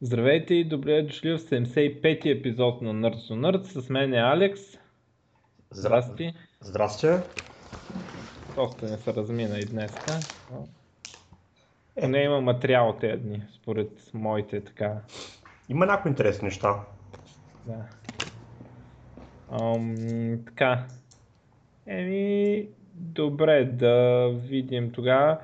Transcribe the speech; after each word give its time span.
Здравейте 0.00 0.54
и 0.54 0.64
добре 0.64 1.02
дошли 1.02 1.32
в 1.32 1.38
75-ти 1.38 2.30
епизод 2.30 2.82
на 2.82 2.94
Nerds 2.94 3.14
to 3.14 3.32
Nerds. 3.32 3.80
С 3.80 3.90
мен 3.90 4.14
е 4.14 4.18
Алекс. 4.18 4.60
Здрасти. 5.70 6.34
Здрасти. 6.60 7.06
Доста 8.54 8.86
не 8.86 8.96
се 8.96 9.14
размина 9.14 9.58
и 9.58 9.64
днес. 9.64 9.94
Е. 11.96 12.08
Не 12.08 12.22
има 12.22 12.40
материал 12.40 12.96
тези 13.00 13.22
дни, 13.22 13.42
според 13.54 14.10
моите 14.14 14.64
така. 14.64 15.00
Има 15.68 15.86
някои 15.86 16.08
интересни 16.08 16.44
неща. 16.44 16.74
Да. 17.66 17.84
Ам, 19.50 20.44
така. 20.46 20.86
Еми, 21.86 22.68
добре, 22.94 23.64
да 23.64 24.28
видим 24.28 24.92
тогава. 24.92 25.38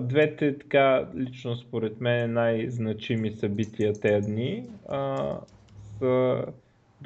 Двете 0.00 0.58
така, 0.58 1.08
лично 1.16 1.56
според 1.56 2.00
мен, 2.00 2.32
най-значими 2.32 3.30
събития 3.30 3.92
тези 3.92 4.26
дни 4.26 4.64
а, 4.88 5.36
са 5.98 6.44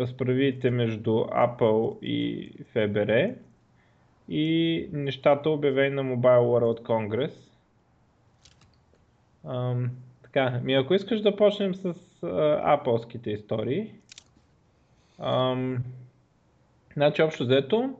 разправите 0.00 0.70
между 0.70 1.10
Apple 1.10 2.00
и 2.02 2.50
ФБР 2.72 3.34
и 4.28 4.88
нещата 4.92 5.50
обявени 5.50 5.94
на 5.94 6.02
Mobile 6.02 6.40
World 6.40 6.82
Congress. 6.82 7.34
А, 9.44 9.76
така, 10.22 10.60
ми 10.64 10.74
ако 10.74 10.94
искаш 10.94 11.20
да 11.20 11.36
почнем 11.36 11.74
с 11.74 11.94
Apple-ските 12.22 13.28
истории. 13.28 13.92
А, 15.18 15.56
значи 16.94 17.22
общо 17.22 17.44
взето, 17.44 17.94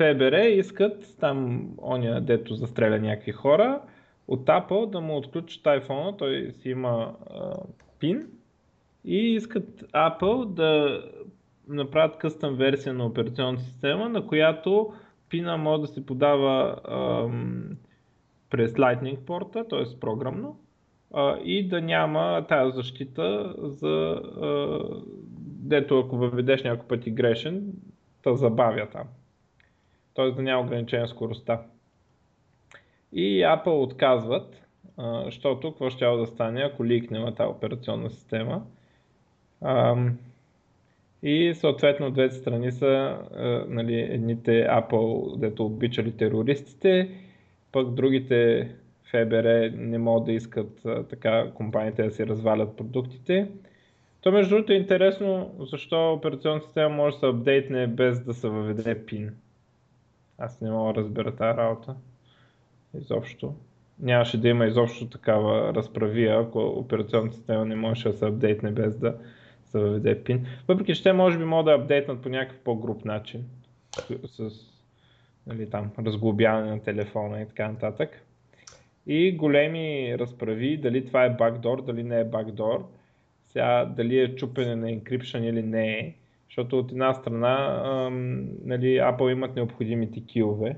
ФБР 0.00 0.38
искат 0.38 1.16
там 1.20 1.68
оня, 1.82 2.20
дето 2.20 2.54
застреля 2.54 2.98
някакви 2.98 3.32
хора, 3.32 3.80
от 4.28 4.46
Apple 4.46 4.90
да 4.90 5.00
му 5.00 5.16
отключат 5.16 5.62
iPhone, 5.64 6.18
той 6.18 6.52
си 6.52 6.70
има 6.70 7.16
а, 7.30 7.54
пин 7.98 8.26
и 9.04 9.16
искат 9.16 9.80
Apple 9.80 10.46
да 10.46 11.02
направят 11.68 12.18
къстъм 12.18 12.56
версия 12.56 12.94
на 12.94 13.06
операционната 13.06 13.62
система, 13.62 14.08
на 14.08 14.26
която 14.26 14.92
пина 15.28 15.56
може 15.56 15.80
да 15.80 15.88
се 15.88 16.06
подава 16.06 16.76
ам, 16.88 17.70
през 18.50 18.72
Lightning 18.72 19.18
порта, 19.18 19.68
т.е. 19.68 20.00
програмно, 20.00 20.60
а, 21.14 21.38
и 21.44 21.68
да 21.68 21.80
няма 21.80 22.46
тая 22.48 22.70
защита 22.70 23.54
за 23.58 24.20
а, 24.42 24.80
дето 25.62 25.98
ако 25.98 26.16
въведеш 26.16 26.62
някой 26.62 26.88
пъти 26.88 27.10
грешен, 27.10 27.72
да 28.24 28.36
забавя 28.36 28.88
там 28.92 29.04
т.е. 30.14 30.30
да 30.30 30.42
няма 30.42 30.62
ограничение 30.62 31.06
скоростта. 31.06 31.60
И 33.12 33.40
Apple 33.40 33.82
отказват, 33.82 34.66
защото 35.24 35.70
какво 35.70 35.90
ще 35.90 36.04
да 36.04 36.26
стане, 36.26 36.60
ако 36.60 36.84
ликнем 36.84 37.34
тази 37.34 37.48
операционна 37.48 38.10
система. 38.10 38.62
И 41.22 41.54
съответно 41.54 42.10
двете 42.10 42.34
страни 42.34 42.72
са 42.72 43.18
нали, 43.68 44.00
едните 44.00 44.50
Apple, 44.66 45.38
дето 45.38 45.66
обичали 45.66 46.16
терористите, 46.16 47.10
пък 47.72 47.94
другите 47.94 48.70
ФБР 49.04 49.70
не 49.72 49.98
могат 49.98 50.24
да 50.24 50.32
искат 50.32 50.82
така 51.10 51.50
компаниите 51.54 52.02
да 52.02 52.10
си 52.10 52.26
развалят 52.26 52.76
продуктите. 52.76 53.48
То 54.20 54.32
между 54.32 54.54
другото 54.54 54.72
е 54.72 54.76
интересно 54.76 55.54
защо 55.58 56.12
операционната 56.12 56.66
система 56.66 56.96
може 56.96 57.14
да 57.14 57.20
се 57.20 57.26
апдейтне 57.26 57.86
без 57.86 58.24
да 58.24 58.34
се 58.34 58.48
въведе 58.48 59.06
пин. 59.06 59.30
Аз 60.40 60.60
не 60.60 60.70
мога 60.70 60.92
да 60.92 61.00
разбера 61.00 61.36
тази 61.36 61.56
работа. 61.58 61.96
Изобщо. 62.94 63.54
Нямаше 63.98 64.40
да 64.40 64.48
има 64.48 64.66
изобщо 64.66 65.08
такава 65.08 65.74
разправия, 65.74 66.40
ако 66.40 66.58
операционната 66.58 67.36
система 67.36 67.64
не 67.64 67.76
можеше 67.76 68.08
да 68.08 68.14
се 68.14 68.26
апдейтне 68.26 68.70
без 68.70 68.98
да 68.98 69.14
се 69.64 69.78
въведе 69.78 70.24
пин. 70.24 70.46
Въпреки, 70.68 70.94
че 70.94 71.02
те 71.02 71.12
може 71.12 71.38
би 71.38 71.44
могат 71.44 71.64
да 71.64 71.82
апдейтнат 71.82 72.22
по 72.22 72.28
някакъв 72.28 72.58
по-груп 72.58 73.04
начин. 73.04 73.44
С 74.26 74.50
нали, 75.46 75.70
там, 75.70 75.90
разглобяване 75.98 76.70
на 76.70 76.82
телефона 76.82 77.42
и 77.42 77.46
така 77.46 77.68
нататък. 77.68 78.22
И 79.06 79.36
големи 79.36 80.18
разправи 80.18 80.76
дали 80.76 81.06
това 81.06 81.24
е 81.24 81.30
бакдор, 81.30 81.82
дали 81.82 82.02
не 82.02 82.20
е 82.20 82.24
бакдор. 82.24 82.88
Сега 83.48 83.84
дали 83.96 84.18
е 84.18 84.34
чупене 84.34 84.76
на 84.76 84.86
encryption 84.86 85.38
или 85.38 85.62
не 85.62 85.98
е 85.98 86.14
защото 86.50 86.78
от 86.78 86.92
една 86.92 87.14
страна 87.14 87.82
ам, 87.84 88.48
нали, 88.64 88.86
Apple 88.86 89.32
имат 89.32 89.56
необходимите 89.56 90.26
килове, 90.26 90.76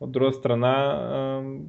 от 0.00 0.12
друга 0.12 0.32
страна 0.32 1.08
ам, 1.12 1.66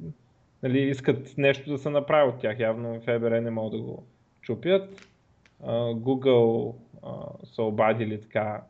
нали, 0.62 0.80
искат 0.80 1.34
нещо 1.38 1.70
да 1.70 1.78
се 1.78 1.90
направи 1.90 2.28
от 2.28 2.38
тях. 2.38 2.58
Явно 2.58 3.00
ФБР 3.00 3.40
не 3.40 3.50
могат 3.50 3.72
да 3.72 3.78
го 3.78 4.04
чупят. 4.40 5.08
А, 5.62 5.72
Google 5.74 6.74
а, 7.02 7.46
са 7.46 7.62
обадили 7.62 8.20
така 8.20 8.62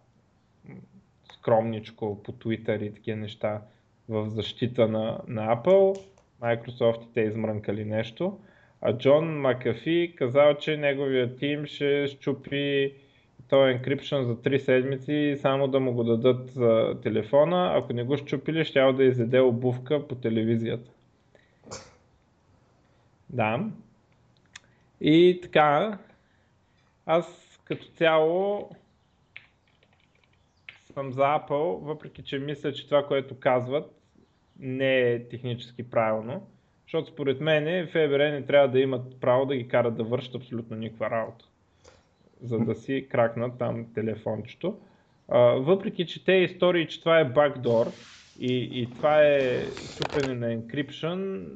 скромничко 1.32 2.22
по 2.22 2.32
Twitter 2.32 2.82
и 2.82 2.94
такива 2.94 3.16
неща 3.16 3.62
в 4.08 4.28
защита 4.28 4.88
на, 4.88 5.20
на 5.28 5.56
Apple. 5.56 6.00
Microsoft 6.42 7.04
и 7.04 7.12
те 7.14 7.20
измрънкали 7.20 7.84
нещо. 7.84 8.38
А 8.80 8.98
Джон 8.98 9.40
Макафи 9.40 10.14
казал, 10.16 10.54
че 10.54 10.76
неговия 10.76 11.36
тим 11.36 11.66
ще 11.66 12.06
щупи 12.06 12.94
този 13.50 13.78
encryption 13.78 14.22
за 14.22 14.36
3 14.36 14.58
седмици 14.58 15.36
само 15.40 15.68
да 15.68 15.80
му 15.80 15.92
го 15.92 16.04
дадат 16.04 16.50
за 16.50 16.96
телефона. 17.02 17.72
Ако 17.74 17.92
не 17.92 18.04
го 18.04 18.16
щупили, 18.16 18.64
ще 18.64 18.92
да 18.92 19.04
изеде 19.04 19.40
обувка 19.40 20.08
по 20.08 20.14
телевизията. 20.14 20.90
Да. 23.30 23.66
И 25.00 25.38
така, 25.42 25.98
аз 27.06 27.58
като 27.64 27.86
цяло 27.86 28.70
съм 30.92 31.12
за 31.12 31.22
Apple, 31.22 31.78
въпреки 31.84 32.22
че 32.22 32.38
мисля, 32.38 32.72
че 32.72 32.88
това, 32.88 33.06
което 33.06 33.38
казват, 33.38 33.92
не 34.58 35.00
е 35.00 35.28
технически 35.28 35.90
правилно. 35.90 36.46
Защото 36.82 37.10
според 37.10 37.40
мен 37.40 37.86
ФБР 37.86 38.18
не 38.18 38.46
трябва 38.46 38.68
да 38.68 38.80
имат 38.80 39.20
право 39.20 39.46
да 39.46 39.56
ги 39.56 39.68
карат 39.68 39.96
да 39.96 40.04
вършат 40.04 40.34
абсолютно 40.34 40.76
никаква 40.76 41.10
работа 41.10 41.44
за 42.42 42.58
да 42.58 42.74
си 42.74 43.06
кракнат 43.10 43.58
там 43.58 43.86
телефончето. 43.94 44.78
А, 45.28 45.38
въпреки, 45.38 46.06
че 46.06 46.24
те 46.24 46.32
истории, 46.32 46.88
че 46.88 47.00
това 47.00 47.20
е 47.20 47.32
backdoor 47.32 47.92
и, 48.40 48.80
и 48.82 48.86
това 48.96 49.22
е 49.22 49.62
чупене 49.96 50.34
на 50.34 50.56
encryption, 50.56 51.46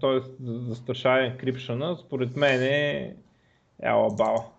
т.е. 0.00 0.44
застрашава 0.44 1.18
encryption, 1.18 2.06
според 2.06 2.36
мен 2.36 2.62
е 2.62 3.16
елабал. 3.82 4.50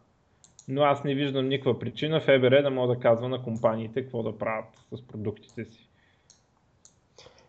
Но 0.68 0.84
аз 0.84 1.04
не 1.04 1.16
виждам 1.16 1.48
никаква 1.48 1.80
причина 1.80 2.22
ФБР 2.22 2.62
да 2.62 2.70
мога 2.70 2.96
да 2.96 3.00
казва 3.00 3.30
на 3.30 3.44
компаниите 3.44 4.02
какво 4.02 4.24
да 4.24 4.38
правят 4.38 4.66
с 4.92 5.08
продуктите 5.08 5.66
си. 5.66 5.90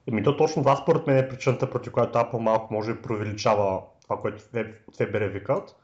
Еми 0.08 0.22
то 0.22 0.36
точно 0.36 0.62
това 0.62 0.76
според 0.76 1.06
мен 1.06 1.18
е 1.18 1.28
причината, 1.28 1.70
против 1.70 1.92
която 1.92 2.18
Apple 2.18 2.38
малко 2.38 2.74
може 2.74 2.94
да 2.94 3.02
провеличава 3.02 3.82
това, 4.02 4.20
което 4.20 4.42
ФБР 4.96 5.26
викат 5.26 5.76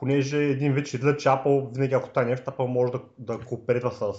понеже 0.00 0.44
един 0.44 0.72
вид 0.72 0.86
ще 0.86 0.98
че 0.98 1.28
Apple 1.28 1.74
винаги 1.74 1.94
ако 1.94 2.08
това 2.08 2.24
нещо, 2.24 2.50
Apple 2.50 2.66
може 2.66 2.92
да, 2.92 3.00
да 3.18 3.38
кооперира 3.38 3.90
с, 3.90 4.12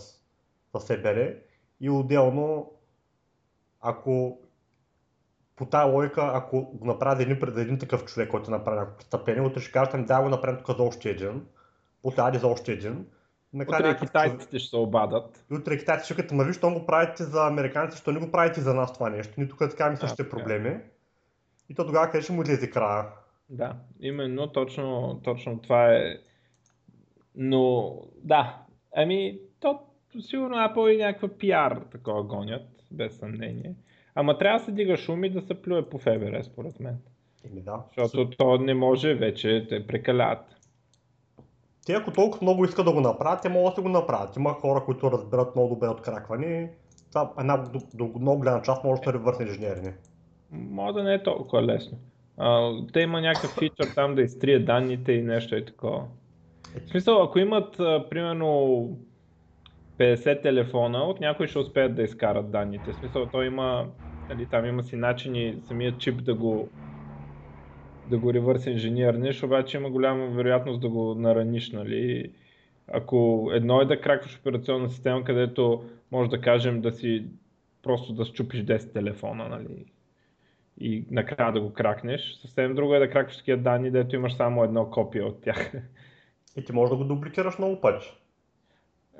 с 0.73 0.85
ФБР 0.87 1.33
и 1.79 1.89
отделно 1.89 2.71
ако 3.81 4.39
по 5.55 5.65
тази 5.65 5.91
логика, 5.91 6.31
ако 6.33 6.61
го 6.61 6.85
направи 6.85 7.23
един 7.23 7.39
пред 7.39 7.57
един 7.57 7.79
такъв 7.79 8.05
човек, 8.05 8.29
който 8.29 8.51
направи 8.51 8.77
някакво 8.77 8.97
престъпление, 8.97 9.41
утре 9.41 9.61
ще 9.61 9.71
кажете, 9.71 9.97
да 9.97 10.21
го 10.21 10.29
направим 10.29 10.57
тук 10.65 10.77
за 10.77 10.83
още 10.83 11.09
един, 11.09 11.45
утре 12.03 12.39
за 12.39 12.47
още 12.47 12.71
един. 12.71 13.05
Накрая 13.53 13.95
утре 13.95 14.05
китайците 14.05 14.59
ще 14.59 14.69
се 14.69 14.75
обадат. 14.75 15.45
Утре 15.51 15.77
китайците 15.77 16.05
ще 16.05 16.15
кажат, 16.15 16.31
ма 16.31 16.43
виж, 16.43 16.59
го 16.59 16.85
правите 16.85 17.23
за 17.23 17.47
американците, 17.47 18.01
що 18.01 18.11
не 18.11 18.19
го 18.19 18.31
правите 18.31 18.61
за 18.61 18.73
нас 18.73 18.93
това 18.93 19.09
нещо. 19.09 19.33
Ни 19.37 19.49
тук 19.49 19.59
така 19.59 19.89
ми 19.89 19.97
същите 19.97 20.29
проблеми. 20.29 20.79
И 21.69 21.75
то 21.75 21.85
тогава 21.85 22.11
къде 22.11 22.23
ще 22.23 22.33
му 22.33 22.41
излезе 22.41 22.69
края. 22.69 23.05
Да, 23.51 23.75
именно 23.99 24.47
точно, 24.47 25.19
точно 25.23 25.61
това 25.61 25.93
е. 25.93 26.17
Но 27.35 27.95
да, 28.23 28.57
ами 28.95 29.39
то 29.59 29.79
сигурно 30.19 30.55
Apple 30.55 30.89
и 30.89 30.97
някаква 30.97 31.29
пиар 31.37 31.81
такова 31.91 32.23
гонят, 32.23 32.67
без 32.91 33.17
съмнение. 33.17 33.75
Ама 34.15 34.37
трябва 34.37 34.59
да 34.59 34.65
се 34.65 34.71
дига 34.71 34.97
шум 34.97 35.23
и 35.23 35.29
да 35.29 35.41
се 35.41 35.61
плюе 35.61 35.89
по 35.89 35.97
ФБР, 35.97 36.43
според 36.43 36.79
мен. 36.79 36.97
Еми 37.45 37.61
да. 37.61 37.83
Защото 37.97 38.37
то 38.37 38.57
не 38.57 38.73
може 38.73 39.13
вече, 39.13 39.65
те 39.69 39.87
прекалят. 39.87 40.55
Те 41.85 41.93
ако 41.93 42.11
толкова 42.11 42.39
много 42.41 42.65
искат 42.65 42.85
да 42.85 42.93
го 42.93 43.01
направят, 43.01 43.41
те 43.41 43.49
могат 43.49 43.75
да 43.75 43.81
го 43.81 43.89
направят. 43.89 44.35
Има 44.35 44.53
хора, 44.53 44.83
които 44.85 45.11
разбират 45.11 45.55
много 45.55 45.75
добре 45.75 45.87
от 45.87 46.01
кракване. 46.01 46.73
Това 47.09 47.33
една 47.39 47.57
до, 47.57 47.79
до 47.93 48.19
много 48.19 48.37
голяма 48.37 48.61
част 48.61 48.83
може 48.83 49.01
да 49.01 49.05
се 49.05 49.13
ревърсне 49.13 49.45
инженерни. 49.45 49.93
Може 50.51 50.93
да 50.93 51.03
не 51.03 51.13
е 51.13 51.23
толкова 51.23 51.63
лесно. 51.63 51.97
А, 52.43 52.71
те 52.93 52.99
има 52.99 53.21
някакъв 53.21 53.53
фичър 53.53 53.87
там 53.95 54.15
да 54.15 54.21
изтрие 54.21 54.59
данните 54.59 55.11
и 55.11 55.21
нещо 55.21 55.55
и 55.55 55.65
такова. 55.65 56.03
В 56.85 56.89
смисъл, 56.89 57.23
ако 57.23 57.39
имат 57.39 57.77
примерно 58.09 58.47
50 59.97 60.41
телефона, 60.41 60.97
от 60.97 61.19
някой 61.19 61.47
ще 61.47 61.59
успеят 61.59 61.95
да 61.95 62.03
изкарат 62.03 62.51
данните. 62.51 62.91
В 62.91 62.95
смисъл, 62.95 63.25
той 63.25 63.45
има, 63.45 63.87
нали, 64.29 64.45
там 64.45 64.65
има 64.65 64.83
си 64.83 64.95
начини 64.95 65.55
самият 65.61 65.99
чип 65.99 66.23
да 66.23 66.33
го 66.35 66.69
да 68.09 68.17
го 68.17 68.33
ревърс 68.33 68.65
инженерниш, 68.65 69.43
обаче 69.43 69.77
има 69.77 69.89
голяма 69.89 70.27
вероятност 70.27 70.81
да 70.81 70.89
го 70.89 71.15
нараниш, 71.15 71.71
нали? 71.71 72.31
Ако 72.87 73.49
едно 73.53 73.81
е 73.81 73.85
да 73.85 74.01
кракваш 74.01 74.39
операционна 74.39 74.89
система, 74.89 75.23
където 75.23 75.83
може 76.11 76.29
да 76.29 76.41
кажем 76.41 76.81
да 76.81 76.91
си 76.91 77.25
просто 77.83 78.13
да 78.13 78.25
щупиш 78.25 78.63
10 78.63 78.93
телефона, 78.93 79.49
нали? 79.49 79.85
И 80.77 81.05
накрая 81.11 81.51
да 81.51 81.61
го 81.61 81.73
кракнеш. 81.73 82.33
Съвсем 82.41 82.75
друго 82.75 82.95
е 82.95 82.99
да 82.99 83.09
кракваш 83.09 83.37
такива 83.37 83.57
данни, 83.57 83.91
дето 83.91 84.15
имаш 84.15 84.35
само 84.35 84.63
едно 84.63 84.89
копие 84.89 85.23
от 85.23 85.41
тях. 85.41 85.73
И 86.57 86.65
ти 86.65 86.73
можеш 86.73 86.89
да 86.89 86.95
го 86.95 87.03
дубликираш 87.03 87.57
много 87.57 87.81
пъти. 87.81 88.17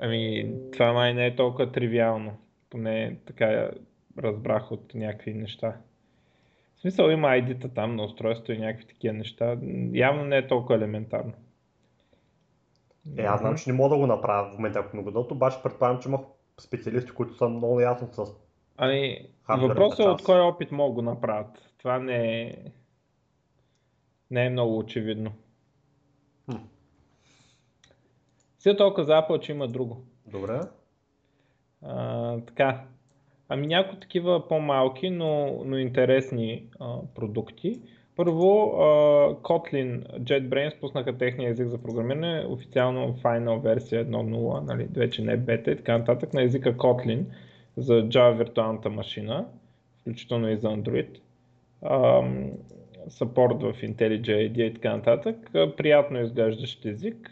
Ами, 0.00 0.54
това 0.72 0.92
май 0.92 1.14
не 1.14 1.26
е 1.26 1.36
толкова 1.36 1.72
тривиално. 1.72 2.32
Поне 2.70 3.16
така 3.26 3.70
разбрах 4.18 4.72
от 4.72 4.94
някакви 4.94 5.34
неща. 5.34 5.76
В 6.76 6.80
смисъл 6.80 7.10
има 7.10 7.28
ID-та 7.28 7.68
там 7.68 7.96
на 7.96 8.04
устройство 8.04 8.52
и 8.52 8.58
някакви 8.58 8.86
такива 8.86 9.14
неща. 9.14 9.56
Явно 9.92 10.24
не 10.24 10.36
е 10.36 10.46
толкова 10.46 10.74
елементарно. 10.74 11.32
Е, 13.16 13.22
аз 13.22 13.40
знам, 13.40 13.56
че 13.56 13.70
не 13.70 13.76
мога 13.76 13.88
да 13.88 13.96
го 13.96 14.06
направя 14.06 14.48
в 14.48 14.52
момента, 14.52 14.78
ако 14.78 15.02
го 15.02 15.10
дадат, 15.10 15.30
обаче 15.30 15.62
предполагам, 15.62 16.00
че 16.00 16.08
има 16.08 16.18
специалисти, 16.60 17.10
които 17.10 17.34
са 17.34 17.48
много 17.48 17.80
ясни 17.80 18.08
с 18.12 18.24
Ами, 18.76 19.26
въпросът 19.48 20.06
е 20.06 20.08
от 20.08 20.22
кой 20.22 20.40
опит 20.40 20.72
могат 20.72 20.94
го 20.94 21.02
направят. 21.02 21.72
Това 21.78 21.98
не 21.98 22.42
е, 22.42 22.54
не 24.30 24.46
е 24.46 24.50
много 24.50 24.78
очевидно. 24.78 25.32
Хм. 26.50 26.56
Сега 28.58 28.76
толкова 28.76 29.04
за 29.04 29.12
Apple, 29.12 29.40
че 29.40 29.52
има 29.52 29.68
друго. 29.68 30.04
Добре. 30.26 30.60
А, 31.82 32.40
така. 32.40 32.84
Ами 33.48 33.66
някои 33.66 34.00
такива 34.00 34.48
по-малки, 34.48 35.10
но, 35.10 35.62
но 35.64 35.78
интересни 35.78 36.70
а, 36.80 36.98
продукти. 37.14 37.80
Първо, 38.16 38.44
uh, 38.44 39.40
Kotlin 39.40 40.20
JetBrains 40.20 40.80
пуснаха 40.80 41.18
техния 41.18 41.50
език 41.50 41.68
за 41.68 41.78
програмиране, 41.78 42.46
официално 42.48 43.16
Final 43.22 43.62
версия 43.62 44.06
1.0, 44.06 44.60
нали, 44.60 44.88
вече 44.96 45.22
не 45.22 45.32
е 45.32 45.36
бета 45.36 45.70
и 45.70 45.76
така 45.76 45.98
нататък, 45.98 46.34
на 46.34 46.42
езика 46.42 46.76
Kotlin 46.76 47.24
за 47.76 47.92
Java 47.92 48.38
виртуалната 48.38 48.90
машина, 48.90 49.46
включително 50.00 50.48
и 50.48 50.56
за 50.56 50.68
Android. 50.68 51.18
Support 53.08 53.72
в 53.72 53.82
IntelliJ 53.82 54.22
IDEA 54.22 54.62
и 54.62 54.74
така 54.74 54.96
нататък. 54.96 55.50
Приятно 55.52 56.20
изглеждащ 56.20 56.84
език. 56.84 57.30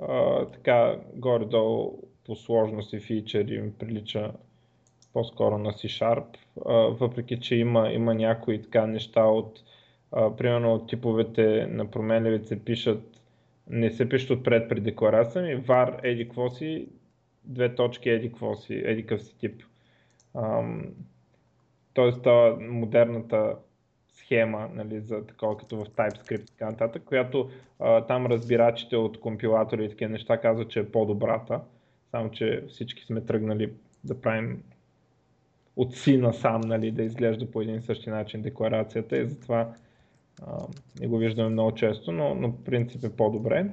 Uh, 0.00 0.52
така 0.52 0.96
горе-долу 1.14 1.98
по 2.26 2.36
сложност 2.36 2.92
и 2.92 3.00
фичери 3.00 3.60
ми 3.60 3.72
прилича 3.72 4.32
по-скоро 5.12 5.58
на 5.58 5.72
C-Sharp, 5.72 6.24
въпреки 7.00 7.40
че 7.40 7.56
има, 7.56 7.92
има 7.92 8.14
някои 8.14 8.62
така 8.62 8.86
неща 8.86 9.24
от 9.24 9.60
а, 10.12 10.36
примерно 10.36 10.74
от 10.74 10.88
типовете 10.88 11.66
на 11.70 11.90
променливите 11.90 12.58
пишат, 12.58 13.02
не 13.70 13.90
се 13.90 14.08
пишат 14.08 14.30
отпред 14.30 14.68
при 14.68 14.80
декларация, 14.80 15.42
ми 15.42 15.62
var 15.62 16.00
еди 16.02 16.30
си, 16.54 16.88
две 17.48 17.74
точки 17.74 18.10
еди 18.10 18.32
си, 18.56 18.82
еди 18.84 19.06
къв 19.06 19.22
си 19.22 19.38
тип. 19.38 19.62
Ам, 20.36 20.84
тоест 21.94 22.22
това 22.22 22.56
модерната 22.60 23.56
схема 24.12 24.68
нали, 24.74 25.00
за 25.00 25.26
такова 25.26 25.56
като 25.56 25.76
в 25.76 25.84
TypeScript 25.84 26.42
и 26.42 26.46
така 26.46 26.70
нататък, 26.70 27.02
която 27.04 27.50
а, 27.80 28.06
там 28.06 28.26
разбирачите 28.26 28.96
от 28.96 29.20
компилатори 29.20 29.84
и 29.84 29.88
такива 29.88 30.10
неща 30.10 30.40
казват, 30.40 30.70
че 30.70 30.80
е 30.80 30.90
по-добрата, 30.90 31.60
само 32.10 32.30
че 32.30 32.64
всички 32.68 33.04
сме 33.04 33.20
тръгнали 33.20 33.72
да 34.04 34.20
правим 34.20 34.62
от 35.76 35.94
си 35.94 36.16
насам, 36.16 36.60
нали, 36.60 36.90
да 36.90 37.02
изглежда 37.02 37.50
по 37.50 37.60
един 37.62 37.74
и 37.74 37.82
същи 37.82 38.10
начин 38.10 38.42
декларацията 38.42 39.18
и 39.18 39.28
затова 39.28 39.74
не 41.00 41.06
го 41.06 41.18
виждаме 41.18 41.48
много 41.48 41.74
често, 41.74 42.12
но, 42.12 42.34
но 42.34 42.56
принцип 42.64 43.04
е 43.04 43.16
по-добре. 43.16 43.66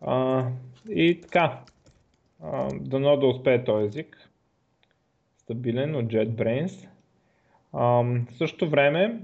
А, 0.00 0.46
и 0.88 1.20
така, 1.20 1.60
а, 2.42 2.68
дано 2.80 3.16
да 3.16 3.26
успее 3.26 3.64
този 3.64 3.86
език. 3.86 4.30
Стабилен 5.38 5.96
от 5.96 6.04
JetBrains. 6.04 6.88
А, 7.72 7.82
в 8.02 8.38
същото 8.38 8.70
време, 8.70 9.20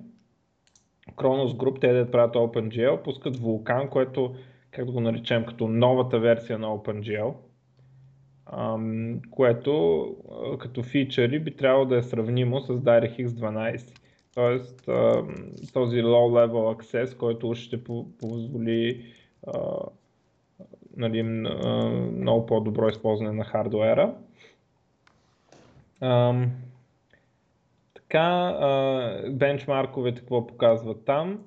Kronos 1.15 1.57
Group, 1.57 1.81
те 1.81 1.93
да 1.93 2.11
правят 2.11 2.35
OpenGL, 2.35 3.03
пускат 3.03 3.37
Vulkan, 3.37 3.89
което, 3.89 4.35
как 4.71 4.85
да 4.87 4.93
го 4.93 5.01
наречем, 5.01 5.45
като 5.45 5.69
новата 5.69 6.19
версия 6.19 6.59
на 6.59 6.67
OpenGL, 6.67 7.35
което 9.31 10.15
като 10.59 10.83
фичъри 10.83 11.39
би 11.39 11.57
трябвало 11.57 11.85
да 11.85 11.97
е 11.97 12.03
сравнимо 12.03 12.61
с 12.61 12.69
DirectX 12.69 13.27
12. 13.27 13.99
Тоест 14.35 14.85
този 15.73 15.97
low 15.97 16.47
level 16.47 16.77
access, 16.77 17.17
който 17.17 17.55
ще 17.55 17.85
позволи 18.19 19.05
нали, 20.97 21.23
много 21.23 22.47
по-добро 22.47 22.89
използване 22.89 23.33
на 23.33 23.45
хардуера. 23.45 24.15
Така, 27.95 28.55
бенчмарковете 29.31 30.21
какво 30.21 30.47
показват 30.47 31.05
там. 31.05 31.45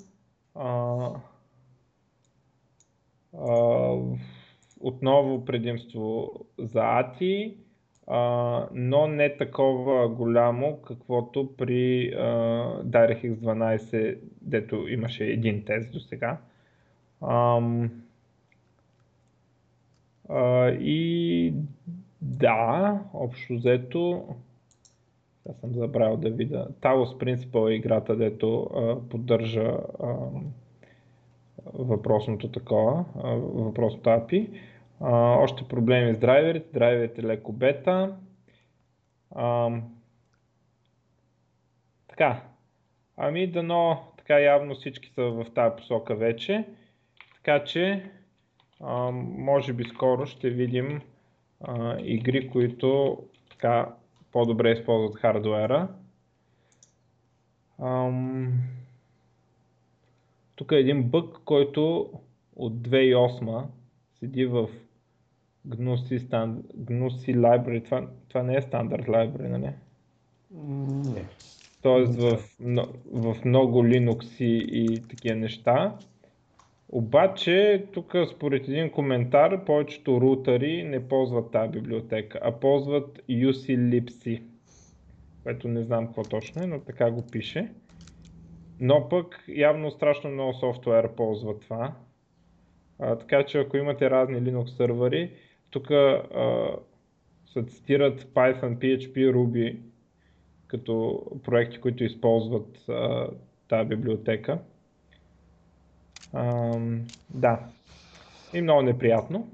отново 4.79 5.45
предимство 5.45 6.31
за 6.57 6.79
ATI 6.79 7.55
а, 8.09 8.67
но 8.73 9.07
не 9.07 9.37
такова 9.37 10.09
голямо, 10.09 10.81
каквото 10.87 11.55
при 11.57 12.13
а, 12.13 12.23
DirectX 12.83 13.35
12, 13.35 14.17
дето 14.41 14.87
имаше 14.87 15.25
един 15.25 15.65
тест 15.65 15.91
до 15.91 15.99
сега. 15.99 16.37
И 20.79 21.53
да, 22.21 22.99
общо 23.13 23.53
взето, 23.53 24.27
аз 25.49 25.57
съм 25.57 25.73
забравил 25.73 26.17
да 26.17 26.29
видя, 26.29 26.67
Talos 26.81 27.17
Principal 27.17 27.71
е 27.71 27.73
играта, 27.73 28.15
дето 28.15 28.63
а, 28.63 29.09
поддържа 29.09 29.77
а, 30.03 30.15
въпросното 31.73 32.51
такова, 32.51 33.05
а, 33.23 33.29
въпросното 33.35 34.09
API. 34.09 34.49
А, 34.99 35.11
още 35.37 35.63
проблеми 35.63 36.15
с 36.15 36.17
драйверите, 36.17 36.69
драйверите 36.73 37.23
леко 37.23 37.51
бета. 37.51 38.15
А, 39.31 39.71
така, 42.07 42.43
ами 43.17 43.47
дано 43.47 43.97
така 44.17 44.39
явно 44.39 44.75
всички 44.75 45.09
са 45.09 45.23
в 45.23 45.45
тази 45.55 45.75
посока 45.75 46.15
вече, 46.15 46.65
така 47.35 47.63
че 47.63 48.11
а, 48.79 49.11
може 49.37 49.73
би 49.73 49.83
скоро 49.83 50.25
ще 50.25 50.49
видим 50.49 51.01
а, 51.61 51.97
игри, 51.99 52.49
които 52.49 53.17
така 53.49 53.95
по-добре 54.31 54.71
използват 54.71 55.19
хардуера. 55.19 55.87
Ам... 57.79 58.53
Тук 60.55 60.71
е 60.71 60.75
един 60.75 61.03
бък, 61.03 61.37
който 61.45 62.09
от 62.55 62.73
2008 62.73 63.65
седи 64.19 64.45
в 64.45 64.69
Gnusi, 65.67 66.19
stand, 66.19 66.61
Gnusi 66.77 67.35
library, 67.35 67.85
това, 67.85 68.07
това 68.27 68.43
не 68.43 68.55
е 68.55 68.61
стандарт 68.61 69.05
library, 69.05 69.47
нали? 69.47 69.71
Не. 71.13 71.25
Тоест 71.81 72.15
в, 72.15 72.39
в 73.11 73.45
много 73.45 73.83
Linux 73.83 74.43
и, 74.43 74.83
и 74.83 75.07
такива 75.07 75.35
неща. 75.35 75.95
Обаче, 76.91 77.85
тук 77.93 78.15
според 78.35 78.67
един 78.67 78.91
коментар, 78.91 79.65
повечето 79.65 80.21
рутери 80.21 80.83
не 80.83 81.07
ползват 81.07 81.51
тази 81.51 81.71
библиотека, 81.71 82.39
а 82.41 82.51
ползват 82.51 83.19
UCLibc, 83.29 84.41
което 85.43 85.67
не 85.67 85.83
знам 85.83 86.05
какво 86.05 86.23
точно 86.23 86.63
е, 86.63 86.67
но 86.67 86.79
така 86.79 87.11
го 87.11 87.27
пише. 87.31 87.71
Но 88.79 89.09
пък 89.09 89.43
явно 89.47 89.91
страшно 89.91 90.29
много 90.29 90.53
софтуер 90.53 91.15
ползва 91.15 91.59
това. 91.59 91.93
А, 92.99 93.15
така 93.15 93.45
че 93.45 93.59
ако 93.59 93.77
имате 93.77 94.09
разни 94.09 94.41
Linux 94.41 94.65
сървъри, 94.65 95.31
тук 95.69 95.87
се 97.53 97.63
цитират 97.67 98.23
Python, 98.23 98.77
PHP, 98.77 99.33
Ruby 99.33 99.77
като 100.67 101.23
проекти, 101.43 101.79
които 101.79 102.03
използват 102.03 102.89
а, 102.89 103.27
тази 103.67 103.89
библиотека. 103.89 104.59
А, 106.33 106.77
да, 107.29 107.59
и 108.53 108.61
много 108.61 108.81
неприятно. 108.81 109.51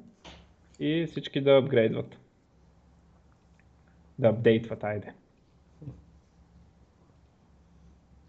И 0.79 1.07
всички 1.11 1.41
да 1.41 1.57
апгрейдват. 1.57 2.17
Да 4.19 4.27
апдейтват, 4.27 4.83
айде. 4.83 5.13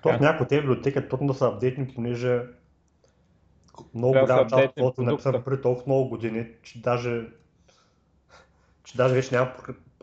То 0.02 0.08
в 0.12 0.20
някои 0.20 0.48
тези 0.48 0.60
библиотеки 0.60 1.08
трудно 1.08 1.26
да 1.26 1.34
са 1.34 1.48
апдейтни, 1.48 1.94
понеже 1.94 2.42
много 3.94 4.12
голяма 4.12 4.46
част 4.46 4.72
от 4.80 4.94
това 4.94 5.10
написано 5.10 5.44
преди 5.44 5.62
толкова 5.62 5.84
много 5.86 6.08
години, 6.08 6.46
че 6.62 6.80
даже 6.80 7.28
че 8.84 8.96
даже 8.96 9.14
вече 9.14 9.34
няма 9.34 9.52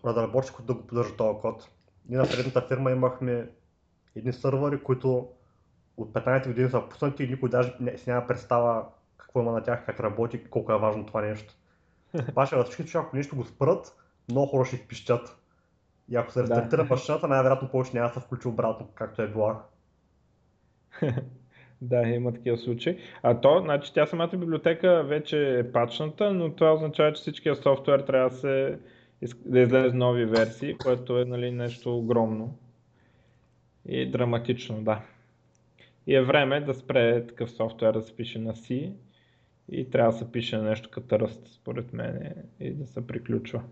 разработчик, 0.05 0.55
които 0.55 0.73
да 0.73 0.79
го 0.79 0.87
поддържа 0.87 1.15
този 1.15 1.39
код. 1.41 1.69
Ние 2.09 2.17
на 2.17 2.23
предната 2.23 2.67
фирма 2.67 2.91
имахме 2.91 3.49
едни 4.15 4.33
сървъри, 4.33 4.83
които 4.83 5.29
от 5.97 6.13
15 6.13 6.47
години 6.47 6.69
са 6.69 6.81
пуснати 6.89 7.23
и 7.23 7.27
никой 7.27 7.49
даже 7.49 7.73
не, 7.79 7.97
си 7.97 8.09
няма 8.09 8.27
представа 8.27 8.85
какво 9.17 9.41
има 9.41 9.51
на 9.51 9.63
тях, 9.63 9.85
как 9.85 9.99
работи, 9.99 10.43
колко 10.43 10.71
е 10.71 10.77
важно 10.77 11.05
това 11.05 11.21
нещо. 11.21 11.53
Паша, 12.35 12.57
във 12.57 12.67
всички 12.67 12.97
ако 12.97 13.15
нещо 13.15 13.35
го 13.35 13.43
спрат, 13.43 13.95
много 14.29 14.47
хора 14.47 14.65
ще 14.65 14.75
изпищат. 14.75 15.37
И 16.09 16.15
ако 16.15 16.31
се 16.31 16.41
рестартира 16.41 16.83
да. 16.83 16.89
машината, 16.89 17.27
най-вероятно 17.27 17.69
повече 17.69 17.91
няма 17.93 18.07
да 18.07 18.13
се 18.13 18.19
включи 18.19 18.47
обратно, 18.47 18.87
както 18.95 19.21
е 19.21 19.27
била. 19.27 19.63
да, 21.81 22.01
има 22.01 22.33
такива 22.33 22.57
случаи. 22.57 22.99
А 23.23 23.41
то, 23.41 23.59
значи 23.59 23.93
тя 23.93 24.05
самата 24.05 24.37
библиотека 24.37 25.03
вече 25.03 25.59
е 25.59 25.71
пачната, 25.71 26.33
но 26.33 26.55
това 26.55 26.73
означава, 26.73 27.13
че 27.13 27.21
всичкия 27.21 27.55
софтуер 27.55 27.99
трябва 27.99 28.29
да 28.29 28.35
се 28.35 28.79
да 29.45 29.59
излезе 29.59 29.95
нови 29.95 30.25
версии, 30.25 30.77
което 30.77 31.19
е 31.19 31.25
нали, 31.25 31.51
нещо 31.51 31.97
огромно 31.97 32.57
и 33.85 34.11
драматично, 34.11 34.81
да. 34.81 35.01
И 36.07 36.15
е 36.15 36.21
време 36.21 36.61
да 36.61 36.73
спре 36.73 37.27
такъв 37.27 37.51
софтуер 37.51 37.93
да 37.93 38.01
се 38.01 38.15
пише 38.15 38.39
на 38.39 38.53
C 38.53 38.93
и 39.71 39.89
трябва 39.89 40.11
да 40.11 40.17
се 40.17 40.31
пише 40.31 40.57
нещо 40.57 40.89
като 40.89 41.19
ръст, 41.19 41.47
според 41.47 41.93
мен, 41.93 42.33
и 42.59 42.71
да 42.73 42.87
се 42.87 43.07
приключва. 43.07 43.63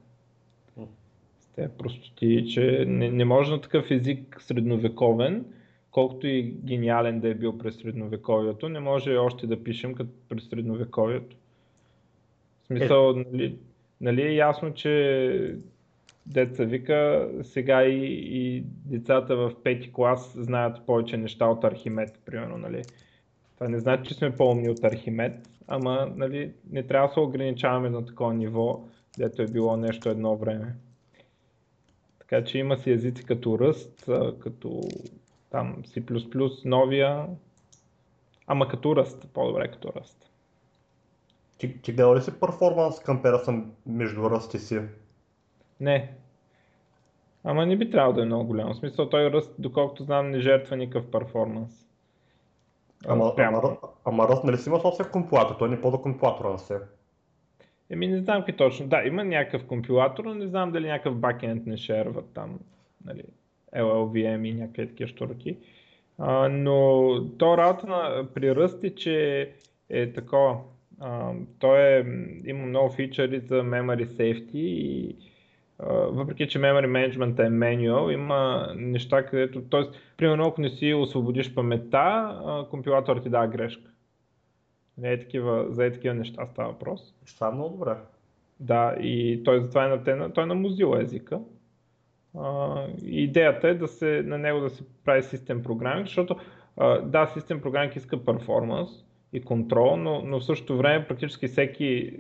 С 1.39 1.47
тези 1.47 1.73
простоти, 1.77 2.45
че 2.47 2.85
не, 2.88 3.11
не 3.11 3.25
може 3.25 3.51
на 3.51 3.61
такъв 3.61 3.91
език 3.91 4.41
средновековен, 4.41 5.45
колкото 5.91 6.27
и 6.27 6.43
гениален 6.43 7.19
да 7.19 7.29
е 7.29 7.33
бил 7.33 7.57
през 7.57 7.75
средновековието, 7.75 8.69
не 8.69 8.79
може 8.79 9.17
още 9.17 9.47
да 9.47 9.63
пишем 9.63 9.93
като 9.93 10.11
през 10.29 10.50
средновековието. 10.50 11.35
В 12.63 12.67
смисъл, 12.67 13.11
е... 13.11 13.25
нали, 13.31 13.57
нали 14.01 14.21
е 14.21 14.33
ясно, 14.33 14.73
че 14.73 15.55
деца 16.25 16.63
вика, 16.63 17.29
сега 17.43 17.83
и, 17.83 18.05
и 18.31 18.63
децата 18.65 19.35
в 19.35 19.63
пети 19.63 19.93
клас 19.93 20.33
знаят 20.35 20.85
повече 20.85 21.17
неща 21.17 21.45
от 21.45 21.63
Архимед, 21.63 22.19
примерно, 22.25 22.57
нали. 22.57 22.81
Това 23.55 23.67
не 23.67 23.79
значи, 23.79 24.03
че 24.03 24.13
сме 24.13 24.35
по-умни 24.35 24.69
от 24.69 24.83
Архимед, 24.83 25.49
ама 25.67 26.11
нали, 26.15 26.53
не 26.69 26.83
трябва 26.83 27.07
да 27.07 27.13
се 27.13 27.19
ограничаваме 27.19 27.89
на 27.89 28.05
такова 28.05 28.33
ниво, 28.33 28.83
дето 29.17 29.41
е 29.41 29.47
било 29.47 29.77
нещо 29.77 30.09
едно 30.09 30.37
време. 30.37 30.75
Така 32.19 32.43
че 32.43 32.57
има 32.57 32.77
си 32.77 32.91
езици 32.91 33.25
като 33.25 33.59
ръст, 33.59 34.09
като 34.39 34.81
там 35.49 35.83
C++, 35.83 36.65
новия, 36.65 37.27
ама 38.47 38.67
като 38.67 38.95
ръст, 38.95 39.27
по-добре 39.33 39.71
като 39.71 39.93
ръст. 39.95 40.29
Ти, 41.57 41.81
ти 41.81 41.91
гледал 41.91 42.15
ли 42.15 42.21
си 42.21 42.31
перформанс 42.39 42.95
съм 43.43 43.71
между 43.85 44.29
ръст 44.29 44.53
и 44.53 44.59
си? 44.59 44.79
Не. 45.81 46.11
Ама 47.43 47.65
не 47.65 47.77
би 47.77 47.89
трябвало 47.89 48.13
да 48.15 48.21
е 48.21 48.25
много 48.25 48.47
голям. 48.47 48.73
В 48.73 48.75
смисъл 48.75 49.09
той 49.09 49.31
ръст, 49.31 49.55
доколкото 49.59 50.03
знам, 50.03 50.31
не 50.31 50.39
жертва 50.39 50.77
никакъв 50.77 51.11
перформанс. 51.11 51.88
Ама, 53.07 53.33
ама, 53.38 53.77
ама 54.05 54.23
Rust 54.23 54.43
нали 54.43 54.57
си 54.57 54.69
има 54.69 54.79
собствен 54.79 55.07
компилатор, 55.11 55.55
той 55.55 55.69
не 55.69 55.75
е 55.75 55.81
по-до 55.81 56.01
компилатора 56.01 56.50
на 56.50 56.59
се. 56.59 56.79
Еми 57.89 58.07
не 58.07 58.19
знам 58.19 58.41
какви 58.41 58.57
точно. 58.57 58.88
Да, 58.88 59.03
има 59.03 59.23
някакъв 59.23 59.65
компилатор, 59.65 60.25
но 60.25 60.33
не 60.33 60.47
знам 60.47 60.71
дали 60.71 60.88
някакъв 60.88 61.15
бакенд 61.15 61.65
не 61.65 61.77
шерват 61.77 62.25
там. 62.33 62.59
Нали, 63.05 63.23
LLVM 63.75 64.47
и 64.47 64.53
някакви 64.53 64.88
такива 64.88 65.07
штурки. 65.07 65.57
А, 66.17 66.50
но 66.50 67.07
то 67.38 67.57
работа 67.57 67.88
на, 67.88 68.27
при 68.33 68.51
Rust 68.51 68.83
е, 68.83 68.95
че 68.95 69.50
е 69.89 70.13
такова. 70.13 70.57
А, 71.00 71.31
той 71.59 71.79
е, 71.79 72.00
има 72.45 72.65
много 72.65 72.91
фичъри 72.91 73.39
за 73.39 73.55
memory 73.55 74.05
safety 74.05 74.57
и 74.57 75.15
въпреки 75.89 76.47
че 76.47 76.59
memory 76.59 76.88
management 76.88 77.39
е 77.39 77.50
manual, 77.50 78.13
има 78.13 78.71
неща, 78.75 79.25
където, 79.25 79.61
т.е. 79.61 79.81
примерно 80.17 80.47
ако 80.47 80.61
не 80.61 80.69
си 80.69 80.93
освободиш 80.93 81.53
паметта, 81.53 82.35
компилаторът 82.69 83.23
ти 83.23 83.29
дава 83.29 83.47
грешка. 83.47 83.91
Не 84.97 85.11
е 85.11 85.19
такива, 85.19 85.65
за 85.69 85.85
е 85.85 85.91
такива 85.91 86.13
неща 86.13 86.45
става 86.45 86.71
въпрос. 86.71 87.13
Това 87.35 87.47
е 87.47 87.51
много 87.51 87.69
добре. 87.69 87.95
Да, 88.59 88.95
и 89.01 89.41
той 89.43 89.59
затова 89.59 89.85
е 89.85 89.88
на, 89.88 90.03
той, 90.03 90.33
той 90.33 90.43
е 90.43 90.47
на 90.47 90.55
Mozilla 90.55 91.01
езика. 91.01 91.39
Uh, 92.35 93.03
идеята 93.03 93.67
е 93.67 93.73
да 93.73 93.88
се, 93.88 94.23
на 94.25 94.38
него 94.38 94.59
да 94.59 94.69
се 94.69 94.83
прави 95.05 95.23
систем 95.23 95.63
програминг, 95.63 96.07
защото 96.07 96.35
uh, 96.77 97.01
да, 97.01 97.27
систем 97.27 97.61
програминг 97.61 97.95
иска 97.95 98.25
перформанс 98.25 98.89
и 99.33 99.41
контрол, 99.41 99.97
но, 99.97 100.21
но 100.21 100.39
в 100.39 100.45
същото 100.45 100.77
време 100.77 101.07
практически 101.07 101.47
всеки 101.47 102.19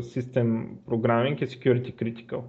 систем 0.00 0.78
програминг 0.86 1.42
е 1.42 1.46
security 1.46 1.94
critical 1.94 2.42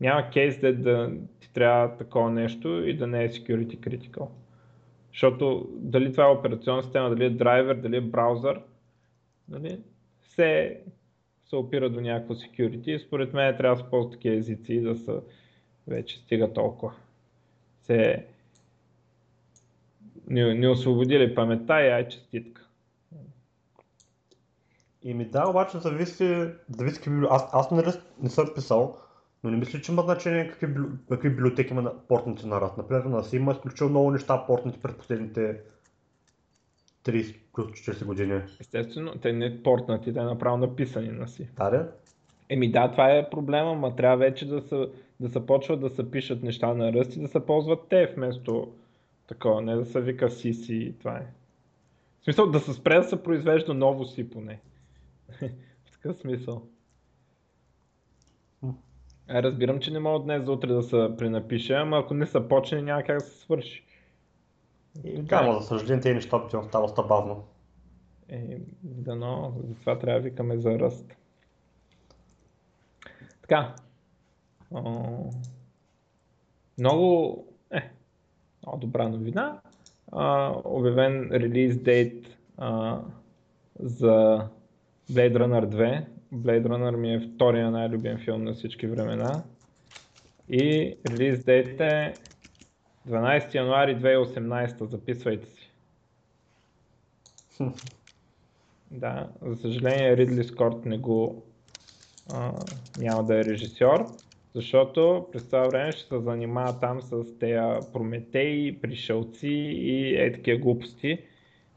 няма 0.00 0.30
кейс 0.30 0.60
да, 0.60 0.74
да 0.74 1.12
ти 1.40 1.52
трябва 1.52 1.96
такова 1.96 2.30
нещо 2.30 2.68
и 2.68 2.96
да 2.96 3.06
не 3.06 3.24
е 3.24 3.28
security 3.28 3.78
critical. 3.78 4.28
Защото 5.12 5.68
дали 5.72 6.12
това 6.12 6.24
е 6.24 6.32
операционна 6.32 6.82
система, 6.82 7.10
дали 7.10 7.24
е 7.24 7.30
драйвер, 7.30 7.74
дали 7.74 7.96
е 7.96 8.00
браузър, 8.00 8.60
нали, 9.48 9.80
все 10.22 10.80
се 11.44 11.56
опира 11.56 11.90
до 11.90 12.00
някакво 12.00 12.34
security 12.34 12.88
и 12.88 12.98
според 12.98 13.32
мен 13.32 13.56
трябва 13.56 13.76
да 13.76 13.82
се 13.82 13.90
ползват 13.90 14.12
такива 14.12 14.36
езици 14.36 14.80
да 14.80 14.96
са 14.96 15.20
вече 15.88 16.18
стига 16.18 16.52
толкова. 16.52 16.92
Се 17.82 18.26
не, 20.28 20.54
не 20.54 20.68
освободили 20.68 21.34
паметта 21.34 21.84
и 21.84 21.88
ай 21.88 22.08
честитка. 22.08 22.62
И 25.02 25.14
ми 25.14 25.24
да, 25.24 25.48
обаче 25.48 25.78
зависи, 25.78 26.48
зависи 26.68 27.10
аз, 27.30 27.48
аз 27.52 27.70
не, 27.70 27.82
не 28.22 28.30
съм 28.30 28.48
писал, 28.54 28.98
но 29.46 29.52
не 29.52 29.58
мисля, 29.58 29.80
че 29.80 29.92
има 29.92 30.02
значение 30.02 30.48
какви, 30.48 30.68
какви 31.08 31.30
библиотеки 31.30 31.72
има 31.72 31.82
на 31.82 31.98
портните 32.08 32.46
на 32.46 32.60
Rust. 32.60 32.78
Например, 32.78 33.04
на 33.04 33.22
C 33.22 33.36
има 33.36 33.52
изключително 33.52 33.90
много 33.90 34.10
неща 34.10 34.44
портните 34.46 34.78
през 34.82 34.94
последните 34.94 35.60
30 37.04 37.36
плюс 37.54 37.66
40 37.66 38.04
години. 38.04 38.40
Естествено, 38.60 39.12
те 39.22 39.32
не 39.32 39.62
портнати, 39.62 40.14
те 40.14 40.22
направо 40.22 40.56
написани 40.56 41.08
на 41.08 41.28
си. 41.28 41.48
Да, 41.56 41.70
да. 41.70 41.92
Еми 42.48 42.72
да, 42.72 42.90
това 42.90 43.10
е 43.10 43.30
проблема, 43.30 43.74
ма 43.74 43.96
трябва 43.96 44.16
вече 44.16 44.48
да 44.48 44.60
се, 44.60 44.88
да 45.20 45.28
се 45.28 45.46
почват 45.46 45.80
да 45.80 45.90
се 45.90 46.10
пишат 46.10 46.42
неща 46.42 46.74
на 46.74 46.92
ръст 46.92 47.16
и 47.16 47.20
да 47.20 47.28
се 47.28 47.46
ползват 47.46 47.80
те 47.88 48.06
вместо 48.16 48.72
такова, 49.26 49.62
не 49.62 49.74
да 49.74 49.84
се 49.84 50.00
вика 50.00 50.30
CC 50.30 50.72
и 50.72 50.98
това 50.98 51.16
е. 51.16 51.26
В 52.20 52.24
смисъл 52.24 52.50
да 52.50 52.60
се 52.60 52.72
спре 52.72 52.96
да 52.96 53.04
се 53.04 53.22
произвежда 53.22 53.74
ново 53.74 54.04
си 54.04 54.30
поне. 54.30 54.60
в 55.86 55.92
такъв 55.92 56.16
смисъл. 56.16 56.62
А, 59.28 59.42
разбирам, 59.42 59.80
че 59.80 59.90
не 59.90 59.98
мога 59.98 60.24
днес 60.24 60.44
за 60.44 60.52
утре 60.52 60.72
да 60.72 60.82
се 60.82 61.08
пренапиша, 61.18 61.74
ама 61.74 61.98
ако 61.98 62.14
не 62.14 62.26
се 62.26 62.48
почне, 62.48 62.82
няма 62.82 63.02
как 63.02 63.18
да 63.18 63.24
се 63.24 63.38
свърши. 63.38 63.84
И, 65.04 65.22
да, 65.22 65.42
но 65.42 65.60
за 65.60 65.66
съжаление 65.66 66.00
тези 66.00 66.14
неща 66.14 66.36
обичам 66.36 66.64
става 66.64 66.86
доста 66.86 67.02
бавно. 67.02 67.44
Е, 68.28 68.58
дано, 68.82 69.54
затова 69.68 69.98
трябва 69.98 70.20
да 70.20 70.28
викаме 70.28 70.58
за 70.58 70.78
ръст. 70.78 71.16
Така. 73.40 73.74
О, 74.74 75.30
много, 76.78 77.44
е, 77.70 77.90
много 78.62 78.78
добра 78.78 79.08
новина. 79.08 79.60
А, 80.12 80.52
обявен 80.64 81.28
релиз 81.32 81.82
дейт 81.82 82.38
а, 82.56 83.00
за 83.80 84.48
Blade 85.10 85.36
Runner 85.36 85.66
2 85.66 86.06
Blade 86.34 86.66
Runner 86.66 86.96
ми 86.96 87.14
е 87.14 87.20
втория 87.20 87.70
най-любим 87.70 88.18
филм 88.18 88.44
на 88.44 88.52
всички 88.52 88.86
времена. 88.86 89.42
И 90.48 90.96
релиз 91.10 91.44
дейт 91.44 91.80
е 91.80 92.14
12 93.08 93.54
януари 93.54 93.96
2018, 93.96 94.84
записвайте 94.84 95.48
си. 95.48 95.70
да, 98.90 99.28
за 99.42 99.56
съжаление 99.56 100.16
Ридли 100.16 100.44
Скорт 100.44 100.84
не 100.84 100.98
го 100.98 101.42
а, 102.34 102.52
няма 102.98 103.24
да 103.24 103.38
е 103.38 103.44
режисьор, 103.44 104.06
защото 104.54 105.26
през 105.32 105.46
това 105.46 105.66
време 105.66 105.92
ще 105.92 106.08
се 106.08 106.20
занимава 106.20 106.80
там 106.80 107.02
с 107.02 107.38
тези 107.38 107.90
Прометеи, 107.92 108.78
Пришелци 108.80 109.48
и 109.48 110.16
е 110.16 110.32
такива 110.32 110.58
глупости 110.58 111.18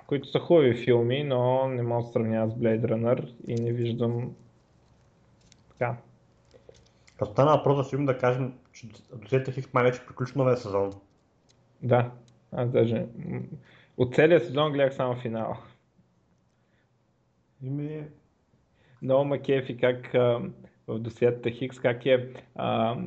които 0.09 0.27
са 0.27 0.39
хубави 0.39 0.73
филми, 0.73 1.23
но 1.23 1.67
не 1.67 1.81
мога 1.81 2.03
да 2.03 2.11
сравня 2.11 2.49
с 2.49 2.53
Blade 2.53 2.81
Runner 2.81 3.33
и 3.47 3.55
не 3.55 3.73
виждам 3.73 4.35
така. 5.69 5.97
Като 7.17 7.31
стана 7.31 7.57
въпрос 7.57 7.77
за 7.77 7.89
филм 7.89 8.05
да 8.05 8.17
кажем, 8.17 8.53
че 8.73 8.87
Досетите 9.13 9.51
Хикс 9.51 9.73
май 9.73 9.83
вече 9.83 10.05
приключи 10.07 10.33
новия 10.35 10.57
сезон. 10.57 10.93
Да, 11.81 12.11
аз 12.51 12.69
даже 12.69 13.05
от 13.97 14.15
целия 14.15 14.39
сезон 14.39 14.71
гледах 14.71 14.93
само 14.93 15.15
финала. 15.15 15.57
Ими... 17.63 18.03
Много 19.01 19.25
ма 19.25 19.39
кефи 19.39 19.77
как 19.77 20.15
а, 20.15 20.41
в 20.87 20.99
досиетата 20.99 21.51
Хикс, 21.51 21.79
как 21.79 22.05
е 22.05 22.33
а, 22.55 22.97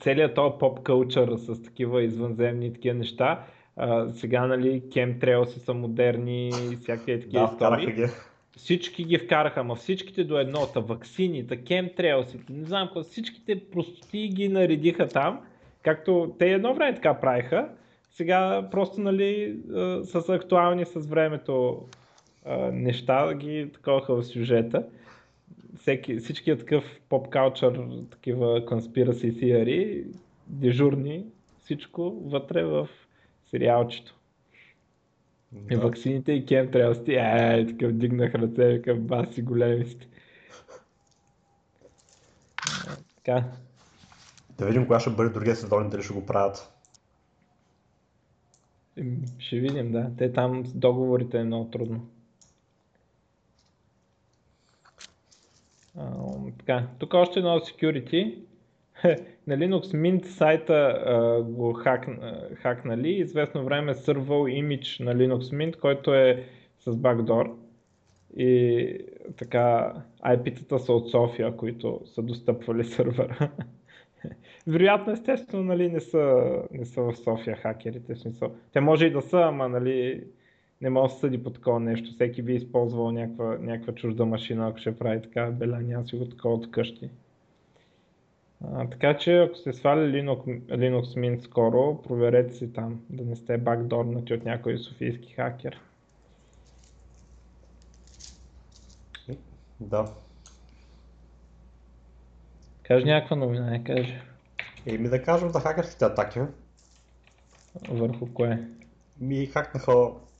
целият 0.00 0.34
този 0.34 0.58
поп 0.58 0.82
кълчър 0.82 1.36
с 1.36 1.62
такива 1.62 2.02
извънземни 2.02 2.72
такива 2.72 2.94
неща 2.94 3.46
а, 3.76 4.08
сега, 4.10 4.46
нали, 4.46 4.82
кемтрейлси 4.92 5.60
са 5.60 5.74
модерни 5.74 6.50
всякакви 6.80 7.20
такива 7.20 7.46
да, 7.46 7.52
истории. 7.52 7.92
Ги. 7.92 8.06
Всички 8.56 9.04
ги 9.04 9.18
вкараха, 9.18 9.60
ама 9.60 9.74
всичките 9.74 10.24
до 10.24 10.38
едното, 10.38 10.82
ваксините, 10.82 11.56
кемтрейлсите, 11.56 12.52
не 12.52 12.64
знам 12.64 12.86
какво, 12.86 13.02
всичките 13.02 13.60
простоти 13.72 14.28
ги 14.28 14.48
наредиха 14.48 15.08
там, 15.08 15.40
както 15.82 16.34
те 16.38 16.52
едно 16.52 16.74
време 16.74 16.94
така 16.94 17.14
правиха. 17.14 17.68
сега 18.10 18.68
просто 18.70 19.00
нали, 19.00 19.56
са 20.04 20.34
актуални 20.34 20.84
с 20.84 21.06
времето 21.06 21.84
неща, 22.72 23.34
ги 23.34 23.70
таковаха 23.72 24.14
в 24.14 24.22
сюжета. 24.22 24.86
Всеки, 25.80 26.16
всичкият 26.16 26.58
такъв 26.58 26.84
поп 27.08 27.28
калчър, 27.28 27.80
такива 28.10 28.66
конспираси 28.66 29.34
theory, 29.34 30.04
дежурни, 30.46 31.24
всичко 31.60 32.10
вътре 32.24 32.64
в 32.64 32.88
сериалчето. 33.54 34.14
Да. 35.52 35.74
И 35.74 35.76
ваксините 35.76 36.32
и 36.32 36.46
кем 36.46 36.70
трябва 36.70 36.94
сти, 36.94 37.14
е, 37.14 37.66
такъв 37.66 37.92
дигнах 37.92 38.34
ръце, 38.34 38.82
към 38.82 38.98
баси 38.98 39.42
големи 39.42 39.86
сте. 39.86 40.06
Така. 43.16 43.44
Да 44.58 44.66
видим 44.66 44.82
кога 44.82 45.00
ще 45.00 45.10
бъде 45.10 45.30
другия 45.30 45.56
сезон 45.56 45.88
дали 45.88 46.02
ще 46.02 46.14
го 46.14 46.26
правят. 46.26 46.72
Ще 49.38 49.58
видим, 49.58 49.92
да. 49.92 50.10
Те 50.18 50.32
там 50.32 50.64
договорите 50.74 51.38
е 51.38 51.44
много 51.44 51.70
трудно. 51.70 52.08
А, 55.98 56.12
така, 56.58 56.88
тук 56.98 57.14
още 57.14 57.38
едно 57.38 57.60
security. 57.60 58.38
на 59.46 59.56
Linux 59.56 59.94
Mint 59.94 60.24
сайта 60.24 61.02
а, 61.06 61.42
го 61.42 61.72
хак, 61.72 62.08
хакнали. 62.54 63.10
Известно 63.10 63.64
време 63.64 63.90
е 63.90 63.94
сървал 63.94 64.46
имидж 64.48 64.98
на 64.98 65.14
Linux 65.14 65.40
Mint, 65.40 65.76
който 65.76 66.14
е 66.14 66.44
с 66.78 66.92
backdoor. 66.92 67.52
И 68.36 68.98
така 69.36 69.94
IP-тата 70.24 70.76
са 70.76 70.92
от 70.92 71.10
София, 71.10 71.56
които 71.56 72.00
са 72.04 72.22
достъпвали 72.22 72.84
сървъра. 72.84 73.50
Вероятно, 74.66 75.12
естествено, 75.12 75.64
нали, 75.64 75.88
не, 75.88 76.00
са, 76.00 76.44
не 76.72 76.84
са 76.84 77.02
в 77.02 77.16
София 77.16 77.56
хакерите. 77.56 78.14
В 78.14 78.18
смисъл. 78.18 78.54
Те 78.72 78.80
може 78.80 79.06
и 79.06 79.10
да 79.10 79.22
са, 79.22 79.40
ама 79.40 79.68
нали, 79.68 80.24
не 80.80 80.90
може 80.90 81.12
да 81.12 81.18
съди 81.18 81.42
по 81.42 81.50
такова 81.50 81.80
нещо. 81.80 82.10
Всеки 82.10 82.42
би 82.42 82.54
използвал 82.54 83.12
някаква, 83.12 83.58
някаква 83.58 83.94
чужда 83.94 84.26
машина, 84.26 84.68
ако 84.68 84.78
ще 84.78 84.98
прави 84.98 85.22
така 85.22 85.50
беля, 85.50 85.80
няма 85.80 86.04
си 86.04 86.16
го 86.16 86.28
такова 86.28 86.54
от 86.54 86.70
къщи. 86.70 87.10
А, 88.72 88.90
така 88.90 89.16
че 89.16 89.38
ако 89.38 89.54
сте 89.54 89.72
свали 89.72 90.00
Linux, 90.00 90.60
Linux 90.60 91.02
Mint 91.02 91.40
скоро, 91.40 92.02
проверете 92.02 92.54
си 92.54 92.72
там, 92.72 93.00
да 93.10 93.24
не 93.24 93.36
сте 93.36 93.58
бакдорнати 93.58 94.34
от 94.34 94.44
някой 94.44 94.78
софийски 94.78 95.32
хакер. 95.34 95.80
Да. 99.80 100.12
Кажи 102.82 103.04
някаква 103.04 103.36
новина, 103.36 103.70
не 103.70 103.84
кажи. 103.84 104.20
Еми 104.86 105.08
да 105.08 105.22
кажем 105.22 105.50
за 105.50 105.60
хакерските 105.60 106.04
атаки. 106.04 106.40
Върху 107.88 108.34
кое? 108.34 108.68
Ми 109.20 109.46
хакнаха 109.46 109.92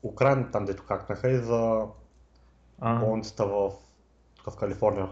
Украина 0.03 0.51
там, 0.51 0.65
дето 0.65 0.83
хакнаха 0.83 1.31
и 1.31 1.37
за 1.37 1.87
а. 2.81 3.05
болницата 3.05 3.47
в, 3.47 3.73
в 4.47 4.57
Калифорния. 4.57 5.09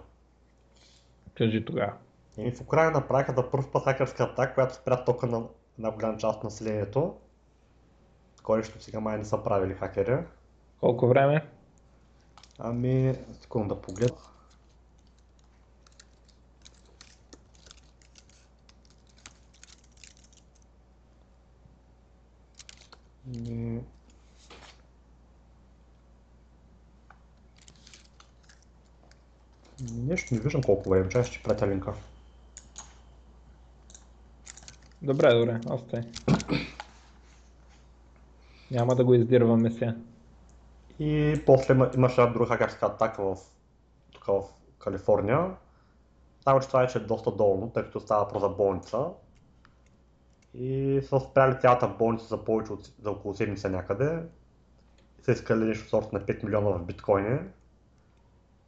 Кажи 1.35 1.65
тогава. 1.65 1.93
И 2.39 2.51
в 2.51 2.61
Украина 2.61 2.91
направиха 2.91 3.35
да 3.35 3.51
първ 3.51 3.71
път 3.73 3.85
хакерска 3.85 4.23
атака, 4.23 4.55
която 4.55 4.75
спря 4.75 5.05
тока 5.05 5.27
на 5.27 5.43
една 5.79 5.91
голяма 5.91 6.19
част 6.19 6.37
от 6.37 6.45
населението. 6.45 7.15
Нещо 8.49 8.83
сега 8.83 9.01
май 9.01 9.19
не 9.19 9.25
са 9.25 9.43
правили 9.43 9.75
хакери. 9.75 10.19
Колко 10.81 11.09
време? 11.09 11.47
Ами, 12.59 13.15
секунда 13.41 13.75
да 13.75 13.81
погледна. 13.81 14.17
Нещо 29.93 30.35
не 30.35 30.41
виждам 30.41 30.63
колко 30.63 30.91
време, 30.91 31.09
чай 31.09 31.25
ще 31.25 31.43
пратя 31.43 31.67
линка. 31.67 31.95
Добре, 35.03 35.35
добре, 35.35 35.61
остай. 35.71 36.03
Няма 38.71 38.95
да 38.95 39.05
го 39.05 39.15
издирваме 39.15 39.71
сега. 39.71 39.95
И 40.99 41.43
после 41.47 41.75
имаше 41.97 42.21
една 42.21 42.33
друга 42.33 42.47
хакерска 42.47 42.87
атака 42.87 43.23
в, 43.23 43.37
тук 44.13 44.25
в 44.27 44.43
Калифорния. 44.79 45.51
Само, 46.45 46.61
че 46.61 46.67
това 46.67 46.81
вече 46.81 46.99
е 46.99 47.01
доста 47.01 47.31
долно, 47.31 47.71
тъй 47.71 47.83
като 47.83 48.01
става 48.01 48.29
про 48.29 48.41
за 48.41 48.49
болница. 48.49 49.07
И 50.55 51.01
са 51.03 51.21
спряли 51.21 51.61
цялата 51.61 51.89
болница 51.89 52.27
за 52.27 52.45
повече 52.45 52.73
от 52.73 52.93
за 53.03 53.11
около 53.11 53.35
седмица 53.35 53.71
някъде. 53.71 54.23
И 55.21 55.25
са 55.25 55.33
искали 55.33 55.65
нещо 55.65 55.89
сорт 55.89 56.13
на 56.13 56.21
5 56.21 56.45
милиона 56.45 56.71
в 56.71 56.85
биткоини. 56.85 57.39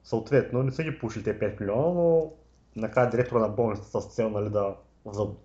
Съответно, 0.04 0.62
не 0.62 0.72
са 0.72 0.82
ги 0.82 0.98
пушили 0.98 1.24
те 1.24 1.38
5 1.38 1.60
милиона, 1.60 1.94
но 1.94 2.32
накрая 2.76 3.10
директора 3.10 3.40
на 3.40 3.48
болницата 3.48 4.00
с 4.00 4.14
цел 4.14 4.30
нали, 4.30 4.50
да 4.50 4.74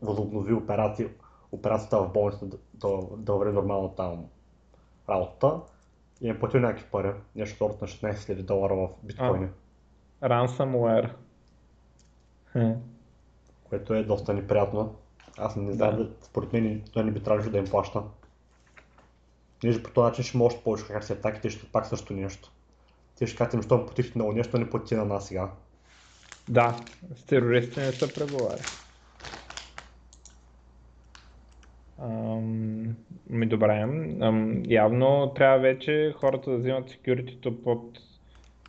възобнови 0.02 0.54
операции, 0.54 1.08
операцията 1.52 1.98
в 1.98 2.12
болницата 2.12 2.45
да, 2.45 2.58
да, 2.74 3.02
да 3.17 3.34
върви 3.34 3.54
нормално 3.54 3.89
там 3.89 4.26
работата 5.10 5.60
и 6.22 6.30
е 6.30 6.39
платил 6.39 6.60
някакви 6.60 6.86
пари, 6.91 7.13
нещо 7.36 7.58
сорт 7.58 7.82
на 7.82 7.88
16 7.88 8.13
000 8.13 8.41
долара 8.41 8.76
в 8.76 8.89
биткоини. 9.04 9.48
Ransomware. 10.24 11.12
Което 13.63 13.93
е 13.93 14.04
доста 14.04 14.34
неприятно. 14.34 14.95
Аз 15.38 15.56
не 15.56 15.74
знам, 15.74 15.95
да. 15.95 16.10
според 16.22 16.54
мен 16.54 16.84
той 16.93 17.04
не 17.04 17.12
би 17.12 17.24
трябвало 17.24 17.52
да 17.52 17.58
им 17.58 17.65
плаща. 17.65 18.04
Ние 19.63 19.84
по 19.84 19.89
този 19.89 20.06
начин 20.06 20.24
ще 20.24 20.38
може 20.38 20.58
повече 20.63 20.88
как 20.88 21.04
се 21.04 21.13
атаки, 21.13 21.41
те 21.41 21.50
ще 21.50 21.72
пак 21.72 21.86
също 21.86 22.13
нещо. 22.13 22.52
Те 23.17 23.28
ще 23.28 23.38
кажат, 23.38 23.52
защо 23.54 23.86
платихте 23.86 24.12
много 24.15 24.32
нещо, 24.32 24.58
не 24.58 24.69
плати 24.69 24.95
на 24.95 25.06
нас 25.06 25.28
сега. 25.28 25.52
Да, 26.50 26.80
с 27.15 27.24
терористите 27.24 27.86
не 27.86 27.91
са 27.91 28.13
преговаря. 28.13 28.62
Ми 33.39 33.45
добре, 33.45 33.80
ам, 34.21 34.63
явно 34.67 35.32
трябва 35.36 35.60
вече 35.60 36.13
хората 36.17 36.52
да 36.52 36.58
взимат 36.58 36.89
security 36.89 37.63
под 37.63 37.99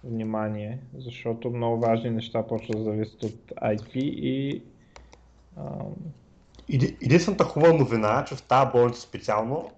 внимание, 0.05 0.79
защото 0.99 1.51
много 1.51 1.81
важни 1.81 2.11
неща 2.11 2.47
почват 2.47 2.77
да 2.79 2.85
зависят 2.85 3.23
от 3.23 3.53
IP 3.63 3.97
и 3.97 4.63
ам... 5.57 5.95
Единствената 7.03 7.45
хубава 7.45 7.73
новина 7.73 8.21
е, 8.21 8.25
че 8.25 8.35
в 8.35 8.43
тази 8.43 8.71
болница 8.73 9.01
специално, 9.01 9.71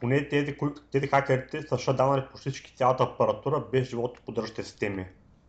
поне 0.00 0.28
тези, 0.28 0.56
тези 0.92 1.06
хакерите 1.06 1.62
са 1.62 1.78
шаданали 1.78 2.22
почти 2.30 2.50
всички 2.50 2.76
цялата 2.76 3.02
апаратура 3.02 3.64
без 3.72 3.88
живото 3.88 4.20
поддържащите 4.26 4.62
системи. 4.62 5.06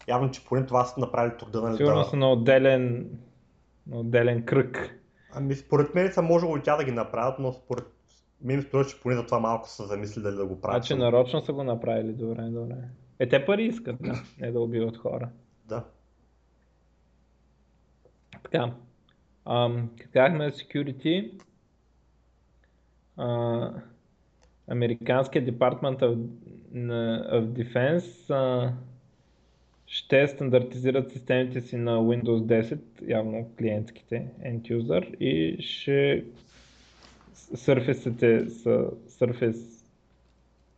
Явно, 0.07 0.31
че 0.31 0.45
поне 0.45 0.65
това 0.65 0.85
са 0.85 0.99
направили 0.99 1.37
труда 1.39 1.61
нали, 1.61 1.77
Сигурно 1.77 1.97
да... 1.97 2.05
са 2.05 2.15
на 2.15 2.31
отделен, 2.31 3.09
на 3.87 3.99
отделен 3.99 4.45
кръг. 4.45 4.99
Ами 5.33 5.55
според 5.55 5.95
мен 5.95 6.11
са 6.11 6.21
можело 6.21 6.57
и 6.57 6.63
тя 6.63 6.77
да 6.77 6.83
ги 6.83 6.91
направят, 6.91 7.39
но 7.39 7.53
според 7.53 7.85
мен 8.41 8.57
ми 8.57 8.63
струва, 8.63 8.85
че 8.85 8.99
поне 8.99 9.15
за 9.15 9.25
това 9.25 9.39
малко 9.39 9.69
са 9.69 9.85
замислили 9.85 10.23
дали 10.23 10.35
да 10.35 10.45
го 10.45 10.61
правят. 10.61 10.83
Значи 10.83 10.99
нарочно 10.99 11.41
са 11.41 11.53
го 11.53 11.63
направили, 11.63 12.13
добре, 12.13 12.41
добре. 12.41 12.75
Е, 13.19 13.29
те 13.29 13.45
пари 13.45 13.63
искат, 13.63 13.95
да, 14.01 14.23
не 14.39 14.51
да 14.51 14.59
убиват 14.59 14.97
хора. 14.97 15.29
Да. 15.65 15.83
Така. 18.43 18.73
Ам, 19.45 19.89
казахме 20.13 20.51
security. 20.51 21.31
А, 23.17 23.25
Department 24.69 25.99
of, 25.99 26.27
of 27.31 27.45
Defense 27.45 28.33
а, 28.33 28.73
ще 29.87 30.27
стандартизират 30.27 31.11
системите 31.11 31.61
си 31.61 31.77
на 31.77 31.97
Windows 31.97 32.61
10, 32.61 32.79
явно 33.07 33.49
клиентските 33.57 34.27
end 34.41 34.61
user 34.61 35.17
и 35.17 35.61
ще 35.61 36.25
Surface 37.39 38.47
са 38.47 38.91
Surface 39.07 39.85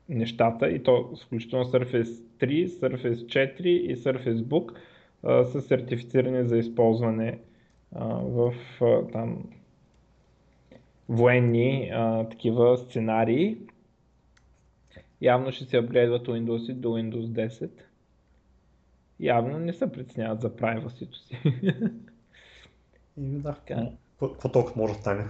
нещата 0.10 0.70
и 0.70 0.84
то 0.84 1.16
включително 1.26 1.66
Surface 1.66 2.24
3, 2.40 2.68
Surface 2.68 3.26
4 3.26 3.62
и 3.62 3.98
Surface 3.98 4.44
Book 4.44 4.78
а, 5.24 5.46
са 5.46 5.62
сертифицирани 5.62 6.48
за 6.48 6.58
използване 6.58 7.40
а, 7.96 8.06
в 8.06 8.54
а, 8.82 9.08
там 9.08 9.44
военни 11.10 11.90
а, 11.94 12.30
такива 12.30 12.78
сценарии. 12.78 13.58
Явно 15.22 15.52
ще 15.52 15.66
се 15.66 15.78
апгрейдват 15.78 16.28
Windows 16.28 16.74
до 16.74 16.90
Windows 16.90 17.48
10 17.50 17.70
явно 19.22 19.60
не 19.60 19.74
се 19.74 19.92
притесняват 19.92 20.42
за 20.42 20.56
правилството 20.56 21.18
си. 21.18 21.40
И 23.18 23.22
да, 23.22 23.54
така. 23.54 23.88
Какво 24.20 24.50
толкова 24.50 24.82
може 24.82 24.94
да 24.94 25.00
стане? 25.00 25.24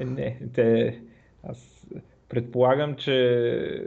Е, 0.00 0.04
не, 0.04 0.38
те, 0.54 0.98
аз 1.42 1.86
предполагам, 2.28 2.94
че 2.94 3.86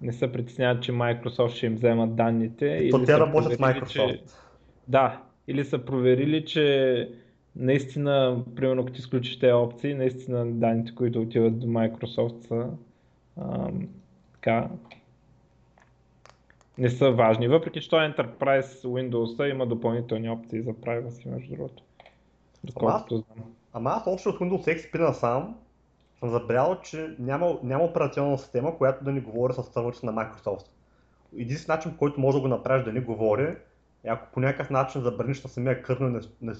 не 0.00 0.12
се 0.12 0.32
притесняват, 0.32 0.82
че 0.82 0.92
Microsoft 0.92 1.48
ще 1.48 1.66
им 1.66 1.74
вземат 1.74 2.16
данните. 2.16 2.88
То 2.90 3.04
те 3.04 3.18
работят 3.18 3.52
с 3.52 3.56
Microsoft. 3.56 3.88
Че, 3.88 4.22
да, 4.88 5.22
или 5.48 5.64
са 5.64 5.78
проверили, 5.84 6.44
че 6.44 7.08
наистина, 7.56 8.44
примерно 8.56 8.86
като 8.86 8.98
изключиш 8.98 9.38
тези 9.38 9.52
опции, 9.52 9.94
наистина 9.94 10.46
данните, 10.46 10.94
които 10.94 11.20
отиват 11.20 11.58
до 11.58 11.66
Microsoft 11.66 12.46
са 12.46 12.70
а, 13.36 13.70
така, 14.32 14.68
не 16.78 16.90
са 16.90 17.10
важни. 17.10 17.48
Въпреки, 17.48 17.80
че 17.80 17.90
Enterprise 17.90 18.84
Windows 18.84 19.52
има 19.52 19.66
допълнителни 19.66 20.30
опции 20.30 20.62
за 20.62 20.70
privacy, 20.70 21.28
между 21.28 21.54
другото. 21.54 21.82
Доколкото 22.64 23.16
знам. 23.16 23.46
Ама 23.78 23.90
аз 23.90 24.06
общо 24.06 24.28
от 24.28 24.38
Windows 24.38 24.76
XP 24.76 24.98
насам 24.98 25.56
съм 26.18 26.30
забрал, 26.30 26.80
че 26.80 27.14
няма, 27.18 27.58
няма 27.62 27.84
операционна 27.84 28.38
система, 28.38 28.78
която 28.78 29.04
да 29.04 29.12
ни 29.12 29.20
говори 29.20 29.52
с 29.52 29.62
сървърите 29.62 30.06
на 30.06 30.12
Microsoft. 30.12 30.66
Единствен 31.38 31.74
начин, 31.76 31.96
който 31.96 32.20
може 32.20 32.36
да 32.36 32.40
го 32.40 32.48
направиш 32.48 32.84
да 32.84 32.92
ни 32.92 33.00
говори, 33.00 33.56
е 34.04 34.08
ако 34.08 34.32
по 34.32 34.40
някакъв 34.40 34.70
начин 34.70 35.00
забраниш 35.00 35.42
на 35.42 35.50
самия 35.50 35.82
кърнел 35.82 36.10
на, 36.10 36.20
на, 36.42 36.54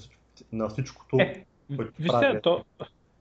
на 0.53 0.69
всичкото, 0.69 1.17
е, 1.21 1.45
което 1.77 1.93
прави. 2.09 2.41
То, 2.43 2.65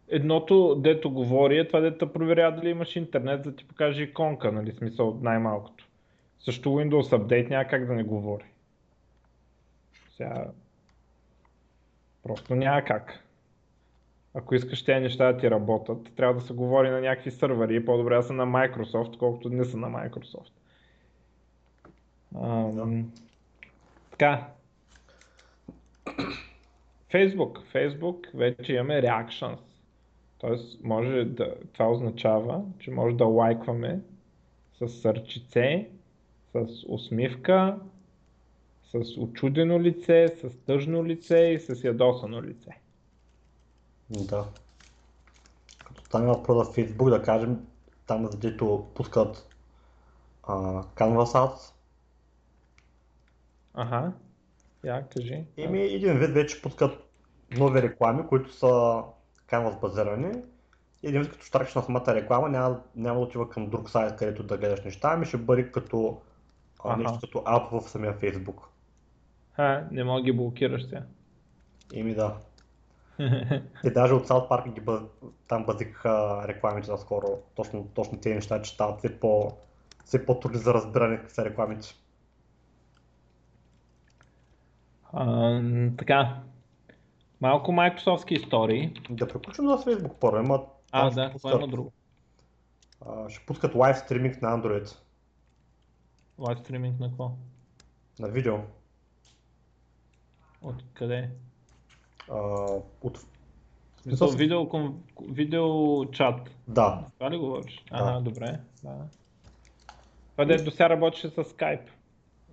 едното, 0.07 0.75
дето 0.75 1.12
говори, 1.12 1.60
е 1.60 1.67
това 1.67 1.79
дето 1.79 2.13
проверява 2.13 2.55
дали 2.55 2.69
имаш 2.69 2.95
интернет, 2.95 3.41
да 3.41 3.55
ти 3.55 3.67
покаже 3.67 4.03
иконка, 4.03 4.51
нали, 4.51 4.71
смисъл 4.71 5.19
най-малкото. 5.21 5.88
Също 6.39 6.69
Windows 6.69 7.17
Update 7.17 7.49
няма 7.49 7.65
как 7.65 7.86
да 7.86 7.93
не 7.93 8.03
говори. 8.03 8.45
Сега... 10.17 10.45
Просто 12.23 12.55
няма 12.55 12.81
как 12.81 13.26
ако 14.38 14.56
искаш 14.56 14.84
тези 14.84 15.00
неща 15.00 15.34
да 15.34 15.39
ти 15.39 15.52
работят, 15.52 16.15
трябва 16.15 16.34
да 16.34 16.41
се 16.41 16.54
говори 16.54 16.89
на 16.89 17.02
някакви 17.02 17.32
сървъри 17.32 17.86
по-добре 17.86 18.15
да 18.15 18.23
са 18.23 18.34
на 18.34 18.45
Microsoft, 18.45 19.17
колкото 19.17 19.50
не 19.50 19.65
са 19.65 19.78
на 19.78 19.88
Microsoft. 19.88 20.52
Ам, 22.36 22.76
да. 22.76 22.88
Така. 24.12 24.47
Facebook. 27.13 27.60
Facebook 27.73 28.38
вече 28.38 28.73
имаме 28.73 29.02
reactions. 29.02 29.60
Тоест, 30.38 30.84
може 30.84 31.26
да, 31.26 31.56
това 31.73 31.91
означава, 31.91 32.62
че 32.80 32.91
може 32.91 33.15
да 33.15 33.26
лайкваме 33.26 34.00
с 34.80 34.89
сърчице, 34.89 35.89
с 36.54 36.86
усмивка, 36.88 37.80
с 38.84 39.17
очудено 39.17 39.82
лице, 39.82 40.28
с 40.28 40.58
тъжно 40.65 41.06
лице 41.06 41.39
и 41.39 41.60
с 41.60 41.84
ядосано 41.84 42.43
лице. 42.43 42.71
Да. 44.10 44.46
Като 45.86 46.06
стане 46.06 46.28
въпрос 46.28 46.67
в 46.67 46.76
Facebook, 46.76 47.10
да 47.10 47.24
кажем, 47.24 47.67
там 48.08 48.30
където 48.30 48.88
пускат 48.96 49.48
а, 50.43 50.54
Canvas 50.84 51.34
Ads. 51.34 51.74
Ага, 53.74 54.12
я 54.84 55.08
кажи. 55.10 55.46
Еми, 55.58 55.82
един 55.82 56.20
вид 56.20 56.30
вече 56.30 56.62
пускат 56.62 57.04
нови 57.58 57.82
реклами, 57.82 58.28
които 58.28 58.54
са 58.54 59.04
Canvas 59.50 59.80
базирани. 59.80 60.41
Един 61.04 61.22
вид 61.22 61.32
като 61.32 61.46
штракаш 61.46 61.76
на 61.76 61.82
самата 61.82 62.15
реклама, 62.15 62.50
няма, 62.50 62.82
няма 62.96 63.20
да 63.20 63.26
отива 63.26 63.50
към 63.50 63.70
друг 63.70 63.89
сайт, 63.89 64.15
където 64.15 64.43
да 64.43 64.58
гледаш 64.58 64.84
неща, 64.84 65.10
ами 65.13 65.26
ще 65.26 65.38
бъде 65.38 65.72
като 65.72 66.22
ага. 66.84 66.98
нещо 66.98 67.20
като 67.22 67.43
ап 67.46 67.72
в 67.72 67.89
самия 67.89 68.20
Facebook. 68.20 68.62
Ха, 69.54 69.88
не 69.91 70.04
мога 70.04 70.22
ги 70.22 70.32
блокираш 70.32 70.84
сега. 70.84 71.04
Еми 71.93 72.15
да. 72.15 72.36
И 73.84 73.89
даже 73.89 74.13
от 74.13 74.27
South 74.27 74.49
Park 74.49 74.73
ги 74.73 74.82
бъз... 74.82 75.01
там 75.47 75.65
базикаха 75.65 76.43
рекламите 76.47 76.91
наскоро, 76.91 77.27
точно, 77.56 77.88
точно 77.93 78.19
тези 78.19 78.36
неща, 78.36 78.62
че 78.62 78.71
стават 78.71 78.99
все, 78.99 79.19
по, 79.19 79.51
все 80.06 80.25
по-трудни 80.25 80.60
за 80.60 80.73
разбиране 80.73 81.17
какви 81.17 81.34
са 81.34 81.45
рекламите. 81.45 81.88
А, 85.13 85.62
така, 85.97 86.43
малко 87.41 87.71
Microsoftски 87.71 88.34
истории. 88.34 88.93
Да 89.10 89.27
приключим 89.27 89.65
на 89.65 89.77
Facebook 89.77 90.13
първо, 90.19 90.38
има... 90.38 90.65
А, 90.91 91.10
да, 91.10 91.32
пускат, 91.32 91.53
има 91.53 91.67
друго. 91.67 91.91
А, 93.06 93.30
ще 93.30 93.45
пускат 93.45 93.75
лайв 93.75 93.97
стриминг 93.97 94.41
на 94.41 94.62
Android. 94.62 94.97
Лайв 96.39 96.60
стриминг 96.60 96.99
на 96.99 97.08
какво? 97.08 97.32
На 98.19 98.27
видео. 98.27 98.56
От 100.62 100.84
къде? 100.93 101.30
От... 103.01 103.19
Смисъл, 104.01 104.29
видео, 104.29 104.69
видео 105.29 106.05
чат. 106.11 106.49
Да. 106.67 107.05
Това 107.13 107.31
ли 107.31 107.37
говориш? 107.37 107.83
Да. 107.91 107.97
Ага, 107.97 108.21
добре. 108.21 108.59
Да. 108.83 108.95
Това 110.31 110.45
де 110.45 110.63
до 110.63 110.71
сега 110.71 110.89
работеше 110.89 111.29
с 111.29 111.43
Skype. 111.43 111.87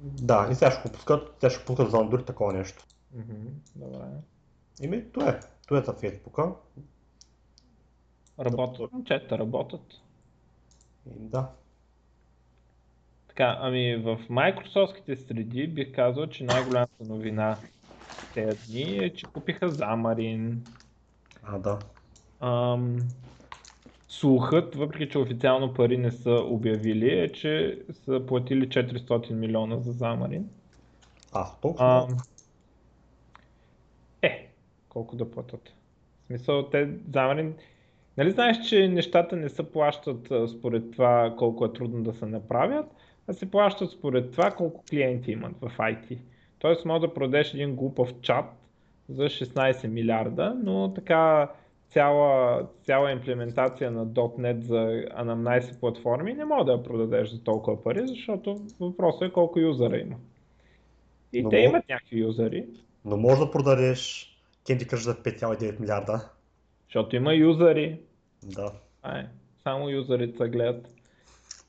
Да, 0.01 0.49
и 0.51 0.55
сега 0.55 0.71
ще 0.71 0.89
го 0.89 0.95
пускат, 0.95 1.37
тя 1.41 1.51
ще 1.51 1.65
пускат 1.65 1.91
за 1.91 1.97
Android 1.97 2.27
такова 2.27 2.53
нещо. 2.53 2.85
Mm-hmm, 3.17 3.49
добре. 3.77 4.05
Ими, 4.83 5.13
това 5.13 5.29
е. 5.29 5.41
Това 5.67 5.81
е 5.81 5.83
за 5.83 5.93
Фейсбука. 5.93 6.53
Работят, 8.39 8.91
чета 9.05 9.39
работят. 9.39 9.95
И, 11.07 11.11
да. 11.19 11.51
Така, 13.29 13.57
ами 13.61 13.97
в 13.97 14.19
Microsoftските 14.31 15.15
среди 15.15 15.67
бих 15.67 15.95
казал, 15.95 16.27
че 16.27 16.45
най-голямата 16.45 17.05
новина 17.05 17.57
тези 18.35 18.73
дни 18.73 18.99
е, 19.05 19.15
че 19.15 19.27
купиха 19.27 19.69
Замарин. 19.69 20.65
А, 21.43 21.59
да. 21.59 21.79
Ам, 22.41 22.97
слухът, 24.09 24.75
въпреки 24.75 25.09
че 25.09 25.19
официално 25.19 25.75
пари 25.75 25.99
не 25.99 26.11
са 26.11 26.31
обявили, 26.31 27.21
е, 27.21 27.33
че 27.33 27.83
са 27.93 28.27
платили 28.27 28.69
400 28.69 29.33
милиона 29.33 29.77
за 29.77 29.93
Замарин. 29.93 30.49
А, 31.33 31.47
толкова? 31.63 32.07
Ам, 32.11 32.17
е, 34.23 34.49
колко 34.89 35.17
да 35.17 35.31
платят. 35.31 35.75
В 36.23 36.27
смисъл, 36.27 36.69
те 36.71 36.91
Замарин... 37.13 37.55
Нали 38.17 38.31
знаеш, 38.31 38.69
че 38.69 38.89
нещата 38.89 39.37
не 39.37 39.49
се 39.49 39.73
плащат 39.73 40.33
според 40.59 40.91
това 40.91 41.35
колко 41.39 41.65
е 41.65 41.73
трудно 41.73 42.03
да 42.03 42.13
се 42.13 42.27
направят, 42.27 42.87
а 43.29 43.33
се 43.33 43.51
плащат 43.51 43.91
според 43.91 44.33
това 44.33 44.51
колко 44.51 44.85
клиенти 44.91 45.33
имат 45.33 45.53
в 45.61 45.73
IT. 45.79 46.19
Тоест 46.65 46.85
може 46.85 47.01
да 47.01 47.15
продадеш 47.15 47.55
един 47.55 47.77
глупав 47.77 48.21
чат 48.21 48.45
за 49.09 49.23
16 49.23 49.87
милиарда, 49.87 50.57
но 50.63 50.95
така 50.95 51.51
цяла, 51.91 52.63
цяла 52.83 53.13
имплементация 53.13 53.91
на 53.91 54.07
.NET 54.07 54.61
за 54.61 54.77
17 54.77 55.81
платформи 55.81 56.35
не 56.35 56.45
може 56.45 56.65
да 56.65 56.73
я 56.73 56.83
продадеш 56.83 57.31
за 57.31 57.43
толкова 57.43 57.83
пари, 57.83 58.09
защото 58.09 58.61
въпросът 58.81 59.23
е 59.23 59.33
колко 59.33 59.59
юзера 59.59 59.99
има. 59.99 60.17
И 61.33 61.43
но 61.43 61.49
те 61.49 61.57
мож... 61.57 61.65
имат 61.65 61.89
някакви 61.89 62.19
юзери. 62.19 62.67
Но 63.05 63.17
може 63.17 63.41
да 63.41 63.51
продадеш 63.51 64.31
Candy 64.67 64.87
Crush 64.87 65.03
за 65.03 65.15
5,9 65.15 65.81
милиарда. 65.81 66.31
Защото 66.85 67.17
има 67.17 67.35
юзери. 67.35 68.01
Да. 68.43 68.73
Ай, 69.03 69.27
само 69.63 69.89
юзерите 69.89 70.37
се 70.37 70.49
гледат. 70.49 70.95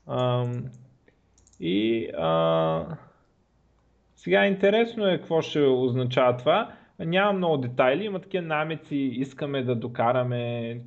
Ам, 0.06 0.64
и 1.60 2.08
а, 2.18 2.96
сега 4.26 4.46
интересно 4.46 5.06
е 5.06 5.18
какво 5.18 5.42
ще 5.42 5.60
означава 5.60 6.36
това. 6.36 6.72
Няма 6.98 7.32
много 7.32 7.56
детайли, 7.56 8.04
има 8.04 8.20
такива 8.20 8.46
намеци, 8.46 8.96
искаме 8.96 9.62
да 9.62 9.74
докараме 9.74 10.80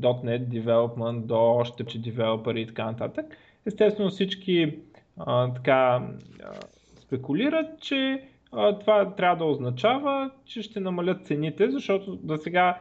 .NET 0.00 0.48
Development 0.48 1.20
до 1.20 1.36
още 1.36 1.84
че 1.84 2.02
девелопери 2.02 2.60
и 2.60 2.66
така 2.66 2.84
нататък. 2.84 3.26
Естествено 3.66 4.10
всички 4.10 4.78
а, 5.16 5.52
така 5.54 5.72
а, 5.72 6.52
спекулират, 7.00 7.80
че 7.80 8.22
а, 8.52 8.78
това 8.78 9.14
трябва 9.14 9.36
да 9.36 9.50
означава, 9.50 10.30
че 10.44 10.62
ще 10.62 10.80
намалят 10.80 11.26
цените, 11.26 11.70
защото 11.70 12.16
до 12.16 12.36
сега, 12.36 12.80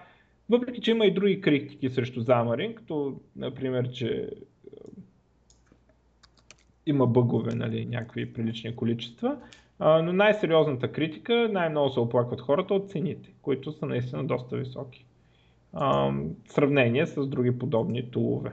въпреки 0.49 0.81
че 0.81 0.91
има 0.91 1.05
и 1.05 1.13
други 1.13 1.41
критики 1.41 1.89
срещу 1.89 2.23
Xamarin, 2.23 2.73
като 2.73 3.19
например, 3.35 3.91
че 3.91 4.29
има 6.85 7.07
бъгове, 7.07 7.55
нали, 7.55 7.85
някакви 7.85 8.33
прилични 8.33 8.75
количества, 8.75 9.37
но 9.81 10.13
най-сериозната 10.13 10.91
критика, 10.91 11.49
най-много 11.51 11.89
се 11.89 11.99
оплакват 11.99 12.41
хората 12.41 12.73
от 12.73 12.89
цените, 12.89 13.33
които 13.41 13.71
са 13.71 13.85
наистина 13.85 14.23
доста 14.23 14.57
високи. 14.57 15.05
в 15.73 16.13
сравнение 16.47 17.05
с 17.05 17.27
други 17.27 17.59
подобни 17.59 18.11
тулове. 18.11 18.51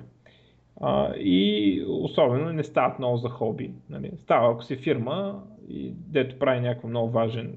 и 1.17 1.85
особено 1.89 2.53
не 2.53 2.65
стават 2.65 2.99
много 2.99 3.17
за 3.17 3.29
хоби. 3.29 3.71
Нали. 3.91 4.11
Става 4.17 4.53
ако 4.53 4.65
си 4.65 4.77
фирма 4.77 5.43
и 5.69 5.93
дето 5.97 6.39
прави 6.39 6.61
някакъв 6.61 6.91
много 6.91 7.11
важен 7.11 7.57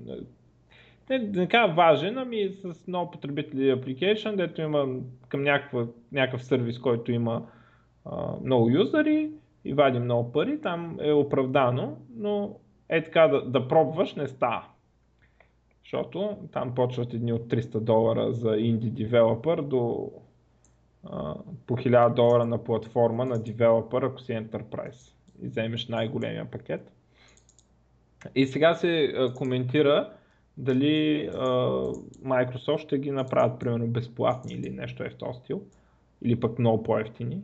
не, 1.11 1.19
не 1.19 1.47
кажа 1.47 1.73
важен, 1.73 2.17
ами 2.17 2.49
с 2.49 2.87
много 2.87 3.11
потребители 3.11 3.75
application, 3.75 4.35
дето 4.35 4.61
има 4.61 4.87
към 5.27 5.43
някаква, 5.43 5.85
някакъв 6.11 6.43
сервис, 6.43 6.79
който 6.79 7.11
има 7.11 7.47
а, 8.05 8.33
много 8.43 8.69
юзери 8.69 9.31
и 9.65 9.73
вади 9.73 9.99
много 9.99 10.31
пари, 10.31 10.61
там 10.61 10.97
е 11.01 11.11
оправдано, 11.11 11.97
но 12.15 12.55
е 12.91 13.03
така 13.03 13.27
да, 13.27 13.41
да 13.41 13.67
пробваш 13.67 14.15
не 14.15 14.27
става. 14.27 14.65
Защото 15.83 16.37
там 16.51 16.75
почват 16.75 17.13
едни 17.13 17.33
от 17.33 17.41
300 17.41 17.79
долара 17.79 18.33
за 18.33 18.57
инди 18.57 18.89
девелопър 18.89 19.61
до 19.61 20.11
а, 21.03 21.35
по 21.67 21.77
1000 21.77 22.13
долара 22.13 22.45
на 22.45 22.63
платформа 22.63 23.25
на 23.25 23.43
девелопър, 23.43 24.01
ако 24.01 24.21
си 24.21 24.31
Enterprise 24.31 25.13
и 25.41 25.47
вземеш 25.47 25.87
най-големия 25.87 26.45
пакет. 26.51 26.91
И 28.35 28.47
сега 28.47 28.75
се 28.75 29.03
а, 29.03 29.33
коментира 29.33 30.13
дали 30.57 31.29
а, 31.33 31.47
Microsoft 32.23 32.77
ще 32.77 32.99
ги 32.99 33.11
направят 33.11 33.59
примерно 33.59 33.87
безплатни 33.87 34.53
или 34.53 34.69
нещо 34.69 35.03
е 35.03 35.09
в 35.09 35.15
този 35.15 35.39
стил, 35.39 35.61
или 36.21 36.39
пък 36.39 36.59
много 36.59 36.83
по-ефтини, 36.83 37.41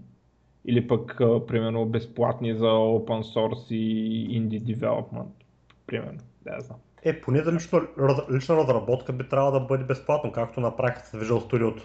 или 0.67 0.87
пък 0.87 1.15
примерно 1.47 1.85
безплатни 1.85 2.53
за 2.53 2.65
open 2.65 3.21
source 3.21 3.73
и 3.75 4.41
indie 4.41 4.75
development, 4.75 5.27
примерно, 5.87 6.19
да 6.41 6.59
знам. 6.59 6.77
Е, 7.03 7.21
поне 7.21 7.41
за 7.41 7.53
лично, 7.53 7.81
лична 8.31 8.55
разработка 8.55 9.13
би 9.13 9.29
трябвало 9.29 9.59
да 9.59 9.59
бъде 9.59 9.83
безплатно, 9.83 10.31
както 10.31 10.59
направиха 10.59 11.05
с 11.05 11.11
Visual 11.11 11.51
Studio. 11.51 11.81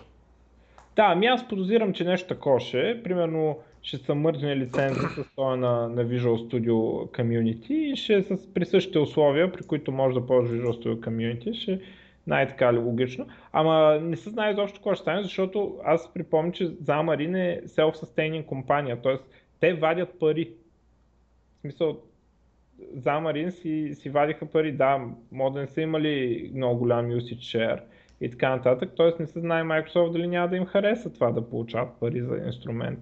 Да, 0.97 1.03
ами 1.03 1.27
аз 1.27 1.49
подозирам, 1.49 1.93
че 1.93 2.05
нещо 2.05 2.29
такова 2.29 2.61
ще 2.61 2.91
е. 2.91 3.03
Примерно 3.03 3.59
ще 3.83 3.97
са 3.97 4.15
мързне 4.15 4.57
лиценза 4.57 5.09
с 5.09 5.25
това 5.37 5.57
на, 5.57 5.89
на 5.89 6.05
Visual 6.05 6.49
Studio 6.49 6.73
Community 7.19 7.73
и 7.73 7.97
ще 7.97 8.15
е 8.15 8.23
с 8.23 8.55
присъщите 8.55 8.99
условия, 8.99 9.53
при 9.53 9.63
които 9.63 9.93
може 9.93 10.15
да 10.15 10.27
ползваш 10.27 10.61
Visual 10.61 10.71
Studio 10.71 11.09
Community. 11.09 11.55
Ще 11.55 11.81
най-така 12.27 12.71
логично. 12.73 13.27
Ама 13.53 13.99
не 14.03 14.17
се 14.17 14.31
знае 14.31 14.53
изобщо 14.53 14.79
какво 14.79 14.95
ще 14.95 15.03
стане, 15.03 15.23
защото 15.23 15.79
аз 15.85 16.15
припомням, 16.15 16.53
че 16.53 16.69
Xamarin 16.69 17.37
е 17.37 17.67
self-sustaining 17.67 18.45
компания, 18.45 19.03
т.е. 19.03 19.17
те 19.61 19.75
вадят 19.75 20.19
пари. 20.21 20.51
В 21.57 21.61
смисъл, 21.61 21.99
Xamarin 22.97 23.51
си, 23.51 23.95
си 23.95 24.11
вадиха 24.11 24.47
пари, 24.47 24.73
да, 24.73 25.07
може 25.33 25.55
да 25.55 25.61
не 25.61 25.67
са 25.67 25.81
имали 25.81 26.51
много 26.55 26.79
голям 26.79 27.07
usage 27.07 27.59
share 27.59 27.81
и 28.21 28.31
така 28.31 28.51
нататък, 28.57 28.91
т.е. 28.97 29.23
не 29.23 29.27
се 29.27 29.41
знае 29.41 29.63
Microsoft 29.63 30.13
дали 30.13 30.27
няма 30.27 30.49
да 30.49 30.57
им 30.57 30.65
хареса 30.65 31.13
това 31.13 31.33
да 31.33 31.49
получават 31.49 32.01
пари 32.01 32.21
за 32.21 32.37
инструмент. 32.37 32.99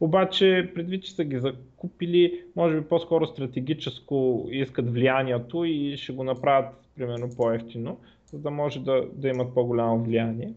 Обаче, 0.00 0.70
предвид, 0.74 1.04
че 1.04 1.14
са 1.14 1.24
ги 1.24 1.38
закупили, 1.38 2.42
може 2.56 2.80
би 2.80 2.88
по-скоро 2.88 3.26
стратегическо 3.26 4.48
искат 4.50 4.92
влиянието 4.92 5.64
и 5.64 5.96
ще 5.96 6.12
го 6.12 6.24
направят, 6.24 6.74
примерно, 6.96 7.30
по-ефтино, 7.36 7.98
за 8.26 8.38
да 8.38 8.50
може 8.50 8.80
да, 8.80 9.06
да 9.12 9.28
имат 9.28 9.54
по-голямо 9.54 10.04
влияние. 10.04 10.52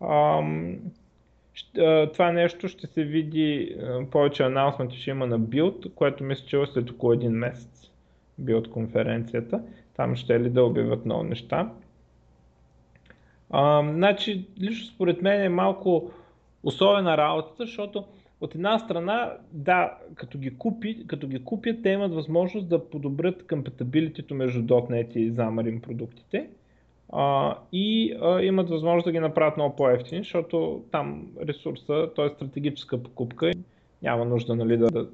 Ам, 0.00 0.78
това 2.12 2.32
нещо 2.32 2.68
ще 2.68 2.86
се 2.86 3.04
види, 3.04 3.76
повече 4.10 4.42
анонсменти 4.42 4.96
ще 4.96 5.10
има 5.10 5.26
на 5.26 5.40
Build, 5.40 5.94
което 5.94 6.24
мисля, 6.24 6.46
че 6.46 6.60
е 6.60 6.66
след 6.66 6.90
около 6.90 7.12
един 7.12 7.32
месец 7.32 7.90
Build 8.40 8.70
конференцията. 8.70 9.62
Там 9.96 10.16
ще 10.16 10.34
е 10.34 10.40
ли 10.40 10.50
да 10.50 10.64
обявят 10.64 11.04
много 11.04 11.22
неща. 11.22 11.72
А, 13.50 13.92
значи, 13.92 14.46
лично 14.60 14.94
според 14.94 15.22
мен 15.22 15.40
е 15.40 15.48
малко 15.48 16.10
особена 16.62 17.16
работата, 17.16 17.64
защото 17.66 18.04
от 18.40 18.54
една 18.54 18.78
страна, 18.78 19.32
да, 19.52 19.98
като 20.14 20.38
ги, 20.38 20.58
купи, 20.58 21.06
като 21.06 21.28
ги 21.28 21.44
купят, 21.44 21.82
те 21.82 21.88
имат 21.88 22.14
възможност 22.14 22.68
да 22.68 22.90
подобрят 22.90 23.46
компатабилитето 23.46 24.34
между 24.34 24.62
.NET 24.62 25.16
и 25.16 25.32
Xamarin 25.32 25.80
продуктите 25.80 26.48
а, 27.12 27.54
и 27.72 28.16
а, 28.22 28.42
имат 28.42 28.70
възможност 28.70 29.04
да 29.04 29.12
ги 29.12 29.18
направят 29.18 29.56
много 29.56 29.76
по-ефтини, 29.76 30.20
защото 30.20 30.84
там 30.92 31.26
ресурса, 31.46 32.10
т.е. 32.16 32.28
стратегическа 32.28 33.02
покупка, 33.02 33.50
няма 34.02 34.24
нужда 34.24 34.56
нали, 34.56 34.76
да, 34.76 34.90
да, 34.90 35.08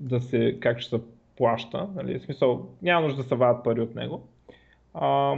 да 0.00 0.20
се, 0.20 0.56
как 0.60 0.80
ще 0.80 0.96
се 0.96 1.02
плаща, 1.36 1.88
нали, 1.94 2.18
в 2.18 2.22
смисъл, 2.22 2.66
няма 2.82 3.06
нужда 3.06 3.22
да 3.22 3.28
се 3.28 3.34
вадят 3.34 3.64
пари 3.64 3.80
от 3.80 3.94
него. 3.94 4.28
А, 4.94 5.36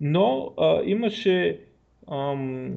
но 0.00 0.52
а, 0.58 0.80
имаше 0.84 1.60
ам, 2.10 2.74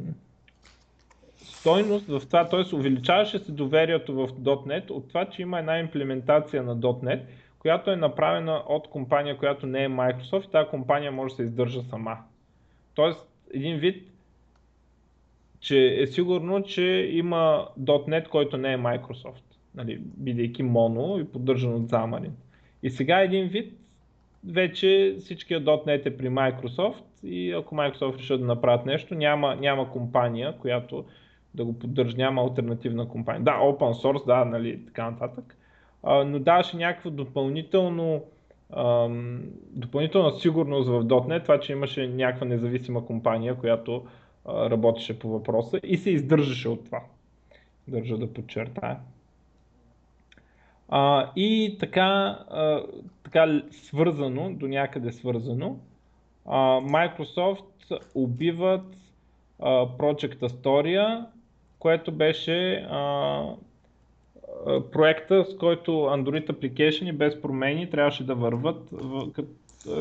стойност 1.38 2.08
в 2.08 2.21
това, 2.28 2.49
т.е. 2.49 2.76
увеличаваше 2.76 3.39
се 3.39 3.52
доверието 3.52 4.15
в 4.15 4.28
.NET 4.28 4.89
от 4.89 5.08
това, 5.08 5.26
че 5.26 5.41
има 5.41 5.60
една 5.60 5.80
имплементация 5.80 6.63
на 6.63 6.78
.NET, 6.78 7.21
която 7.63 7.91
е 7.91 7.95
направена 7.95 8.63
от 8.67 8.89
компания, 8.89 9.38
която 9.38 9.67
не 9.67 9.84
е 9.84 9.89
Microsoft 9.89 10.47
и 10.47 10.52
тази 10.52 10.69
компания 10.69 11.12
може 11.12 11.32
да 11.32 11.36
се 11.36 11.43
издържа 11.43 11.82
сама. 11.82 12.17
Тоест, 12.95 13.28
един 13.54 13.78
вид, 13.78 14.08
че 15.60 16.02
е 16.02 16.08
сигурно, 16.08 16.63
че 16.63 17.10
има 17.12 17.67
.NET, 17.80 18.28
който 18.28 18.58
не 18.58 18.73
е 18.73 18.78
Microsoft, 18.78 19.43
нали, 19.76 19.99
бидейки 19.99 20.63
моно 20.63 21.19
и 21.19 21.26
поддържан 21.26 21.76
от 21.76 21.91
Xamarin. 21.91 22.32
И 22.84 22.89
сега 22.89 23.21
един 23.21 23.47
вид, 23.47 23.73
вече 24.47 25.15
всичкият 25.19 25.63
.NET 25.63 26.06
е 26.06 26.17
при 26.17 26.30
Microsoft 26.30 27.04
и 27.23 27.52
ако 27.52 27.76
Microsoft 27.76 28.17
решат 28.17 28.39
да 28.39 28.47
направят 28.47 28.86
нещо, 28.86 29.15
няма, 29.15 29.56
няма 29.56 29.91
компания, 29.91 30.58
която 30.58 31.06
да 31.54 31.65
го 31.65 31.80
поддържа, 31.80 32.17
няма 32.17 32.41
альтернативна 32.41 33.08
компания. 33.08 33.41
Да, 33.41 33.52
open 33.52 34.04
source, 34.04 34.26
да, 34.26 34.45
нали, 34.45 34.86
така 34.86 35.12
нататък, 35.12 35.58
но 36.04 36.39
даваше 36.39 36.78
някакво 36.78 37.10
допълнително 37.10 38.24
допълнителна 39.70 40.32
сигурност 40.39 40.89
в 40.89 41.04
.NET, 41.04 41.42
това, 41.44 41.60
че 41.60 41.72
имаше 41.72 42.08
някаква 42.08 42.46
независима 42.48 43.06
компания, 43.06 43.56
която 43.56 44.06
работеше 44.48 45.20
по 45.20 45.30
въпроса 45.30 45.80
и 45.84 45.98
се 45.98 46.10
издържаше 46.12 46.70
от 46.70 46.86
това. 46.86 47.02
Държа 47.88 48.18
да 48.18 48.34
подчертая. 48.34 48.98
И 51.36 51.78
така, 51.80 52.39
така 53.24 53.62
свързано, 53.72 54.54
до 54.54 54.68
някъде 54.68 55.12
свързано, 55.12 55.78
Microsoft 56.48 58.00
убиват 58.16 58.98
Project 59.98 60.39
Astoria, 60.42 61.26
което 61.80 62.12
беше 62.12 62.88
проекта, 64.92 65.46
с 65.46 65.58
който 65.58 65.92
Android 65.92 66.48
Application 66.48 67.13
без 67.13 67.42
промени 67.42 67.89
трябваше 67.89 68.26
да 68.26 68.36
върват 68.36 68.89
в, 68.92 69.32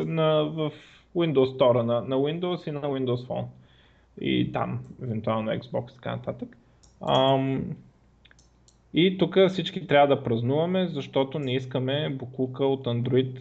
на, 0.05 0.45
в 0.45 0.73
Windows 1.17 1.59
Store, 1.59 1.83
на, 1.83 2.01
на 2.01 2.17
Windows 2.17 2.69
и 2.69 2.71
на 2.71 2.81
Windows 2.81 3.27
Phone. 3.27 3.45
И 4.21 4.53
там, 4.53 4.81
евентуално 5.03 5.51
Xbox 5.51 5.93
и 5.93 5.95
така 5.95 6.17
нататък. 6.17 6.57
Ам, 7.09 7.65
и 8.95 9.19
тук 9.19 9.37
всички 9.49 9.87
трябва 9.87 10.17
да 10.17 10.23
празнуваме, 10.23 10.89
защото 10.89 11.39
не 11.39 11.55
искаме 11.55 12.11
буклука 12.11 12.67
от 12.67 12.85
Android. 12.85 13.41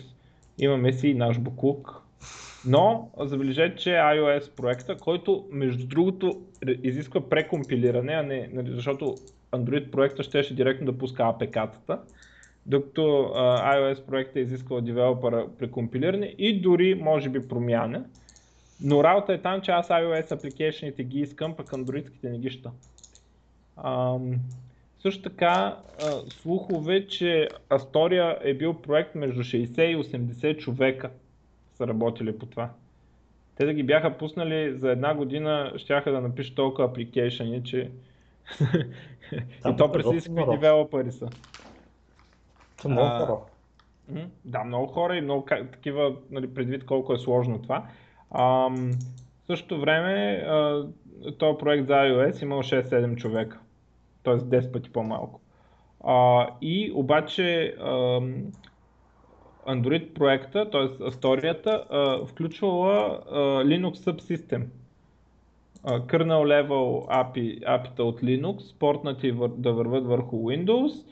Имаме 0.59 0.93
си 0.93 1.07
и 1.07 1.13
наш 1.13 1.39
буклук. 1.39 2.01
Но 2.65 3.09
забележете, 3.19 3.75
че 3.75 3.89
iOS 3.89 4.55
проекта, 4.55 4.97
който 4.97 5.45
между 5.51 5.87
другото 5.87 6.41
изисква 6.83 7.29
прекомпилиране, 7.29 8.13
а 8.13 8.23
не, 8.23 8.49
нали, 8.53 8.71
защото 8.71 9.15
Android 9.51 9.91
проекта 9.91 10.23
щеше 10.23 10.55
директно 10.55 10.85
да 10.85 10.97
пуска 10.97 11.23
APK-тата, 11.23 11.99
докато 12.65 13.01
uh, 13.01 13.77
iOS 13.77 14.05
проекта 14.05 14.39
е 14.39 14.41
изисква 14.41 14.81
девелопера 14.81 15.47
прекомпилиране 15.59 16.35
и 16.37 16.61
дори 16.61 16.95
може 16.95 17.29
би 17.29 17.47
промяна. 17.47 18.05
Но 18.83 19.03
работа 19.03 19.33
е 19.33 19.41
там, 19.41 19.61
че 19.61 19.71
аз 19.71 19.87
iOS 19.87 20.31
апликейшените 20.31 21.03
ги 21.03 21.19
искам, 21.19 21.55
пък 21.55 21.67
Androidските 21.67 22.29
не 22.29 22.39
ги 22.39 22.49
ща. 22.49 22.71
Um, 23.77 24.37
също 24.99 25.21
така, 25.21 25.77
uh, 25.99 26.33
слухове, 26.33 27.07
че 27.07 27.47
Astoria 27.69 28.37
е 28.41 28.53
бил 28.53 28.73
проект 28.73 29.15
между 29.15 29.43
60 29.43 29.81
и 29.81 29.97
80 29.97 30.57
човека 30.57 31.09
са 31.77 31.87
работили 31.87 32.37
по 32.37 32.45
това. 32.45 32.69
Те 33.55 33.65
да 33.65 33.73
ги 33.73 33.83
бяха 33.83 34.17
пуснали 34.17 34.77
за 34.77 34.91
една 34.91 35.13
година, 35.13 35.73
щяха 35.77 36.11
да 36.11 36.21
напишат 36.21 36.55
толкова 36.55 36.85
апликейшени, 36.85 37.63
че 37.63 37.89
и 39.69 39.75
то 39.77 39.91
през 39.91 40.05
всички 40.05 40.33
девелопери 40.33 41.11
са. 41.11 41.29
Са 42.81 42.89
много 42.89 43.25
хора. 43.25 43.37
Да, 44.45 44.63
много 44.63 44.87
хора 44.87 45.15
и 45.15 45.21
много 45.21 45.45
такива, 45.71 46.15
нали, 46.31 46.53
предвид 46.53 46.85
колко 46.85 47.13
е 47.13 47.17
сложно 47.17 47.61
това. 47.61 47.85
А, 48.31 48.43
в 48.43 49.47
същото 49.47 49.81
време 49.81 50.43
този 51.37 51.57
проект 51.57 51.87
за 51.87 51.93
iOS 51.93 52.43
имал 52.43 52.63
6-7 52.63 53.15
човека, 53.15 53.59
т.е. 54.23 54.33
10 54.33 54.71
пъти 54.71 54.89
по-малко. 54.89 55.39
А, 56.03 56.47
и 56.61 56.91
обаче 56.95 57.75
а, 57.79 57.89
Android 59.67 60.13
проекта, 60.13 60.69
т.е. 60.69 61.07
историята, 61.07 61.85
включвала 62.27 63.21
а, 63.31 63.37
Linux 63.39 63.93
Subsystem 63.93 64.65
kernel 65.83 66.43
level 66.45 67.07
API, 67.09 67.63
API 67.63 67.99
от 67.99 68.21
Linux, 68.21 68.79
портнати 68.79 69.31
да 69.57 69.73
върват 69.73 70.05
върху 70.05 70.35
Windows 70.35 71.05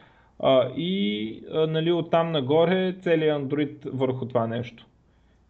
и 0.76 1.44
нали, 1.68 1.92
оттам 1.92 2.32
нагоре 2.32 2.96
целият 3.02 3.42
Android 3.42 3.90
върху 3.94 4.26
това 4.26 4.48
нещо. 4.48 4.86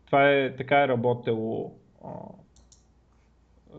Това 0.05 0.31
е, 0.31 0.55
така 0.55 0.83
е 0.83 0.87
работело 0.87 1.71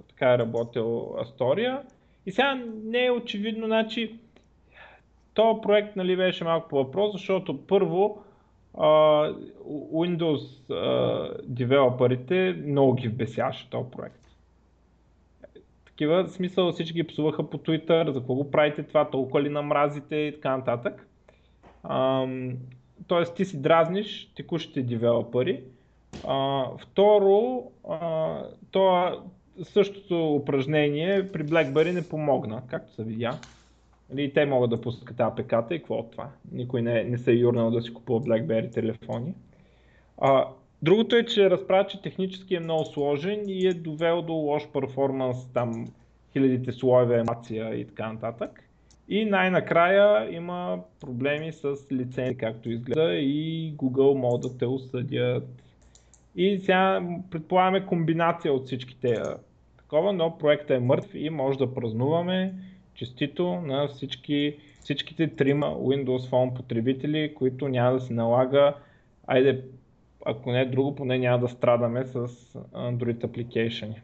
така 0.09 0.33
е 0.33 0.39
работил 0.39 1.15
Astoria. 1.19 1.83
И 2.27 2.33
сега 2.33 2.63
не 2.85 3.07
е 3.07 3.11
очевидно, 3.11 3.67
значи, 3.67 4.19
този 5.35 5.61
проект 5.61 5.97
нали, 5.97 6.17
беше 6.17 6.45
малко 6.45 6.69
по 6.69 6.77
въпрос, 6.77 7.13
защото 7.13 7.67
първо 7.67 8.25
Windows 9.95 10.61
девелоперите 11.45 12.63
много 12.67 12.95
ги 12.95 13.09
вбесяше 13.09 13.71
този 13.71 13.91
проект 13.91 14.20
такива, 16.01 16.25
в 16.25 16.31
смисъл 16.31 16.73
всички 16.73 17.07
псуваха 17.07 17.51
по 17.51 17.59
Twitter, 17.59 18.11
за 18.11 18.21
какво 18.21 18.35
го 18.35 18.51
правите 18.51 18.83
това, 18.83 19.11
толкова 19.11 19.43
ли 19.43 19.49
намразите 19.49 20.17
и 20.17 20.35
така 20.35 20.57
нататък. 20.57 21.09
Ам, 21.83 22.57
тоест 23.07 23.35
ти 23.35 23.45
си 23.45 23.63
дразниш 23.63 24.33
текущите 24.37 24.83
девелопери, 24.83 25.63
А, 26.29 26.65
второ, 26.79 27.63
а, 27.89 28.43
то 28.71 29.13
същото 29.63 30.35
упражнение 30.35 31.33
при 31.33 31.45
BlackBerry 31.45 31.93
не 31.93 32.09
помогна, 32.09 32.63
както 32.67 32.93
се 32.93 33.05
видя. 33.05 33.39
И 34.11 34.15
нали, 34.15 34.33
те 34.33 34.47
могат 34.47 34.71
да 34.71 34.81
пускат 34.81 35.17
APK-та 35.17 35.75
и 35.75 35.79
какво 35.79 35.95
от 35.95 36.11
това? 36.11 36.29
Никой 36.53 36.83
не, 36.83 37.05
не 37.05 37.19
се 37.19 37.33
е 37.33 37.35
юрнал 37.35 37.71
да 37.71 37.83
си 37.83 37.95
купува 37.95 38.21
BlackBerry 38.21 38.73
телефони. 38.73 39.35
А, 40.19 40.47
другото 40.83 41.17
е, 41.17 41.25
че 41.25 41.51
разправя, 41.51 41.87
че 41.87 42.03
технически 42.03 42.55
е 42.55 42.61
много 42.61 42.85
сложен 42.85 43.43
и 43.47 43.67
е 43.67 43.75
довел 43.75 44.23
до 44.23 44.33
лош 44.33 44.69
перформанс, 44.73 45.53
там 45.53 45.89
хилядите 46.33 46.73
слоеве, 46.73 47.19
емация 47.19 47.75
и 47.75 47.87
така 47.87 48.13
нататък. 48.13 48.65
И 49.09 49.25
най-накрая 49.25 50.35
има 50.35 50.81
проблеми 51.01 51.53
с 51.53 51.77
лицензи, 51.93 52.37
както 52.37 52.71
изгледа, 52.71 53.15
и 53.15 53.73
Google 53.77 54.19
могат 54.19 54.41
да 54.41 54.59
те 54.59 54.67
осъдят. 54.67 55.49
И 56.37 56.59
сега 56.59 57.03
предполагаме 57.31 57.87
комбинация 57.87 58.53
от 58.53 58.67
всички 58.67 58.97
тези 59.01 59.21
такова, 59.79 60.13
но 60.13 60.39
проектът 60.39 60.71
е 60.71 60.81
мъртв 60.81 61.15
и 61.15 61.31
може 61.31 61.59
да 61.59 61.75
празнуваме 61.75 62.55
честито 62.95 63.61
на 63.61 63.89
всички, 63.89 64.57
всичките 64.81 65.29
трима 65.29 65.67
Windows 65.67 66.31
Phone 66.31 66.55
потребители, 66.55 67.35
които 67.35 67.69
няма 67.69 67.93
да 67.93 68.01
се 68.01 68.13
налага, 68.13 68.75
айде, 69.27 69.65
ако 70.27 70.53
не 70.53 70.61
е 70.61 70.67
друго, 70.67 70.95
поне 70.95 71.19
няма 71.19 71.39
да 71.39 71.49
страдаме 71.49 72.05
с 72.05 72.29
Android 72.73 73.19
application. 73.19 73.95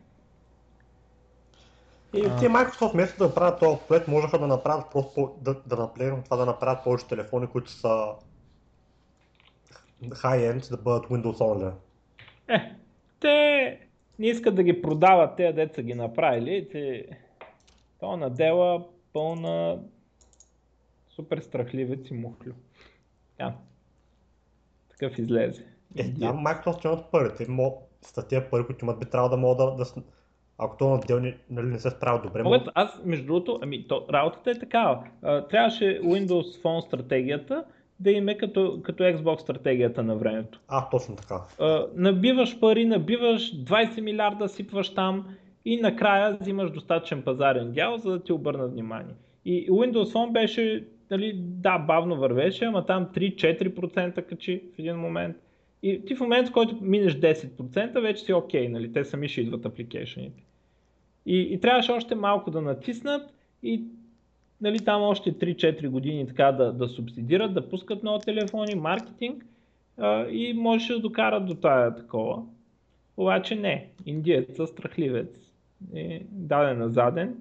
И 2.15 2.27
а... 2.27 2.37
те 2.37 2.49
Microsoft 2.49 2.93
вместо 2.93 3.19
да 3.19 3.25
направят 3.25 3.61
този 3.61 3.79
проект, 3.89 4.09
можеха 4.09 4.39
да 4.39 4.47
направят 4.47 4.87
просто 4.93 5.35
да, 5.41 5.55
да 5.55 5.91
това 6.25 6.37
да 6.37 6.47
направят 6.47 6.85
повече 6.85 7.07
телефони, 7.07 7.47
които 7.47 7.71
са 7.71 8.13
high-end, 10.03 10.71
да 10.71 10.77
бъдат 10.77 11.07
Windows 11.07 11.39
only. 11.39 11.73
Е, 12.49 12.75
те 13.21 13.81
не 14.19 14.27
искат 14.27 14.55
да 14.55 14.63
ги 14.63 14.83
продават, 14.83 15.37
те 15.37 15.53
деца 15.53 15.83
ги 15.83 15.95
направили. 15.95 16.69
Те... 16.73 17.07
Пълна 18.01 18.31
дела, 18.31 18.87
пълна 19.13 19.79
супер 21.09 21.39
страхливец 21.39 22.11
и 22.11 22.15
мухлю. 22.15 22.53
Ja. 23.41 23.55
Такъв 24.89 25.19
излезе. 25.19 25.76
Е, 25.97 26.15
там 26.21 26.45
Microsoft 26.45 26.85
имат 26.85 27.11
пари. 27.11 27.31
Те 27.37 27.47
могат, 27.49 27.79
с 28.03 28.29
тези 28.29 28.45
пари, 28.51 28.67
които 28.67 28.85
имат, 28.85 29.01
би 29.01 29.07
трябвало 29.07 29.31
да 29.31 29.37
могат 29.37 29.59
да, 29.59 29.85
да 29.85 30.03
ако 30.59 30.77
то 30.77 30.95
отдел 30.95 31.33
нали, 31.51 31.67
не 31.67 31.79
се 31.79 31.91
справя 31.91 32.23
добре. 32.23 32.43
Могат, 32.43 32.69
аз, 32.75 33.01
между 33.05 33.27
другото, 33.27 33.59
ами, 33.63 33.89
то, 33.89 34.07
работата 34.13 34.51
е 34.51 34.59
такава. 34.59 35.05
трябваше 35.23 36.01
Windows 36.05 36.63
Phone 36.63 36.87
стратегията 36.87 37.65
да 38.01 38.11
им 38.11 38.29
е 38.29 38.39
като, 38.39 38.81
като 38.83 39.03
Xbox 39.03 39.39
стратегията 39.39 40.03
на 40.03 40.17
времето. 40.17 40.61
А, 40.69 40.89
точно 40.91 41.17
така. 41.17 41.41
А, 41.61 41.87
набиваш 41.95 42.61
пари, 42.61 42.85
набиваш 42.85 43.57
20 43.57 44.01
милиарда, 44.01 44.49
сипваш 44.49 44.95
там 44.95 45.27
и 45.65 45.81
накрая 45.81 46.37
взимаш 46.41 46.71
достатъчен 46.71 47.23
пазарен 47.23 47.73
дял, 47.73 47.99
за 47.99 48.11
да 48.11 48.23
ти 48.23 48.33
обърнат 48.33 48.73
внимание. 48.73 49.15
И 49.45 49.71
Windows 49.71 50.13
Phone 50.13 50.33
беше, 50.33 50.85
нали, 51.11 51.33
да, 51.37 51.79
бавно 51.79 52.17
вървеше, 52.17 52.65
ама 52.65 52.87
там 52.87 53.07
3-4% 53.07 54.23
качи 54.23 54.63
в 54.75 54.79
един 54.79 54.97
момент. 54.97 55.37
И 55.83 56.05
ти 56.07 56.15
в 56.15 56.21
момента, 56.21 56.51
в 56.51 56.55
който 56.55 56.79
минеш 56.81 57.15
10%, 57.15 58.01
вече 58.01 58.25
си 58.25 58.33
окей, 58.33 58.67
okay, 58.67 58.73
нали? 58.73 58.93
те 58.93 59.05
сами 59.05 59.29
ще 59.29 59.41
идват 59.41 59.67
апликейшените. 59.67 60.43
И, 61.27 61.41
и 61.41 61.61
трябваше 61.61 61.93
още 61.93 62.15
малко 62.15 62.51
да 62.51 62.61
натиснат 62.61 63.33
и 63.63 63.83
нали, 64.61 64.79
там 64.79 65.03
още 65.03 65.33
3-4 65.33 65.89
години 65.89 66.27
така 66.27 66.53
да, 66.53 66.73
да 66.73 66.89
субсидират, 66.89 67.55
да 67.55 67.69
пускат 67.69 68.03
нови 68.03 68.25
телефони, 68.25 68.75
маркетинг 68.75 69.45
а, 69.99 70.27
и 70.29 70.53
можеше 70.53 70.93
да 70.93 71.01
докарат 71.01 71.47
до 71.47 71.55
тая 71.55 71.97
такова. 71.97 72.43
Обаче 73.17 73.55
не, 73.55 73.89
индиец 74.07 74.57
са 74.57 74.67
страхливец. 74.67 75.29
И 75.95 76.21
даден 76.31 76.79
на 76.79 76.89
заден. 76.89 77.37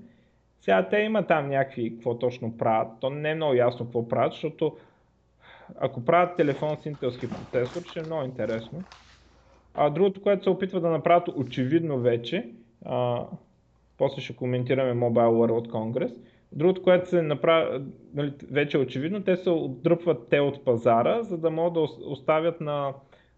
Сега 0.61 0.89
те 0.89 0.97
има 0.97 1.27
там 1.27 1.49
някакви, 1.49 1.93
какво 1.93 2.19
точно 2.19 2.57
правят. 2.57 2.87
То 3.01 3.09
не 3.09 3.31
е 3.31 3.35
много 3.35 3.53
ясно 3.53 3.85
какво 3.85 4.07
правят, 4.07 4.33
защото 4.33 4.77
ако 5.75 6.05
правят 6.05 6.37
телефон 6.37 6.77
с 6.81 6.85
интелски 6.85 7.27
процесор, 7.29 7.81
ще 7.81 7.99
е 7.99 8.03
много 8.03 8.23
интересно. 8.23 8.83
А 9.73 9.89
другото, 9.89 10.21
което 10.21 10.43
се 10.43 10.49
опитва 10.49 10.81
да 10.81 10.89
направят 10.89 11.29
очевидно 11.35 11.99
вече, 11.99 12.49
а, 12.85 13.23
после 13.97 14.21
ще 14.21 14.35
коментираме 14.35 15.01
Mobile 15.01 15.29
World 15.29 15.69
Congress, 15.69 16.15
Другото, 16.55 16.81
което 16.81 17.09
се 17.09 17.21
направи, 17.21 17.83
нали, 18.13 18.33
вече 18.51 18.77
е 18.77 18.79
очевидно, 18.79 19.23
те 19.23 19.35
се 19.35 19.49
отдръпват 19.49 20.29
те 20.29 20.39
от 20.39 20.65
пазара, 20.65 21.23
за 21.23 21.37
да 21.37 21.49
могат 21.49 21.73
да 21.73 21.79
оставят 22.09 22.61
на 22.61 22.93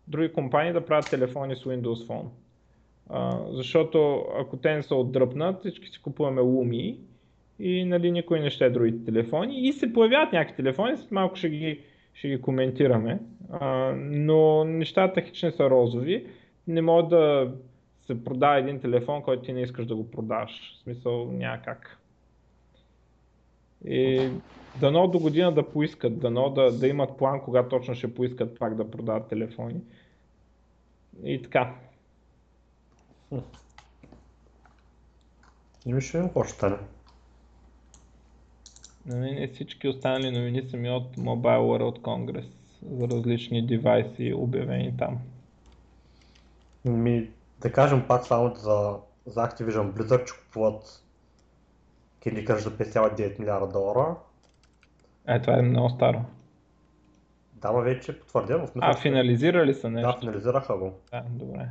други 0.07 0.33
компании 0.33 0.73
да 0.73 0.85
правят 0.85 1.09
телефони 1.09 1.55
с 1.55 1.63
Windows 1.63 2.07
Phone. 2.07 2.27
А, 3.09 3.39
защото 3.51 4.25
ако 4.39 4.57
те 4.57 4.75
не 4.75 4.83
се 4.83 4.93
отдръпнат, 4.93 5.59
всички 5.59 5.87
си 5.87 6.01
купуваме 6.01 6.41
Lumi 6.41 6.97
и 7.59 7.85
нали, 7.85 8.11
никой 8.11 8.39
не 8.39 8.49
ще 8.49 8.65
е 8.65 8.69
другите 8.69 9.05
телефони. 9.05 9.59
И 9.67 9.73
се 9.73 9.93
появяват 9.93 10.33
някакви 10.33 10.55
телефони, 10.55 10.93
малко 11.11 11.35
ще 11.35 11.49
ги, 11.49 11.81
ще 12.17 12.27
ги 12.27 12.41
коментираме. 12.41 13.19
А, 13.51 13.93
но 13.97 14.63
нещата 14.63 15.21
хич 15.21 15.43
не 15.43 15.51
са 15.51 15.69
розови. 15.69 16.27
Не 16.67 16.81
може 16.81 17.07
да 17.07 17.53
се 18.01 18.23
продава 18.23 18.57
един 18.57 18.79
телефон, 18.79 19.21
който 19.21 19.43
ти 19.43 19.53
не 19.53 19.61
искаш 19.61 19.85
да 19.85 19.95
го 19.95 20.11
продаш. 20.11 20.73
В 20.75 20.83
смисъл 20.83 21.31
няма 21.31 21.61
как. 21.61 21.97
И 23.85 24.29
дано 24.79 25.07
до 25.07 25.19
година 25.19 25.53
да 25.53 25.69
поискат, 25.69 26.19
дано 26.19 26.49
да, 26.49 26.71
да 26.71 26.87
имат 26.87 27.17
план, 27.17 27.41
кога 27.41 27.67
точно 27.67 27.95
ще 27.95 28.13
поискат 28.13 28.59
пак 28.59 28.75
да 28.75 28.91
продават 28.91 29.27
телефони. 29.27 29.81
И 31.23 31.41
така. 31.41 31.75
И 35.85 36.01
ще 36.01 36.31
видим 39.07 39.37
какво 39.37 39.37
ще 39.37 39.37
стане. 39.37 39.37
На 39.37 39.39
мен 39.39 39.49
всички 39.53 39.87
останали 39.87 40.31
новини 40.31 40.61
са 40.69 40.77
ми 40.77 40.89
от 40.89 41.17
Mobile 41.17 41.59
World 41.59 41.99
Congress 41.99 42.47
за 42.91 43.07
различни 43.07 43.67
девайси, 43.67 44.33
обявени 44.33 44.97
там. 44.97 45.19
Ми, 46.85 47.29
да 47.61 47.71
кажем 47.71 48.07
пак 48.07 48.25
само 48.25 48.55
за, 48.55 48.95
за 49.25 49.39
Activision 49.39 49.91
Blizzard, 49.91 50.25
че 50.25 50.33
купуват 50.45 51.03
Candy 52.21 52.47
Crush 52.47 52.57
за 52.57 52.71
5,9 52.71 53.39
милиарда 53.39 53.67
долара. 53.67 54.15
Е, 55.27 55.41
това 55.41 55.57
е 55.59 55.61
много 55.61 55.89
старо. 55.89 56.21
Да, 57.53 57.71
но 57.71 57.81
вече 57.81 58.11
е 58.11 58.19
потвърдено. 58.19 58.67
Смисъл, 58.67 58.89
а, 58.89 58.97
финализирали 58.97 59.73
са 59.73 59.89
нещо? 59.89 60.11
Да, 60.11 60.19
финализираха 60.19 60.77
го. 60.77 60.93
Да, 61.11 61.23
добре. 61.29 61.69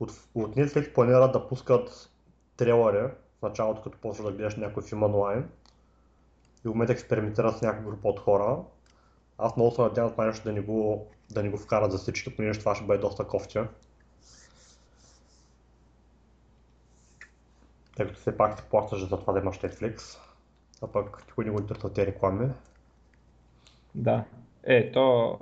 От, 0.00 0.10
от 0.34 0.56
Netflix 0.56 0.92
планират 0.92 1.32
да 1.32 1.48
пускат 1.48 2.10
трейлери 2.56 3.12
в 3.38 3.42
началото, 3.42 3.82
като 3.82 3.98
почваш 3.98 4.26
да 4.26 4.32
гледаш 4.32 4.56
някой 4.56 4.82
филм 4.82 5.02
онлайн. 5.02 5.48
И 6.64 6.68
в 6.68 6.70
момента 6.70 6.92
експериментират 6.92 7.58
с 7.58 7.62
някаква 7.62 7.90
група 7.90 8.08
от 8.08 8.20
хора. 8.20 8.58
Аз 9.38 9.56
много 9.56 9.70
се 9.70 9.82
надявам 9.82 10.10
това 10.10 10.26
нещо 10.26 10.44
да 10.44 10.52
ни 10.52 10.60
го, 10.60 11.06
да 11.30 11.42
ни 11.42 11.48
го 11.48 11.56
вкарат 11.56 11.92
за 11.92 11.98
всички, 11.98 12.36
понеже 12.36 12.60
това 12.60 12.74
ще 12.74 12.84
бъде 12.84 13.00
доста 13.00 13.24
кофтя. 13.24 13.68
тъй 17.98 18.06
като 18.06 18.20
все 18.20 18.36
пак 18.36 18.56
ти 18.56 18.62
плащаш 18.70 19.08
за 19.08 19.16
това 19.20 19.32
да 19.32 19.38
имаш 19.38 19.58
Netflix, 19.58 20.18
а 20.82 20.86
пък 20.86 21.24
никой 21.26 21.44
не 21.44 21.50
го 21.50 21.60
интересува 21.60 21.92
тези 21.92 22.06
реклами. 22.06 22.48
Да. 23.94 24.24
Е, 24.62 24.92
то... 24.92 25.38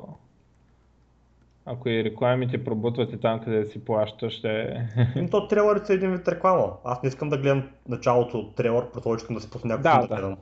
Ако 1.69 1.89
и 1.89 2.05
рекламите 2.05 2.65
пробутват 2.65 3.13
и 3.13 3.21
там, 3.21 3.41
къде 3.41 3.67
си 3.67 3.85
плащаш, 3.85 4.33
ще... 4.33 4.83
Ами 5.17 5.31
то 5.31 5.49
трейлърите 5.49 5.87
са 5.87 5.95
един 5.95 6.13
вид 6.13 6.29
реклама. 6.29 6.73
Аз 6.85 7.03
не 7.03 7.09
искам 7.09 7.29
да 7.29 7.39
гледам 7.39 7.69
началото 7.89 8.39
от 8.39 8.55
трейлър, 8.55 8.91
просто 8.91 9.15
искам 9.15 9.37
да 9.37 9.43
си 9.43 9.51
пусна 9.51 9.69
някакъв 9.69 10.09
да, 10.09 10.15
да, 10.15 10.21
гледам. 10.21 10.37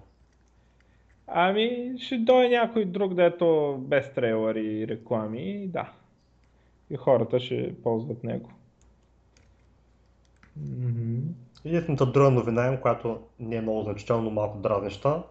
Ами, 1.26 1.94
ще 1.98 2.18
дойде 2.18 2.56
някой 2.56 2.84
друг, 2.84 3.14
дето 3.14 3.76
без 3.78 4.12
трейлър 4.12 4.54
и 4.54 4.88
реклами, 4.88 5.66
да. 5.68 5.92
И 6.90 6.96
хората 6.96 7.40
ще 7.40 7.74
ползват 7.82 8.24
него. 8.24 8.50
Mm-hmm. 10.60 11.20
Единствената 11.64 12.06
друга 12.06 12.30
новина, 12.30 12.80
която 12.80 13.20
не 13.40 13.56
е 13.56 13.60
много 13.60 13.82
значително, 13.82 14.22
но 14.22 14.30
малко 14.30 14.58
дразнеща, 14.58 15.22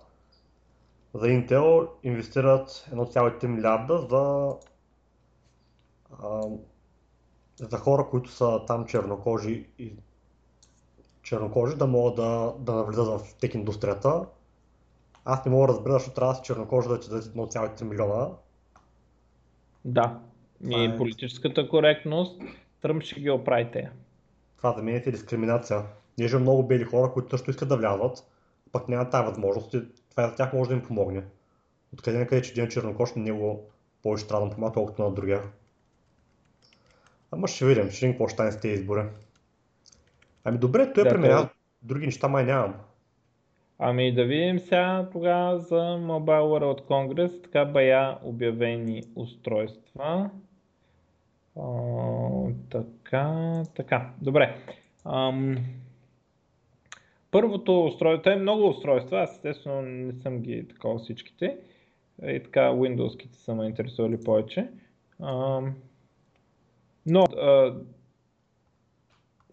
за 1.14 1.28
Intel 1.28 1.88
инвестират 2.04 2.70
1,3 2.70 3.48
милиарда 3.48 3.98
за, 3.98 4.54
за 7.56 7.78
хора, 7.78 8.08
които 8.10 8.32
са 8.32 8.66
там 8.68 8.86
чернокожи 8.86 9.68
и 9.80 9.94
чернокожи 11.24 11.76
да 11.78 11.88
могат 11.88 12.16
да, 12.16 12.54
да 12.60 12.74
навлизат 12.74 13.22
в 13.22 13.36
тек 13.36 13.54
индустрията. 13.54 14.26
Аз 15.26 15.46
не 15.46 15.52
мога 15.52 15.68
да 15.68 15.74
разбера, 15.74 15.94
защото 15.94 16.16
трябва 16.16 16.34
да 16.34 16.38
си 16.38 16.42
чернокожи 16.44 16.90
да 16.90 17.00
ти 17.00 17.10
дадат 17.10 17.34
1,3 17.34 17.84
милиона. 17.84 18.30
Да, 19.86 20.20
и 20.70 20.86
е... 20.86 20.98
политическата 20.98 21.70
коректност, 21.70 22.42
Тръмп 22.84 23.04
ще 23.04 23.20
ги 23.20 23.30
оправите. 23.30 23.92
Това 24.58 24.74
за 24.74 24.84
мен 24.84 24.96
е 24.96 25.12
дискриминация. 25.12 25.84
Ние 26.18 26.36
много 26.40 26.68
бели 26.68 26.84
хора, 26.84 27.12
които 27.14 27.30
също 27.30 27.52
искат 27.52 27.70
да 27.70 27.78
влязат, 27.78 28.28
пък 28.72 28.88
нямат 28.88 29.12
тази 29.12 29.26
възможност 29.26 29.74
и 29.74 29.82
това 30.10 30.28
за 30.28 30.36
тях 30.36 30.54
може 30.54 30.70
да 30.70 30.76
им 30.76 30.84
помогне. 30.84 31.24
Откъде 31.94 32.18
на 32.18 32.28
къде, 32.28 32.42
че 32.42 32.52
един 32.52 32.68
чернокош 32.68 33.14
на 33.14 33.24
него 33.24 33.70
повече 34.04 34.28
трябва 34.28 34.48
да 34.48 34.56
помага, 34.56 34.74
колкото 34.74 35.04
на 35.04 35.12
другия. 35.12 35.42
Ама 37.34 37.48
ще 37.48 37.66
видим, 37.66 37.90
ще 37.90 38.06
видим 38.06 38.14
какво 38.14 38.28
ще 38.28 38.34
стане 38.34 38.52
с 38.52 38.60
тези 38.60 38.74
избори. 38.74 39.02
Ами 40.44 40.58
добре, 40.58 40.94
той 40.94 41.04
Да, 41.04 41.10
да, 41.10 41.22
то- 41.22 41.28
аз 41.28 41.48
други 41.82 42.06
неща 42.06 42.28
май 42.28 42.46
нямам. 42.46 42.74
Ами 43.80 44.14
да 44.14 44.26
видим 44.26 44.60
сега 44.60 45.10
тогава 45.12 45.60
за 45.60 45.76
Mobile 45.82 46.42
World 46.42 46.82
Congress, 46.88 47.44
така 47.44 47.66
бая 47.66 48.18
обявени 48.24 49.04
устройства. 49.16 50.30
А, 51.60 51.70
така, 52.70 53.64
така, 53.76 54.10
добре. 54.22 54.56
Ам, 55.06 55.58
първото 57.32 57.86
устройство, 57.86 58.30
е 58.30 58.36
много 58.36 58.68
устройства, 58.68 59.22
аз 59.22 59.32
естествено 59.32 59.82
не 59.82 60.14
съм 60.14 60.40
ги 60.40 60.68
такова 60.68 61.00
всичките. 61.00 61.58
И 62.24 62.44
така 62.44 62.60
Windows-ките 62.60 63.36
са 63.36 63.56
ме 63.56 63.66
интересували 63.66 64.24
повече. 64.24 64.68
Ам, 65.24 65.76
но, 67.06 67.24
а, 67.24 67.76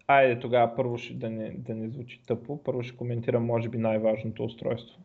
Айде 0.07 0.39
тогава 0.39 0.75
първо 0.75 0.97
ще 0.97 1.13
да 1.13 1.29
не, 1.29 1.51
да 1.51 1.75
не 1.75 1.89
звучи 1.89 2.21
тъпо, 2.27 2.63
първо 2.63 2.83
ще 2.83 2.97
коментирам 2.97 3.45
може 3.45 3.69
би 3.69 3.77
най-важното 3.77 4.43
устройство. 4.43 4.99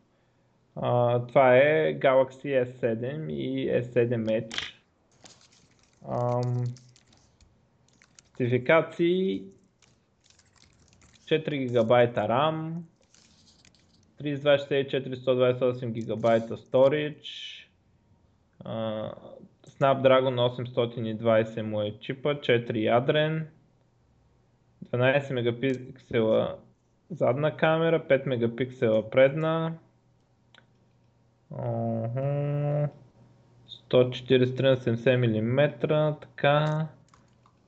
А, 0.75 1.19
това 1.25 1.57
е 1.57 1.99
Galaxy 1.99 2.65
S7 2.65 3.31
и 3.31 3.69
S7 3.69 4.25
Edge. 4.25 4.73
Ам, 6.09 6.63
спецификации 8.33 9.43
4 11.25 11.67
ГБ 11.67 11.91
RAM, 12.15 12.73
3264 14.21 15.15
128 15.15 15.91
ГБ 15.91 16.25
Storage, 16.57 17.67
Snapdragon 19.79 20.39
820 20.39 21.61
му 21.61 21.81
е 21.81 21.93
чипа, 21.99 22.35
4 22.35 22.75
ядрен, 22.75 23.47
12 24.93 25.33
мегапиксела 25.33 26.55
задна 27.09 27.57
камера, 27.57 27.99
5 27.99 28.25
мегапиксела 28.25 29.09
предна, 29.09 29.73
Оху. 31.51 32.87
143 33.89 34.61
на 34.61 34.77
70 34.77 35.17
мм, 35.17 35.69
така, 36.21 36.87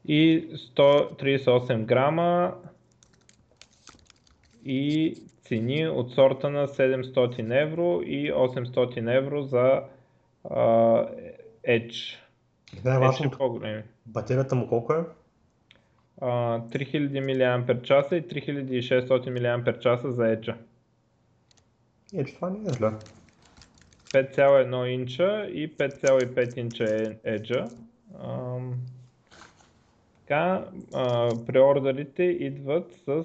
и 0.08 0.50
138 0.78 1.86
грама 1.86 2.54
и 4.66 5.16
цени 5.42 5.88
от 5.88 6.12
сорта 6.12 6.50
на 6.50 6.68
700 6.68 7.62
евро 7.62 8.02
и 8.02 8.32
800 8.32 9.18
евро 9.18 9.44
за 9.44 9.84
а, 10.50 11.08
Edge. 11.70 12.18
Edge 12.74 12.86
е 12.86 12.90
Най-важното, 12.90 13.38
по-големи. 13.38 13.84
батерията 14.06 14.56
му 14.56 14.68
колко 14.68 14.94
е? 14.94 15.04
А, 16.22 16.28
3000 16.60 17.20
мАч 17.58 18.12
и 18.12 18.28
3600 18.28 19.30
мАч 19.58 19.76
за 20.04 20.24
Edge. 20.24 20.56
Е, 22.16 22.26
че 22.26 22.36
това 22.36 22.50
не 22.50 22.70
е 22.70 22.74
зле. 22.74 22.92
5,1 24.14 24.86
инча 24.86 25.46
и 25.46 25.78
5,5 25.78 26.58
инча 26.58 26.84
е 26.84 27.38
Edge. 27.40 27.72
Ам, 28.24 28.74
така, 30.20 30.66
а, 30.94 31.30
преордерите 31.46 32.24
идват 32.24 32.94
с 32.94 33.24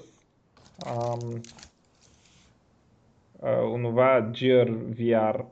онова 3.47 4.23
Gear 4.33 4.71
VR 4.71 5.45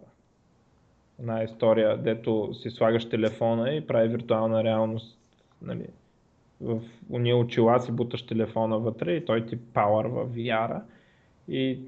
една 1.19 1.43
история, 1.43 1.97
дето 1.97 2.55
си 2.55 2.71
слагаш 2.71 3.09
телефона 3.09 3.75
и 3.75 3.87
прави 3.87 4.09
виртуална 4.09 4.65
реалност. 4.65 5.19
Нали, 5.63 5.87
в 6.61 6.81
уния 7.11 7.37
очила 7.37 7.81
си 7.81 7.93
буташ 7.93 8.27
телефона 8.27 8.79
вътре 8.79 9.13
и 9.13 9.25
той 9.25 9.47
ти 9.47 9.57
пауърва 9.57 10.27
VR-а. 10.27 10.83
И 11.49 11.81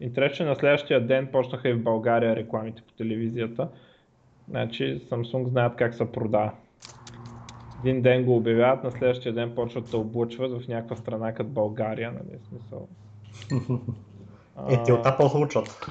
интересно, 0.00 0.46
на 0.46 0.54
следващия 0.54 1.06
ден 1.06 1.28
почнаха 1.32 1.68
и 1.68 1.72
в 1.72 1.82
България 1.82 2.36
рекламите 2.36 2.82
по 2.82 2.92
телевизията. 2.92 3.68
Значи 4.48 5.00
Samsung 5.10 5.48
знаят 5.48 5.76
как 5.76 5.94
се 5.94 6.12
продава. 6.12 6.52
Един 7.84 8.02
ден 8.02 8.24
го 8.24 8.36
обявяват, 8.36 8.84
на 8.84 8.90
следващия 8.90 9.32
ден 9.32 9.54
почват 9.54 9.90
да 9.90 9.98
облъчват 9.98 10.62
в 10.62 10.68
някаква 10.68 10.96
страна 10.96 11.34
като 11.34 11.50
България, 11.50 12.12
нали, 12.12 12.38
смисъл. 12.48 12.88
Е, 14.70 14.82
те 14.82 14.92
от 14.92 15.04
Apple 15.04 15.52
се. 15.52 15.90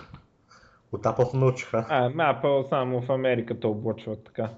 От 0.94 1.04
Apple 1.04 1.34
научиха. 1.34 1.86
А, 1.90 2.10
ма, 2.10 2.24
Apple 2.24 2.70
само 2.70 3.02
в 3.02 3.10
Америка 3.10 3.60
те 3.60 3.68
облъчват 3.68 4.24
така. 4.24 4.50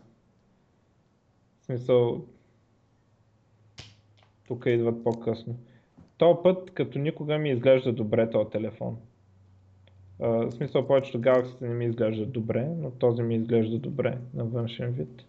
В 1.61 1.65
смисъл, 1.65 2.25
тук 4.47 4.65
идват 4.65 5.03
по-късно. 5.03 5.55
То 6.17 6.43
път, 6.43 6.71
като 6.71 6.99
никога 6.99 7.37
ми 7.37 7.49
изглежда 7.49 7.93
добре 7.93 8.29
този 8.29 8.49
телефон. 8.49 8.97
А, 10.21 10.27
в 10.27 10.51
смисъл, 10.51 10.87
повечето 10.87 11.21
Galaxy 11.21 11.61
не 11.61 11.73
ми 11.73 11.85
изглеждат 11.85 12.31
добре, 12.31 12.67
но 12.77 12.91
този 12.91 13.21
ми 13.21 13.35
изглежда 13.35 13.79
добре 13.79 14.17
на 14.33 14.43
външен 14.43 14.91
вид. 14.91 15.25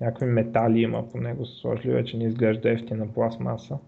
Някакви 0.00 0.26
метали 0.26 0.80
има 0.80 1.08
по 1.08 1.18
него 1.18 1.46
са 1.46 1.54
сложили, 1.54 1.92
вече 1.92 2.16
не 2.16 2.24
изглежда 2.24 2.70
ефтина 2.70 3.12
пластмаса. 3.12 3.78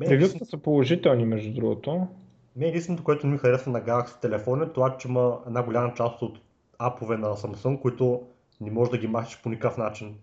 Ревюта 0.00 0.44
са 0.44 0.58
положителни, 0.58 1.24
между 1.24 1.54
другото. 1.54 2.06
Мен 2.56 2.68
единственото, 2.68 3.04
което 3.04 3.26
не 3.26 3.32
ми 3.32 3.38
харесва 3.38 3.72
на 3.72 3.82
Galaxy 3.82 4.20
телефон 4.20 4.62
е 4.62 4.72
това, 4.72 4.96
че 4.96 5.08
има 5.08 5.40
една 5.46 5.62
голяма 5.62 5.94
част 5.94 6.22
от 6.22 6.38
апове 6.78 7.16
на 7.16 7.26
Samsung, 7.26 7.80
които 7.80 8.26
не 8.60 8.70
можеш 8.70 8.90
да 8.90 8.98
ги 8.98 9.06
махнеш 9.06 9.42
по 9.42 9.48
никакъв 9.48 9.78
начин. 9.78 10.18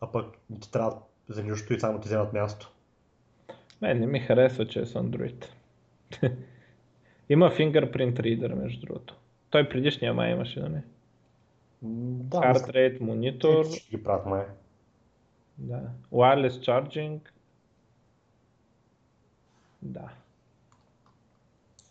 А 0.00 0.06
пък 0.12 0.26
не 0.50 0.60
ти 0.60 0.70
трябва 0.70 0.98
за 1.28 1.42
нищо 1.42 1.74
и 1.74 1.80
само 1.80 2.00
ти 2.00 2.08
вземат 2.08 2.32
място. 2.32 2.72
Мен 3.80 4.00
не 4.00 4.06
ми 4.06 4.20
харесва, 4.20 4.66
че 4.66 4.80
е 4.80 4.86
с 4.86 4.94
Android. 4.94 5.46
Има 7.28 7.50
Fingerprint 7.50 8.14
Reader, 8.14 8.54
между 8.54 8.86
другото. 8.86 9.16
Той 9.50 9.68
предишния 9.68 10.14
май 10.14 10.32
имаше, 10.32 10.60
нали? 10.60 10.80
Да, 11.82 12.38
Heart 12.38 12.72
Rate 12.72 13.00
Monitor, 13.00 13.62
всички 13.64 13.96
ги 13.96 14.02
правят 14.02 14.26
май. 14.26 14.44
да. 15.58 15.80
Wireless 16.12 16.48
Charging. 16.48 17.20
Да. 19.82 20.08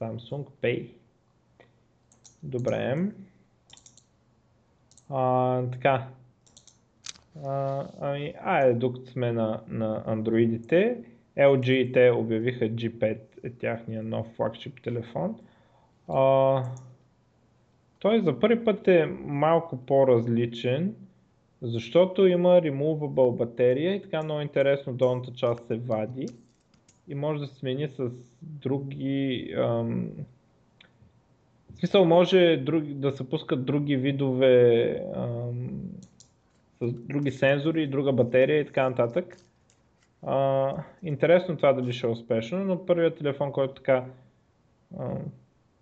Samsung 0.02 0.46
Pay. 0.62 0.90
Добре. 2.44 3.12
А, 5.10 5.62
така. 5.72 6.08
А, 7.46 7.88
ами, 8.00 8.34
айде, 8.44 8.74
докато 8.74 9.12
сме 9.12 9.32
на, 9.32 9.62
на 9.68 10.04
андроидите, 10.06 10.98
LG 11.38 11.94
те 11.94 12.12
обявиха 12.12 12.66
G5 12.66 13.20
е 13.44 13.50
тяхния 13.50 14.04
нов 14.04 14.28
флагшип 14.36 14.82
телефон. 14.82 15.40
А, 16.08 16.64
той 18.00 18.22
за 18.22 18.40
първи 18.40 18.64
път 18.64 18.88
е 18.88 19.06
малко 19.26 19.78
по-различен, 19.86 20.96
защото 21.62 22.28
има 22.28 22.50
removable 22.50 23.38
батерия 23.38 23.96
и 23.96 24.02
така 24.02 24.24
много 24.24 24.42
интересно 24.42 24.94
долната 24.94 25.34
част 25.34 25.68
се 25.68 25.76
вади 25.76 26.26
и 27.08 27.16
може 27.16 27.40
да 27.40 27.48
се 27.48 27.56
смени 27.56 27.88
с 27.88 28.10
други 28.42 29.54
ам, 29.58 30.10
в 31.74 31.80
смисъл 31.80 32.06
може 32.06 32.58
други, 32.58 32.94
да 32.94 33.12
се 33.12 33.30
пускат 33.30 33.66
други 33.66 33.96
видове 33.96 34.94
ам, 35.16 35.82
с 36.82 36.94
други 36.94 37.32
сензори, 37.32 37.88
друга 37.88 38.14
батерия 38.14 38.60
и 38.60 38.66
така 38.66 38.90
нататък. 38.90 39.38
А, 40.24 40.74
интересно 41.04 41.58
това 41.58 41.74
дали 41.74 41.94
ще 41.94 42.08
е 42.08 42.10
успешно, 42.10 42.66
но 42.66 42.86
първият 42.86 43.18
телефон, 43.18 43.52
който 43.52 43.74
така 43.74 44.06
а, 45.00 45.18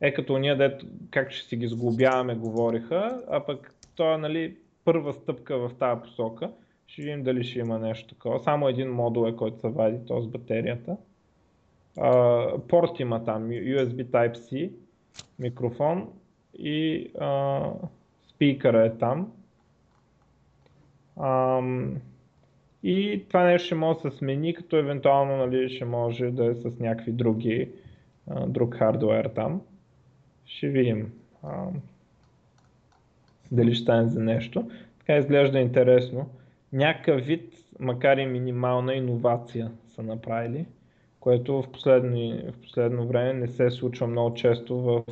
е 0.02 0.14
като 0.14 0.38
ние, 0.38 0.56
дето 0.56 0.86
как 1.12 1.32
ще 1.32 1.48
си 1.48 1.58
ги 1.58 1.68
сглобяваме, 1.68 2.36
говориха, 2.36 3.22
а 3.30 3.46
пък 3.46 3.74
то 3.96 4.14
е 4.14 4.18
нали, 4.18 4.56
първа 4.86 5.14
стъпка 5.14 5.58
в 5.58 5.72
тази 5.80 6.02
посока. 6.02 6.52
Ще 6.88 7.02
видим 7.02 7.24
дали 7.24 7.44
ще 7.44 7.60
има 7.60 7.80
нещо 7.80 8.08
такова. 8.08 8.40
Само 8.40 8.68
един 8.68 8.92
модул 8.92 9.28
е, 9.28 9.36
който 9.36 9.60
се 9.60 9.70
вади 9.70 10.06
то 10.08 10.22
с 10.22 10.28
батерията. 10.28 10.98
А, 12.02 12.48
порт 12.68 13.00
има 13.00 13.26
там, 13.26 13.50
USB 13.50 14.06
Type-C, 14.06 14.72
микрофон 15.40 16.10
и 16.54 17.12
а, 17.20 17.62
спикъра 18.28 18.86
е 18.86 18.98
там. 18.98 19.32
Ам, 21.22 21.96
и 22.84 23.26
това 23.28 23.44
нещо 23.44 23.66
ще 23.66 23.76
може 23.76 24.00
да 24.00 24.12
се 24.12 24.18
смени, 24.18 24.54
като 24.54 24.78
евентуално 24.78 25.38
нали, 25.38 25.70
ще 25.70 25.86
може 25.86 26.32
да 26.32 26.46
е 26.46 26.56
с 26.56 26.80
някакви 26.80 27.12
други, 27.12 27.70
а, 28.30 28.46
друг 28.48 28.76
хардуер 28.76 29.26
там. 29.26 29.62
Ще 30.46 30.68
видим 30.68 31.14
а, 31.44 31.68
дали 33.52 33.76
ще 33.76 33.84
стане 33.84 34.10
за 34.10 34.20
нещо. 34.20 34.72
Така 35.00 35.18
изглежда 35.18 35.60
интересно. 35.60 36.30
Някакъв 36.74 37.26
вид, 37.26 37.54
макар 37.80 38.18
и 38.18 38.26
минимална 38.26 38.94
иновация 38.94 39.72
са 39.96 40.04
направили, 40.04 40.66
което 41.20 41.62
в 41.62 41.72
последно, 41.72 42.52
в 42.52 42.62
последно 42.62 43.08
време 43.08 43.34
не 43.34 43.48
се 43.48 43.72
случва 43.72 44.08
много 44.08 44.36
често 44.36 44.78
в 44.78 45.04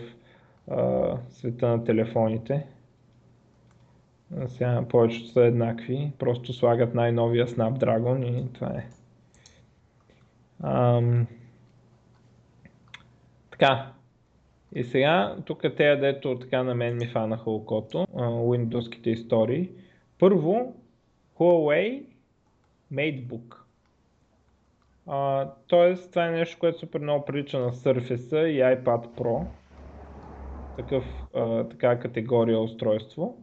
а, 0.72 1.18
света 1.30 1.68
на 1.68 1.84
телефоните. 1.84 2.66
Сега 4.48 4.86
повечето 4.90 5.28
са 5.28 5.42
еднакви, 5.42 6.12
просто 6.20 6.54
слагат 6.54 6.94
най-новия 6.94 7.48
Snapdragon 7.48 8.26
и 8.26 8.54
това 8.54 8.68
е. 8.68 8.88
Ам... 10.64 11.28
Така. 13.52 13.92
И 14.76 14.84
сега, 14.84 15.36
тук 15.46 15.62
те, 15.78 15.96
дето 15.96 16.40
така 16.40 16.64
на 16.64 16.76
мен 16.76 16.98
ми 16.98 17.08
фанаха 17.08 17.52
окото, 17.52 17.98
Windows-ките 18.18 19.08
истории. 19.08 19.70
Първо, 20.20 20.76
Huawei 21.40 22.04
MateBook. 22.94 23.67
Тоест, 25.68 26.10
това 26.10 26.28
е 26.28 26.32
нещо, 26.32 26.58
което 26.60 26.80
супер 26.80 27.00
много 27.00 27.26
прилича 27.26 27.60
на 27.60 27.72
Surface 27.74 28.46
и 28.46 28.60
iPad 28.60 29.08
Pro. 29.08 29.46
Такъв, 30.78 31.04
а, 31.36 31.64
така 31.64 32.00
категория 32.00 32.60
устройство 32.60 33.38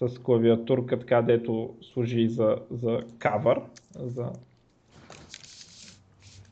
с 0.00 0.18
клавиатурка, 0.18 0.98
така 0.98 1.22
дето 1.22 1.74
служи 1.82 2.28
за, 2.28 2.58
за 2.70 3.00
кавър, 3.18 3.60
за 3.94 4.32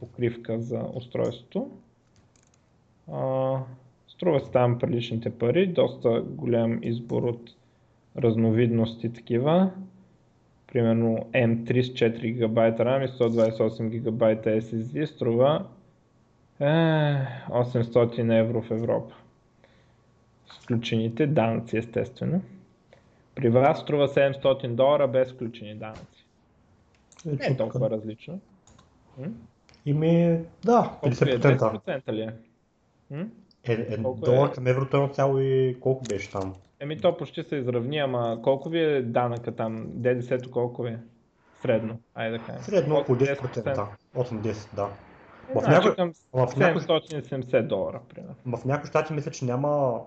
покривка 0.01 0.61
за 0.61 0.81
устройството. 0.95 1.71
А, 3.13 3.59
струва 4.09 4.41
се 4.41 4.51
там 4.51 4.79
приличните 4.79 5.39
пари, 5.39 5.67
доста 5.67 6.23
голям 6.23 6.79
избор 6.83 7.23
от 7.23 7.51
разновидности 8.17 9.13
такива. 9.13 9.71
Примерно 10.75 11.19
M3 11.33 11.83
с 11.83 11.89
4 11.89 12.33
ГБ 12.33 12.59
RAM 12.59 13.05
и 13.05 13.09
128 13.09 13.89
ГБ 13.89 14.23
SSD 14.45 15.05
струва 15.05 15.67
е, 16.61 16.65
800 16.65 18.41
евро 18.41 18.63
в 18.63 18.71
Европа. 18.71 19.15
С 20.47 20.65
включените 20.65 21.27
данъци 21.27 21.77
естествено. 21.77 22.43
При 23.35 23.49
вас 23.49 23.81
струва 23.81 24.09
700 24.09 24.69
долара 24.69 25.09
без 25.09 25.33
включени 25.33 25.75
данъци. 25.75 26.27
Е, 27.27 27.31
Не 27.31 27.47
е 27.47 27.57
толкова 27.57 27.91
различно. 27.91 28.41
Ими, 29.87 30.41
да, 30.65 30.99
50%. 31.03 31.35
Е, 31.35 31.39
10% 31.39 32.13
ли 32.13 32.21
е? 32.21 32.33
Е, 33.65 33.73
е, 33.73 33.97
долар 33.97 34.53
към 34.53 34.67
еврото 34.67 35.05
е 35.05 35.15
цяло 35.15 35.39
и 35.39 35.77
колко 35.81 36.05
беше 36.05 36.31
там? 36.31 36.55
Еми 36.85 37.01
то 37.01 37.17
почти 37.17 37.43
се 37.43 37.57
изравни, 37.57 37.99
ама 37.99 38.39
колко 38.43 38.69
ви 38.69 38.81
е 38.81 39.03
данъка 39.03 39.53
там? 39.53 39.87
ДДС-то 39.89 40.51
колко 40.51 40.83
ви 40.83 40.91
е? 40.91 40.99
Средно, 41.63 41.99
айде 42.15 42.39
да 42.39 42.45
кажем. 42.45 42.63
Средно 42.63 42.97
около 42.97 43.19
10%, 43.19 43.87
8-10, 44.17 44.77
да. 44.77 44.83
Е, 44.83 45.55
в 45.55 45.63
значи 45.63 45.71
някой... 45.71 45.95
към 45.95 46.13
770 46.33 47.63
долара, 47.63 48.01
примерно. 48.09 48.35
В 48.47 48.65
някои 48.65 48.89
щати 48.89 49.13
мисля, 49.13 49.31
че 49.31 49.45
няма... 49.45 50.01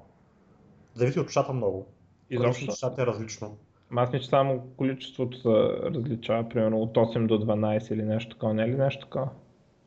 Зависи 0.94 1.20
от 1.20 1.30
щата 1.30 1.54
много. 1.54 1.86
Изобщо. 2.30 2.76
Щата 2.76 3.02
е 3.02 3.06
различно. 3.06 3.58
Аз 3.96 4.14
мисля, 4.14 4.24
че 4.24 4.30
само 4.30 4.60
количеството 4.78 5.38
се 5.38 5.50
различава, 5.84 6.50
примерно 6.50 6.82
от 6.82 6.96
8 6.96 7.28
до 7.28 7.46
12 7.46 7.94
или 7.94 8.04
нещо 8.04 8.36
такова, 8.36 8.54
не 8.54 8.64
е 8.64 8.68
ли 8.68 8.76
нещо 8.76 9.06
такова? 9.06 9.30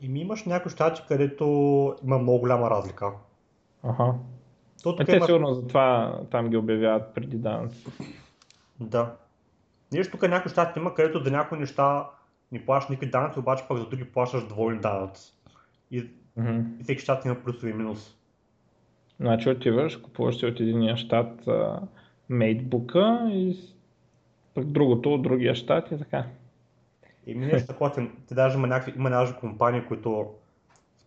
И 0.01 0.09
ми 0.09 0.21
имаш 0.21 0.45
някои 0.45 0.71
щати, 0.71 1.03
където 1.09 1.45
има 2.05 2.19
много 2.19 2.39
голяма 2.39 2.71
разлика. 2.71 3.13
Ага. 3.83 4.15
То, 4.83 4.97
тук 4.97 5.09
е, 5.09 5.11
те 5.11 5.17
има... 5.17 5.27
сигурно 5.27 5.55
затова 5.55 6.21
там 6.31 6.49
ги 6.51 6.57
обявяват 6.57 7.15
преди 7.15 7.37
данъци. 7.37 7.87
Да. 8.81 9.17
Нещо 9.93 10.13
тук 10.13 10.29
някои 10.29 10.51
щати 10.51 10.79
има, 10.79 10.95
където 10.95 11.25
за 11.25 11.31
някои 11.31 11.59
неща 11.59 12.07
не 12.53 12.67
плащаш 12.67 12.91
никакви 12.91 13.11
данъци, 13.11 13.39
обаче 13.39 13.65
пък 13.69 13.79
за 13.79 13.87
други 13.87 14.05
плащаш 14.05 14.47
двойни 14.47 14.81
данъци. 14.81 15.35
И, 15.91 16.03
mm-hmm. 16.39 16.81
и 16.81 16.83
всеки 16.83 17.03
щат 17.03 17.25
има 17.25 17.35
плюсове 17.35 17.71
и 17.71 17.75
минус. 17.75 18.17
Значи 19.21 19.51
отиваш, 19.51 19.97
купуваш 19.97 20.39
си 20.39 20.47
от 20.47 20.61
единия 20.61 20.97
щат 20.97 21.49
мейтбука 22.29 23.29
и 23.33 23.57
пък 24.55 24.65
другото 24.65 25.15
от 25.15 25.23
другия 25.23 25.55
щат 25.55 25.91
и 25.91 25.99
така. 25.99 26.25
И 27.27 27.35
ми 27.35 27.47
нещо 27.47 27.67
такова, 27.67 28.09
те 28.29 28.35
даже 28.35 28.59
има 28.59 28.67
някакви, 28.67 28.93
има 28.99 29.11
някакви 29.11 29.41
компании, 29.41 29.85
които 29.89 30.35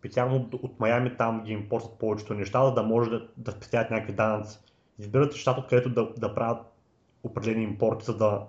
специално 0.03 0.49
от, 0.53 0.79
Майами 0.79 1.17
там 1.17 1.43
ги 1.43 1.51
импортят 1.51 1.99
повечето 1.99 2.33
неща, 2.33 2.65
за 2.65 2.73
да 2.73 2.83
може 2.83 3.09
да, 3.09 3.27
да 3.37 3.51
спестяват 3.51 3.91
някакви 3.91 4.13
данъци. 4.13 4.59
Избират 4.99 5.33
щат, 5.33 5.57
откъдето 5.57 5.89
да, 5.89 6.09
да 6.17 6.35
правят 6.35 6.57
определени 7.23 7.63
импорти, 7.63 8.05
за 8.05 8.17
да 8.17 8.43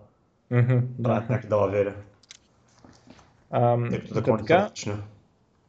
mm-hmm, 0.53 0.83
правят 1.03 1.27
да. 1.27 1.33
някакви 1.33 1.49
далавери. 1.49 1.93
Тъй 3.91 4.01
като 4.01 4.15
законите 4.15 4.47
така, 4.47 4.71
са 4.75 4.99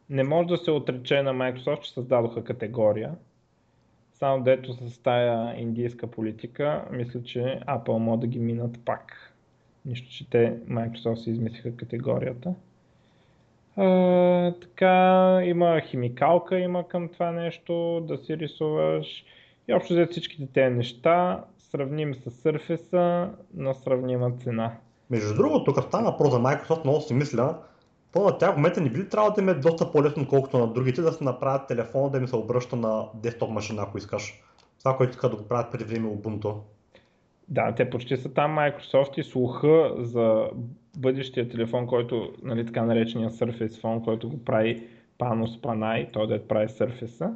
Не 0.09 0.23
може 0.23 0.47
да 0.47 0.57
се 0.57 0.71
отрече 0.71 1.21
на 1.21 1.33
Microsoft, 1.33 1.81
че 1.81 1.93
създадоха 1.93 2.43
категория. 2.43 3.15
Само 4.13 4.43
дето 4.43 4.73
с 4.73 4.99
тая 4.99 5.59
индийска 5.59 6.07
политика, 6.07 6.85
мисля, 6.91 7.23
че 7.23 7.59
Apple 7.67 7.97
може 7.97 8.19
да 8.19 8.27
ги 8.27 8.39
минат 8.39 8.85
пак. 8.85 9.33
Нищо, 9.85 10.09
че 10.11 10.29
те 10.29 10.53
Microsoft 10.69 11.15
си 11.15 11.31
измислиха 11.31 11.75
категорията. 11.75 12.53
А, 13.77 14.53
така, 14.61 15.39
има 15.43 15.81
химикалка 15.81 16.59
има 16.59 16.87
към 16.87 17.09
това 17.09 17.31
нещо, 17.31 18.01
да 18.07 18.17
си 18.17 18.37
рисуваш. 18.37 19.25
И 19.67 19.73
общо 19.73 19.93
взето 19.93 20.11
всичките 20.11 20.47
тези 20.53 20.75
неща 20.75 21.43
сравним 21.57 22.15
с 22.15 22.29
Surface 22.29 23.29
на 23.53 23.73
сравнима 23.73 24.31
цена. 24.43 24.77
Между 25.09 25.35
другото, 25.35 25.63
тук 25.63 25.83
стана 25.83 26.17
про 26.17 26.25
за 26.25 26.39
Microsoft, 26.39 26.83
много 26.83 27.01
си 27.01 27.13
мисля, 27.13 27.57
то 28.13 28.23
на 28.23 28.37
тях 28.37 28.53
в 28.53 28.57
момента 28.57 28.81
не 28.81 28.89
би 28.89 28.99
ли 28.99 29.09
трябвало 29.09 29.33
да 29.33 29.41
им 29.41 29.49
е 29.49 29.53
доста 29.53 29.91
по-лесно, 29.91 30.27
колкото 30.27 30.57
на 30.57 30.67
другите, 30.67 31.01
да 31.01 31.11
се 31.11 31.23
направят 31.23 31.67
телефона, 31.67 32.09
да 32.09 32.17
им 32.17 32.27
се 32.27 32.35
обръща 32.35 32.75
на 32.75 33.05
десктоп 33.13 33.49
машина, 33.49 33.81
ако 33.81 33.97
искаш. 33.97 34.43
Това, 34.79 34.97
което 34.97 35.11
искат 35.11 35.31
да 35.31 35.37
го 35.37 35.47
правят 35.47 35.71
преди 35.71 35.83
време 35.83 36.09
Ubuntu. 36.09 36.55
Да, 37.47 37.75
те 37.75 37.89
почти 37.89 38.17
са 38.17 38.33
там 38.33 38.55
Microsoft 38.55 39.19
и 39.19 39.23
слуха 39.23 39.95
за 39.97 40.49
бъдещия 40.97 41.49
телефон, 41.49 41.87
който, 41.87 42.33
нали, 42.43 42.65
така 42.65 42.83
наречения 42.83 43.29
Surface 43.29 43.81
Phone, 43.81 44.03
който 44.03 44.29
го 44.29 44.43
прави 44.43 44.83
Panos 45.19 45.61
Panay, 45.61 46.13
той 46.13 46.27
да 46.27 46.47
прави 46.47 46.67
Surface. 46.67 47.33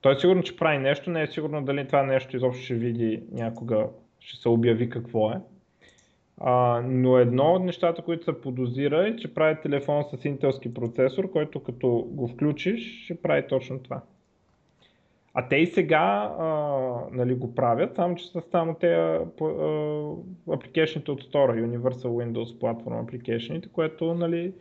Той 0.00 0.12
е 0.12 0.18
сигурно, 0.18 0.42
че 0.42 0.56
прави 0.56 0.78
нещо, 0.78 1.10
не 1.10 1.22
е 1.22 1.26
сигурно 1.26 1.64
дали 1.64 1.86
това 1.86 2.02
нещо 2.02 2.36
изобщо 2.36 2.64
ще 2.64 2.74
види 2.74 3.22
някога, 3.32 3.86
ще 4.20 4.40
се 4.40 4.48
обяви 4.48 4.90
какво 4.90 5.30
е. 5.30 5.40
А, 6.40 6.82
но 6.84 7.18
едно 7.18 7.52
от 7.52 7.64
нещата, 7.64 8.02
които 8.02 8.24
се 8.24 8.40
подозира 8.40 9.08
е, 9.08 9.16
че 9.16 9.34
прави 9.34 9.60
телефон 9.62 10.04
с 10.04 10.24
интелски 10.24 10.74
процесор, 10.74 11.30
който 11.30 11.62
като 11.62 11.88
го 12.10 12.28
включиш, 12.28 13.04
ще 13.04 13.22
прави 13.22 13.46
точно 13.48 13.78
това. 13.78 14.02
А 15.38 15.48
те 15.48 15.56
и 15.56 15.66
сега 15.66 16.34
а, 16.38 16.46
нали, 17.12 17.34
го 17.34 17.54
правят, 17.54 17.96
само 17.96 18.14
че 18.14 18.30
са 18.30 18.42
само 18.50 18.74
те 18.74 19.20
апликейшните 20.52 21.10
от 21.10 21.24
Store, 21.24 21.66
Universal 21.66 21.92
Windows 21.92 22.58
Platform 22.58 23.02
апликейшните, 23.02 23.68
което 23.68 24.14
нали, 24.14 24.52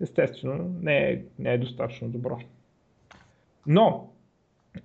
естествено 0.00 0.76
не 0.82 0.98
е, 0.98 1.22
не 1.38 1.54
е 1.54 1.58
достатъчно 1.58 2.08
добро. 2.08 2.38
Но 3.66 4.08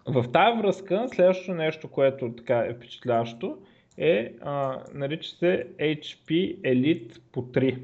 в 0.07 0.31
тази 0.31 0.61
връзка 0.61 1.07
следващото 1.07 1.53
нещо, 1.53 1.87
което 1.87 2.33
така 2.35 2.57
е 2.57 2.73
впечатляващо, 2.73 3.57
е, 3.97 4.33
а, 4.41 4.83
нарича 4.93 5.29
се 5.29 5.67
HP 5.79 6.61
Elite 6.61 7.21
по 7.31 7.41
3. 7.41 7.81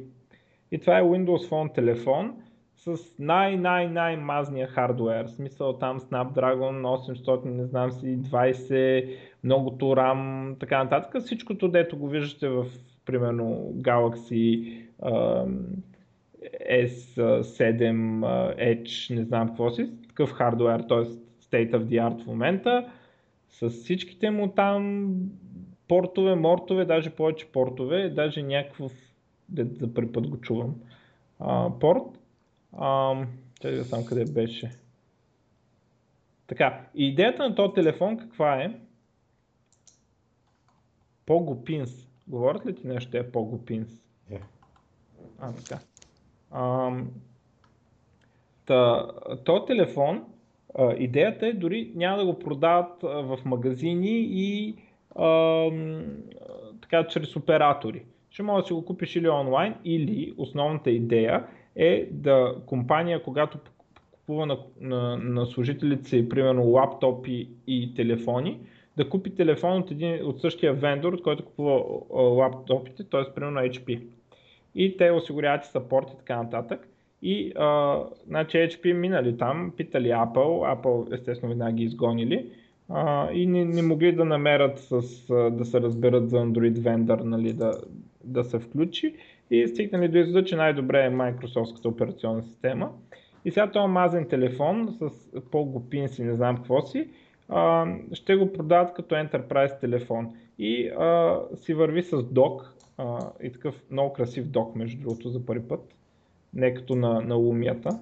И 0.71 0.79
това 0.79 0.97
е 0.99 1.03
Windows 1.03 1.49
Phone 1.49 1.75
телефон, 1.75 2.41
с 2.95 3.19
най-най-най-мазния 3.19 4.67
хардвер. 4.67 5.25
В 5.25 5.31
смисъл 5.31 5.73
там 5.73 5.99
Snapdragon 5.99 6.81
800, 6.81 7.45
не 7.45 7.65
знам 7.65 7.91
си, 7.91 8.19
20, 8.19 9.17
многото 9.43 9.85
RAM, 9.85 10.59
така 10.59 10.83
нататък. 10.83 11.21
Всичкото, 11.21 11.67
дето 11.67 11.97
го 11.97 12.07
виждате 12.07 12.49
в, 12.49 12.65
примерно, 13.05 13.73
Galaxy 13.75 14.77
uh, 15.03 15.47
S7 16.71 17.79
uh, 18.19 18.57
Edge, 18.57 19.15
не 19.15 19.23
знам 19.23 19.47
какво 19.47 19.69
си, 19.69 19.89
такъв 20.07 20.31
хардвер, 20.31 20.79
т.е. 20.79 21.03
state 21.43 21.71
of 21.71 21.83
the 21.83 22.09
art 22.09 22.23
в 22.23 22.27
момента, 22.27 22.91
с 23.49 23.69
всичките 23.69 24.29
му 24.29 24.47
там 24.47 25.13
портове, 25.87 26.35
мортове, 26.35 26.85
даже 26.85 27.09
повече 27.09 27.51
портове, 27.51 28.09
даже 28.09 28.43
някакъв, 28.43 28.91
за 29.53 29.93
първи 29.93 30.11
път 30.11 30.27
го 30.27 30.37
чувам, 30.37 30.75
uh, 31.41 31.79
порт 32.77 33.27
Чакай 33.61 33.77
да 33.77 33.85
сам 33.85 34.05
къде 34.05 34.25
беше. 34.25 34.71
Така, 36.47 36.87
идеята 36.95 37.49
на 37.49 37.55
този 37.55 37.73
телефон 37.73 38.17
каква 38.17 38.55
е? 38.55 38.79
Pins. 41.55 42.07
Говорят 42.27 42.65
ли 42.65 42.75
ти 42.75 42.87
нещо 42.87 43.17
е 43.17 43.31
Pins? 43.57 44.01
Yeah. 44.31 44.41
А, 45.39 45.53
така. 45.53 45.79
Ам, 46.51 47.09
та, 48.65 49.07
този 49.45 49.65
телефон, 49.65 50.25
а, 50.75 50.93
идеята 50.93 51.47
е 51.47 51.53
дори 51.53 51.91
няма 51.95 52.17
да 52.17 52.25
го 52.25 52.39
продават 52.39 53.03
а, 53.03 53.07
в 53.07 53.39
магазини 53.45 54.19
и 54.19 54.75
а, 55.15 55.69
така 56.81 57.07
чрез 57.07 57.35
оператори. 57.35 58.05
Ще 58.29 58.43
може 58.43 58.63
да 58.63 58.67
си 58.67 58.73
го 58.73 58.85
купиш 58.85 59.15
или 59.15 59.29
онлайн, 59.29 59.75
или 59.83 60.33
основната 60.37 60.91
идея 60.91 61.47
е 61.77 62.07
да 62.11 62.55
компания, 62.65 63.23
когато 63.23 63.57
купува 64.11 64.45
на, 64.45 64.57
на, 64.81 65.17
на 65.17 65.45
служителите 65.45 66.09
си, 66.09 66.29
примерно 66.29 66.69
лаптопи 66.69 67.49
и 67.67 67.93
телефони, 67.95 68.59
да 68.97 69.09
купи 69.09 69.35
телефон 69.35 69.77
от, 69.77 69.91
един, 69.91 70.25
от 70.25 70.41
същия 70.41 70.73
вендор, 70.73 71.13
от 71.13 71.23
който 71.23 71.45
купува 71.45 71.83
лаптопите, 72.09 73.03
т.е. 73.03 73.33
примерно 73.35 73.59
HP. 73.59 74.01
И 74.75 74.97
те 74.97 75.11
осигуряват 75.11 75.65
и 75.65 75.67
саппорт 75.67 76.07
и 76.13 76.17
така 76.17 76.43
нататък. 76.43 76.87
И 77.21 77.53
а, 77.55 77.99
значи 78.27 78.57
HP 78.57 78.93
минали 78.93 79.37
там, 79.37 79.73
питали 79.77 80.07
Apple, 80.07 80.75
Apple 80.75 81.13
естествено 81.15 81.49
веднага 81.49 81.71
ги 81.71 81.83
изгонили 81.83 82.51
а, 82.89 83.31
и 83.31 83.47
не, 83.47 83.65
не 83.65 83.81
могли 83.81 84.11
да 84.11 84.25
намерят 84.25 84.79
с, 84.79 84.99
да 85.51 85.65
се 85.65 85.81
разберат 85.81 86.29
за 86.29 86.37
Android 86.37 86.79
вендор, 86.79 87.19
нали, 87.19 87.53
да, 87.53 87.71
да 88.23 88.43
се 88.43 88.59
включи 88.59 89.15
и 89.51 89.67
стигнали 89.67 90.07
до 90.07 90.17
извода, 90.17 90.45
че 90.45 90.55
най-добре 90.55 91.05
е 91.05 91.09
Microsoftската 91.09 91.87
операционна 91.87 92.43
система. 92.43 92.91
И 93.45 93.51
сега 93.51 93.71
този 93.71 93.87
мазен 93.87 94.27
телефон 94.27 94.97
с 94.99 95.11
по-глупин 95.51 96.07
си, 96.07 96.23
не 96.23 96.33
знам 96.33 96.55
какво 96.55 96.81
си, 96.81 97.09
а, 97.49 97.85
ще 98.13 98.35
го 98.35 98.53
продават 98.53 98.93
като 98.93 99.15
Enterprise 99.15 99.79
телефон. 99.79 100.33
И 100.59 100.87
а, 100.87 101.39
си 101.55 101.73
върви 101.73 102.03
с 102.03 102.23
док, 102.23 102.73
а, 102.97 103.19
и 103.43 103.51
такъв 103.51 103.83
много 103.91 104.13
красив 104.13 104.47
док, 104.47 104.75
между 104.75 105.01
другото, 105.01 105.29
за 105.29 105.45
първи 105.45 105.67
път, 105.67 105.95
не 106.53 106.73
като 106.73 106.95
на, 106.95 107.21
на 107.21 107.35
лумията. 107.35 107.99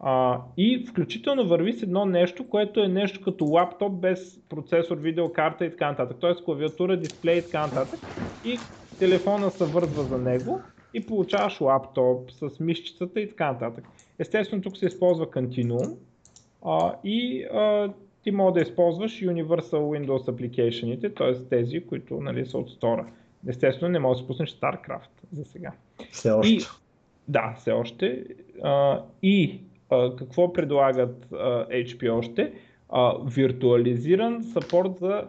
А, 0.00 0.40
и 0.56 0.86
включително 0.90 1.48
върви 1.48 1.72
с 1.72 1.82
едно 1.82 2.06
нещо, 2.06 2.48
което 2.48 2.80
е 2.80 2.88
нещо 2.88 3.20
като 3.24 3.44
лаптоп 3.44 3.92
без 3.92 4.40
процесор, 4.48 4.96
видеокарта 4.96 5.64
и 5.64 5.70
така 5.70 5.90
нататък. 5.90 6.16
Т.е. 6.20 6.44
клавиатура, 6.44 6.96
дисплей 6.96 7.38
и 7.38 7.42
така 7.42 7.60
нататък. 7.60 8.00
И 8.44 8.58
телефона 9.04 9.50
се 9.50 9.64
вързва 9.64 10.02
за 10.02 10.18
него 10.18 10.60
и 10.94 11.06
получаваш 11.06 11.60
лаптоп 11.60 12.30
с 12.30 12.60
мишчицата 12.60 13.20
и 13.20 13.28
така 13.28 13.52
нататък. 13.52 13.84
Естествено 14.18 14.62
тук 14.62 14.76
се 14.76 14.86
използва 14.86 15.26
Continuum 15.26 15.94
а, 16.64 16.94
и 17.04 17.44
а, 17.44 17.92
ти 18.22 18.30
може 18.30 18.54
да 18.54 18.60
използваш 18.60 19.12
Universal 19.12 19.62
Windows 19.62 20.30
Application, 20.30 21.16
т.е. 21.16 21.48
тези, 21.48 21.86
които 21.86 22.20
нали, 22.20 22.46
са 22.46 22.58
от 22.58 22.70
стора. 22.70 23.06
Естествено 23.48 23.92
не 23.92 23.98
можеш 23.98 24.20
да 24.20 24.24
спуснеш 24.24 24.50
StarCraft 24.50 25.10
за 25.32 25.44
сега. 25.44 25.72
Все 26.10 26.30
още. 26.30 26.52
И, 26.52 26.60
да, 27.28 27.54
все 27.58 27.72
още. 27.72 28.24
А, 28.62 29.02
и 29.22 29.60
а, 29.90 30.16
какво 30.16 30.52
предлагат 30.52 31.26
а, 31.32 31.66
HP 31.68 32.12
още? 32.12 32.52
А, 32.88 33.14
виртуализиран 33.24 34.42
саппорт 34.42 34.98
за 35.00 35.24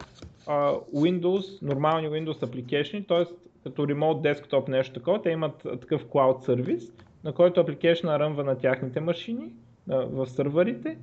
а, 0.47 0.73
Windows, 0.95 1.61
нормални 1.61 2.07
Windows 2.07 2.45
application, 2.45 3.07
т.е. 3.07 3.44
като 3.65 3.87
Remote 3.87 4.33
Desktop 4.33 4.69
нещо 4.69 4.93
такова, 4.93 5.21
те 5.21 5.29
имат 5.29 5.57
такъв 5.81 6.05
Cloud 6.05 6.39
сервис, 6.39 6.93
на 7.23 7.33
който 7.33 7.59
application 7.59 8.19
ръмва 8.19 8.43
на 8.43 8.57
тяхните 8.57 8.99
машини, 8.99 9.51
в 9.87 10.25
сървърите 10.25 10.97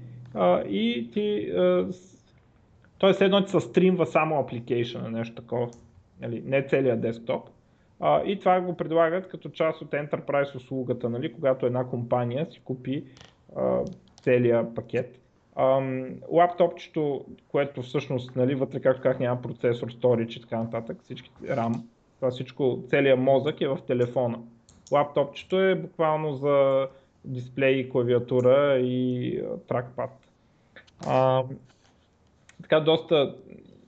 и 0.68 1.10
ти, 1.12 1.52
т.е. 3.00 3.24
едно 3.24 3.44
ти 3.44 3.50
се 3.50 3.60
стримва 3.60 4.06
само 4.06 4.34
application, 4.34 5.08
нещо 5.08 5.34
такова, 5.34 5.68
нали, 6.20 6.42
не 6.46 6.66
целият 6.66 7.00
десктоп. 7.00 7.48
И 8.24 8.38
това 8.38 8.60
го 8.60 8.76
предлагат 8.76 9.28
като 9.28 9.48
част 9.48 9.82
от 9.82 9.90
Enterprise 9.90 10.56
услугата, 10.56 11.10
нали, 11.10 11.32
когато 11.32 11.66
една 11.66 11.84
компания 11.84 12.46
си 12.50 12.60
купи 12.64 13.04
а, 13.56 13.78
целият 14.22 14.74
пакет. 14.74 15.18
Лаптопчето, 16.30 17.24
което 17.48 17.82
всъщност 17.82 18.36
нали, 18.36 18.54
вътре, 18.54 18.80
както 18.80 19.02
как 19.02 19.20
няма 19.20 19.42
процесор, 19.42 19.92
storage 19.92 20.38
и 20.38 20.40
така 20.40 20.58
нататък, 20.58 21.02
всички 21.02 21.30
RAM, 21.42 21.82
това 22.22 22.30
всичко, 22.30 22.84
целият 22.88 23.20
мозък 23.20 23.60
е 23.60 23.68
в 23.68 23.78
телефона. 23.86 24.38
Лаптопчето 24.92 25.60
е 25.60 25.74
буквално 25.74 26.34
за 26.34 26.86
дисплей, 27.24 27.88
клавиатура 27.88 28.78
и 28.78 29.42
тракпад. 29.68 30.10
А, 31.06 31.42
така 32.62 32.80
доста 32.80 33.34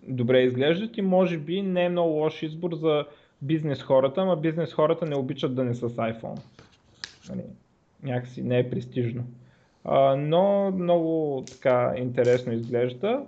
добре 0.02 0.40
изглеждат 0.40 0.96
и 0.96 1.02
може 1.02 1.38
би 1.38 1.62
не 1.62 1.84
е 1.84 1.88
много 1.88 2.12
лош 2.12 2.42
избор 2.42 2.74
за 2.74 3.06
бизнес 3.42 3.82
хората, 3.82 4.20
ама 4.20 4.36
бизнес 4.36 4.72
хората 4.72 5.06
не 5.06 5.16
обичат 5.16 5.54
да 5.54 5.64
не 5.64 5.74
са 5.74 5.88
с 5.88 5.96
iPhone. 5.96 6.40
Нали, 7.28 7.42
някакси 8.02 8.42
не 8.42 8.58
е 8.58 8.70
престижно. 8.70 9.24
А, 9.84 10.16
но 10.16 10.70
много 10.70 11.42
така 11.50 11.94
интересно 11.96 12.52
изглежда 12.52 13.24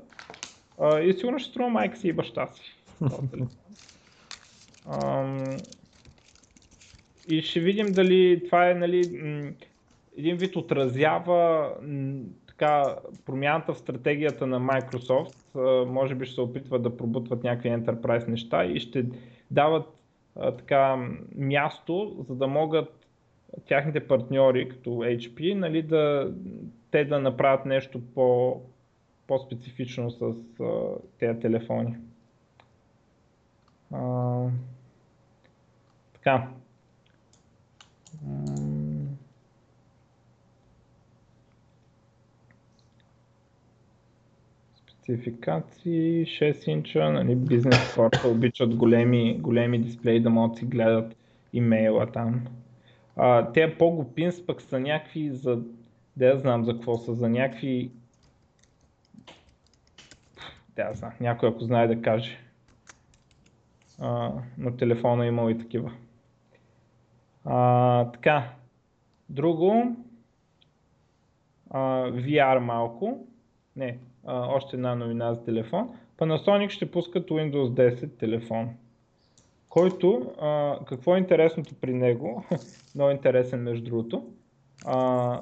а, 0.80 1.00
и 1.00 1.12
сигурно 1.12 1.38
ще 1.38 1.50
струва 1.50 1.68
майка 1.68 1.96
си 1.96 2.08
и 2.08 2.12
баща 2.12 2.46
си. 2.46 2.76
и 7.28 7.42
ще 7.42 7.60
видим 7.60 7.86
дали 7.86 8.42
това 8.46 8.70
е 8.70 8.74
нали, 8.74 9.02
един 10.18 10.36
вид 10.36 10.56
отразява 10.56 11.70
така, 12.46 12.96
промяната 13.26 13.74
в 13.74 13.78
стратегията 13.78 14.46
на 14.46 14.60
Microsoft. 14.60 15.54
Може 15.84 16.14
би 16.14 16.26
ще 16.26 16.34
се 16.34 16.40
опитват 16.40 16.82
да 16.82 16.96
пробутват 16.96 17.44
някакви 17.44 17.68
enterprise 17.68 18.28
неща 18.28 18.64
и 18.64 18.80
ще 18.80 19.04
дават 19.50 19.86
така 20.58 21.08
място, 21.36 22.24
за 22.28 22.34
да 22.34 22.46
могат 22.46 23.06
тяхните 23.66 24.06
партньори, 24.06 24.68
като 24.68 24.90
HP, 24.90 25.54
нали, 25.54 25.82
да, 25.82 26.32
те 26.90 27.04
да 27.04 27.18
направят 27.18 27.66
нещо 27.66 28.00
по, 28.14 28.60
по-специфично 29.26 30.10
с 30.10 30.34
тези 31.18 31.40
телефони. 31.40 31.96
А, 33.92 34.46
така. 36.26 36.48
Спецификации 44.86 46.26
6 46.26 46.68
инча, 46.68 47.10
нали, 47.10 47.36
бизнес 47.36 47.94
хората 47.94 48.28
обичат 48.28 48.74
големи, 48.74 49.38
големи 49.40 49.78
дисплеи 49.78 50.20
да 50.20 50.30
могат 50.30 50.58
си 50.58 50.64
гледат 50.64 51.16
имейла 51.52 52.06
там. 52.06 52.46
А, 53.16 53.52
те 53.52 53.78
по-глупинс 53.78 54.46
пък 54.46 54.62
са 54.62 54.80
някакви 54.80 55.30
за... 55.30 55.62
Да 56.16 56.38
знам 56.38 56.64
за 56.64 56.72
какво 56.72 56.96
са, 56.96 57.14
за 57.14 57.28
някакви... 57.28 57.90
Да, 60.76 60.90
знам, 60.94 61.12
някой 61.20 61.48
ако 61.48 61.64
знае 61.64 61.86
да 61.88 62.02
каже. 62.02 62.38
А, 63.98 64.32
на 64.58 64.76
телефона 64.76 65.26
имал 65.26 65.50
и 65.50 65.58
такива. 65.58 65.92
А, 67.46 68.10
така, 68.10 68.52
друго, 69.28 69.96
а, 71.70 71.80
VR 72.10 72.58
малко, 72.58 73.26
не, 73.76 73.98
а, 74.24 74.46
още 74.46 74.76
една 74.76 74.94
новина 74.94 75.34
за 75.34 75.44
телефон. 75.44 75.90
Panasonic 76.18 76.68
ще 76.68 76.90
пускат 76.90 77.28
Windows 77.28 77.68
10 77.68 78.18
телефон 78.18 78.68
който, 79.76 80.32
а, 80.40 80.78
какво 80.84 81.14
е 81.14 81.18
интересното 81.18 81.74
при 81.80 81.94
него, 81.94 82.44
много 82.94 83.10
интересен 83.10 83.62
между 83.62 83.84
другото, 83.84 84.24
а, 84.86 85.40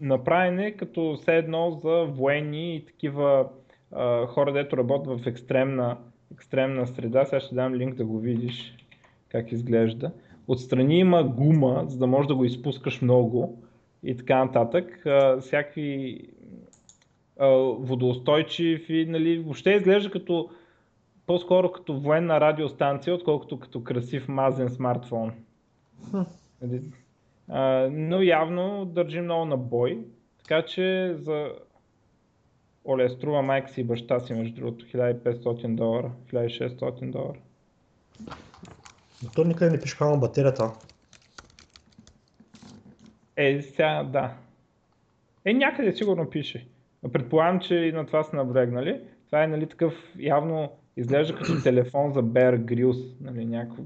направен 0.00 0.58
е 0.58 0.72
като 0.72 1.16
все 1.20 1.36
едно 1.36 1.70
за 1.70 2.04
военни 2.04 2.76
и 2.76 2.86
такива 2.86 3.48
а, 3.92 4.26
хора, 4.26 4.52
дето 4.52 4.76
работят 4.76 5.20
в 5.20 5.26
екстремна, 5.26 5.96
екстремна 6.32 6.86
среда. 6.86 7.24
Сега 7.24 7.40
ще 7.40 7.54
дам 7.54 7.74
линк 7.74 7.94
да 7.94 8.04
го 8.04 8.18
видиш 8.18 8.76
как 9.28 9.52
изглежда. 9.52 10.10
Отстрани 10.48 10.98
има 10.98 11.24
гума, 11.24 11.84
за 11.86 11.98
да 11.98 12.06
можеш 12.06 12.26
да 12.26 12.34
го 12.34 12.44
изпускаш 12.44 13.02
много 13.02 13.62
и 14.02 14.16
така 14.16 14.44
нататък. 14.44 15.06
А, 15.06 15.40
всякакви 15.40 16.20
а, 17.38 17.48
водоустойчив 17.78 18.90
и 18.90 19.06
нали, 19.06 19.38
въобще 19.38 19.70
изглежда 19.70 20.10
като 20.10 20.50
по-скоро 21.26 21.72
като 21.72 22.00
военна 22.00 22.40
радиостанция, 22.40 23.14
отколкото 23.14 23.60
като 23.60 23.84
красив 23.84 24.28
мазен 24.28 24.70
смартфон. 24.70 25.32
Нали? 26.62 26.82
А, 27.48 27.88
но 27.92 28.22
явно 28.22 28.84
държи 28.84 29.20
много 29.20 29.44
на 29.44 29.56
бой, 29.56 29.98
така 30.38 30.62
че 30.62 31.14
за... 31.18 31.52
Оле, 32.88 33.08
струва 33.08 33.42
майка 33.42 33.68
си 33.68 33.80
и 33.80 33.84
баща 33.84 34.20
си, 34.20 34.34
между 34.34 34.54
другото, 34.54 34.84
1500 34.86 35.74
долара, 35.74 36.10
1600 36.32 37.10
долара. 37.10 37.38
То 39.34 39.44
никъде 39.44 39.70
не 39.70 39.80
пише 39.80 40.04
на 40.04 40.16
батерията. 40.16 40.72
Е, 43.36 43.62
сега 43.62 44.02
да. 44.02 44.34
Е, 45.44 45.54
някъде 45.54 45.92
сигурно 45.92 46.30
пише. 46.30 46.66
Предполагам, 47.12 47.60
че 47.60 47.74
и 47.74 47.92
на 47.92 48.06
това 48.06 48.22
са 48.22 48.36
наблегнали. 48.36 49.00
Това 49.26 49.44
е 49.44 49.46
нали, 49.46 49.68
такъв 49.68 49.94
явно 50.18 50.72
изглежда 50.96 51.36
като 51.36 51.62
телефон 51.62 52.12
за 52.12 52.22
Bear 52.22 52.58
Grylls, 52.58 53.14
нали, 53.20 53.44
някакво 53.44 53.82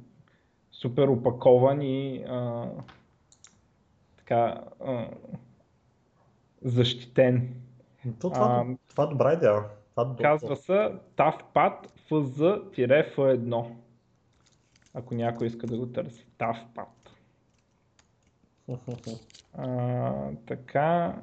супер 0.72 1.08
опакован 1.08 1.82
и 1.82 2.24
а, 2.28 2.66
така 4.16 4.60
а, 4.86 5.06
защитен. 6.62 7.54
То, 8.20 8.30
това, 8.30 8.64
а, 8.68 8.76
това 8.88 9.04
е 9.04 9.06
добра 9.06 9.32
идея. 9.32 9.62
Това 9.90 10.14
е 10.18 10.22
казва 10.22 10.56
се 10.56 10.92
TAFPAD 11.16 11.86
FZ-F1. 12.10 13.64
Ако 14.98 15.14
някой 15.14 15.46
иска 15.46 15.66
да 15.66 15.78
го 15.78 15.86
търси. 15.86 16.26
TAFPAD. 16.38 16.86
а, 19.54 20.30
така. 20.46 21.16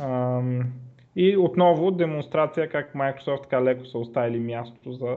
А, 0.00 0.42
И 1.16 1.36
отново 1.36 1.90
демонстрация 1.90 2.68
как 2.68 2.94
Microsoft 2.94 3.42
така 3.42 3.64
леко 3.64 3.84
са 3.84 3.98
оставили 3.98 4.40
място 4.40 4.92
за 4.92 5.16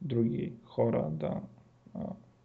други 0.00 0.52
хора, 0.64 1.06
да, 1.10 1.40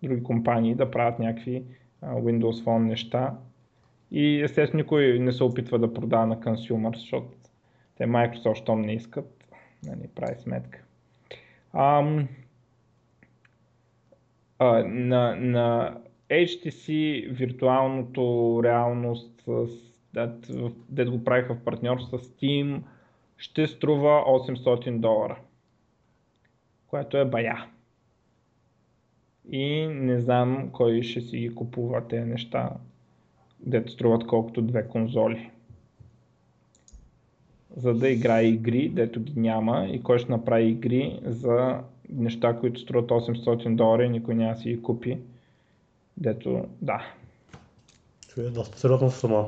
други 0.03 0.23
компании 0.23 0.75
да 0.75 0.91
правят 0.91 1.19
някакви 1.19 1.63
Windows 2.03 2.63
Phone 2.63 2.83
неща. 2.83 3.37
И 4.11 4.41
естествено 4.41 4.83
никой 4.83 5.19
не 5.19 5.31
се 5.31 5.43
опитва 5.43 5.79
да 5.79 5.93
продава 5.93 6.27
на 6.27 6.41
консюмер, 6.41 6.95
защото 6.95 7.27
те 7.95 8.03
Microsoft, 8.03 8.55
щом 8.55 8.81
не 8.81 8.93
искат, 8.93 9.45
нали, 9.83 10.07
прави 10.15 10.39
сметка. 10.39 10.83
Ам, 11.73 12.27
на, 14.59 15.35
на 15.35 15.97
HTC 16.29 17.29
виртуалното 17.31 18.61
реалност, 18.63 19.49
дето 20.89 21.11
го 21.11 21.23
правиха 21.23 21.55
в 21.55 21.63
партньорство 21.63 22.17
с 22.17 22.21
Steam, 22.21 22.81
ще 23.37 23.67
струва 23.67 24.23
800 24.27 24.99
долара, 24.99 25.39
което 26.87 27.17
е 27.17 27.25
бая. 27.25 27.65
И 29.51 29.87
не 29.87 30.19
знам 30.19 30.69
кой 30.71 31.03
ще 31.03 31.21
си 31.21 31.37
ги 31.37 31.55
купува 31.55 32.07
тези 32.07 32.25
неща, 32.25 32.69
дето 33.59 33.91
струват 33.91 34.27
колкото 34.27 34.61
две 34.61 34.87
конзоли. 34.87 35.51
За 37.75 37.93
да 37.93 38.09
играе 38.09 38.43
игри, 38.43 38.89
дето 38.89 39.19
ги 39.19 39.39
няма 39.39 39.87
и 39.91 40.03
кой 40.03 40.19
ще 40.19 40.31
направи 40.31 40.67
игри 40.67 41.19
за 41.23 41.83
неща, 42.09 42.59
които 42.59 42.79
струват 42.79 43.09
800 43.09 43.75
долара 43.75 44.03
и 44.03 44.09
никой 44.09 44.35
няма 44.35 44.55
си 44.55 44.69
ги 44.69 44.81
купи. 44.81 45.17
Дето, 46.17 46.65
да. 46.81 47.13
Това 48.29 48.43
е 48.43 48.49
доста 48.49 48.79
сериозна 48.79 49.11
сума. 49.11 49.47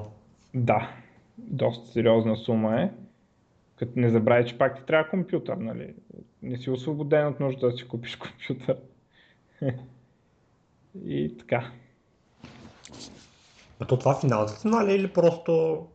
Да, 0.53 0.91
доста 1.37 1.87
сериозна 1.87 2.37
сума 2.37 2.81
е. 2.81 2.91
Като 3.75 3.91
не 3.95 4.09
забравяй, 4.09 4.45
че 4.45 4.57
пак 4.57 4.77
ти 4.77 4.85
трябва 4.85 5.09
компютър, 5.09 5.57
нали? 5.57 5.93
Не 6.41 6.57
си 6.57 6.69
освободен 6.69 7.27
от 7.27 7.39
нужда 7.39 7.71
да 7.71 7.77
си 7.77 7.87
купиш 7.87 8.15
компютър. 8.15 8.77
И 11.05 11.37
така. 11.37 11.71
А 13.79 13.85
то 13.85 13.97
това 13.97 14.19
финалната 14.19 14.53
цена 14.53 14.85
ли 14.87 14.93
или 14.93 15.07
просто... 15.07 15.85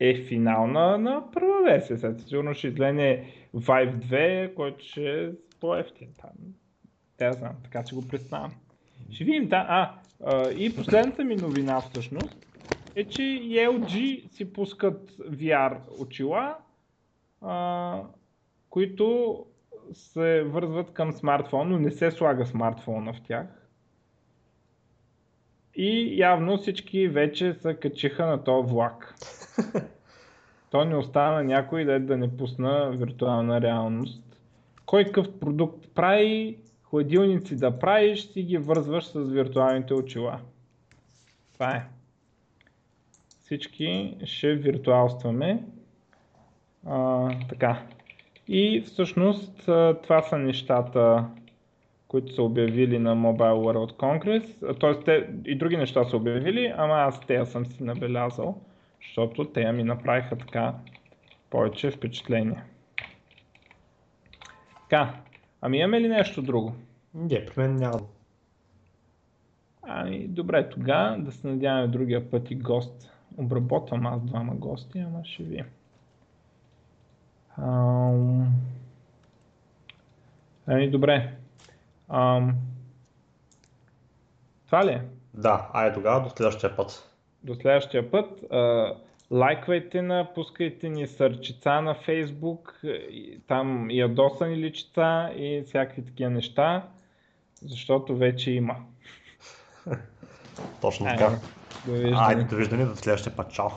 Е 0.00 0.24
финална 0.24 0.98
на 0.98 1.30
първа 1.32 1.62
версия. 1.64 1.98
Сега 1.98 2.18
сигурно 2.18 2.54
ще 2.54 2.68
излене 2.68 3.32
Vive 3.54 3.94
2, 3.94 4.54
който 4.54 4.84
ще 4.84 5.24
е 5.24 5.30
по-ефтин 5.62 6.08
там. 6.20 6.30
Те 7.16 7.32
знам, 7.32 7.52
така 7.64 7.84
че 7.84 7.94
го 7.94 8.08
представям. 8.08 8.52
Ще 9.10 9.24
видим, 9.24 9.48
да. 9.48 9.66
А, 9.68 9.94
а, 10.24 10.50
и 10.50 10.76
последната 10.76 11.24
ми 11.24 11.36
новина 11.36 11.80
всъщност 11.80 12.46
е, 12.96 13.04
че 13.04 13.22
LG 13.22 14.28
си 14.30 14.52
пускат 14.52 15.10
VR 15.10 15.78
очила, 16.00 16.56
а, 17.40 18.00
които 18.70 19.36
се 19.92 20.42
вързват 20.42 20.92
към 20.92 21.12
смартфон, 21.12 21.68
но 21.68 21.78
не 21.78 21.90
се 21.90 22.10
слага 22.10 22.46
смартфона 22.46 23.12
в 23.12 23.22
тях. 23.22 23.46
И 25.74 26.18
явно 26.18 26.56
всички 26.56 27.08
вече 27.08 27.54
се 27.54 27.74
качиха 27.74 28.26
на 28.26 28.44
този 28.44 28.72
влак. 28.72 29.14
То 30.70 30.84
не 30.84 30.96
остана 30.96 31.44
някой 31.44 31.84
да, 31.84 32.00
да 32.00 32.16
не 32.16 32.36
пусна 32.36 32.90
виртуална 32.90 33.60
реалност. 33.60 34.31
Кой 34.86 35.04
какъв 35.04 35.40
продукт 35.40 35.88
прави, 35.94 36.58
хладилници 36.82 37.56
да 37.56 37.78
правиш, 37.78 38.20
си 38.20 38.42
ги 38.42 38.58
вързваш 38.58 39.04
с 39.04 39.30
виртуалните 39.30 39.94
очила. 39.94 40.40
Това 41.54 41.70
е. 41.70 41.84
Всички 43.40 44.16
ще 44.24 44.54
виртуалстваме. 44.54 45.62
А, 46.86 47.28
така. 47.48 47.86
И 48.48 48.82
всъщност 48.86 49.62
това 50.02 50.22
са 50.22 50.38
нещата, 50.38 51.26
които 52.08 52.34
са 52.34 52.42
обявили 52.42 52.98
на 52.98 53.16
Mobile 53.16 53.38
World 53.38 53.92
Congress. 53.96 54.78
Тоест 54.78 55.04
те 55.04 55.28
и 55.44 55.58
други 55.58 55.76
неща 55.76 56.04
са 56.04 56.16
обявили, 56.16 56.74
ама 56.76 56.94
аз 56.94 57.20
те 57.20 57.46
съм 57.46 57.66
си 57.66 57.82
набелязал, 57.82 58.60
защото 59.02 59.44
те 59.44 59.72
ми 59.72 59.84
направиха 59.84 60.36
така 60.36 60.74
повече 61.50 61.90
впечатление. 61.90 62.62
Така, 64.92 65.14
ами 65.60 65.78
имаме 65.78 66.00
ли 66.00 66.08
нещо 66.08 66.42
друго? 66.42 66.74
Не, 67.14 67.46
при 67.46 67.62
мен 67.62 67.76
няма. 67.76 68.00
Ами, 69.82 70.28
добре, 70.28 70.68
тогава 70.68 71.18
да 71.18 71.32
се 71.32 71.46
надяваме 71.46 71.88
другия 71.88 72.30
път 72.30 72.50
и 72.50 72.54
гост. 72.54 73.12
Обработвам 73.36 74.06
аз 74.06 74.22
двама 74.22 74.54
гости, 74.54 74.98
ама 74.98 75.24
ще 75.24 75.42
ви. 75.42 75.64
Ам... 77.58 78.52
Ами, 80.66 80.90
добре. 80.90 81.36
Ам... 82.08 82.54
Това 84.66 84.86
ли 84.86 84.90
е? 84.90 85.02
Да, 85.34 85.70
айде 85.72 85.94
тогава 85.94 86.22
до 86.22 86.30
следващия 86.30 86.76
път. 86.76 87.12
До 87.42 87.54
следващия 87.54 88.10
път. 88.10 88.52
А, 88.52 88.94
лайквайте 89.32 90.02
на, 90.02 90.28
пускайте 90.34 90.88
ни 90.88 91.06
сърчица 91.06 91.80
на 91.80 91.94
Фейсбук, 91.94 92.80
там 93.48 93.90
ядосани 93.90 94.56
личица 94.56 95.30
и 95.36 95.62
всякакви 95.66 96.04
такива 96.04 96.30
неща, 96.30 96.88
защото 97.62 98.16
вече 98.16 98.50
има. 98.50 98.76
Точно 100.80 101.06
така. 101.06 101.24
Айде, 101.24 101.38
довиждане. 101.86 102.16
Айде, 102.18 102.44
довиждане 102.44 102.84
до 102.84 102.96
следващия 102.96 103.36
път. 103.36 103.52
Чао. 103.52 103.68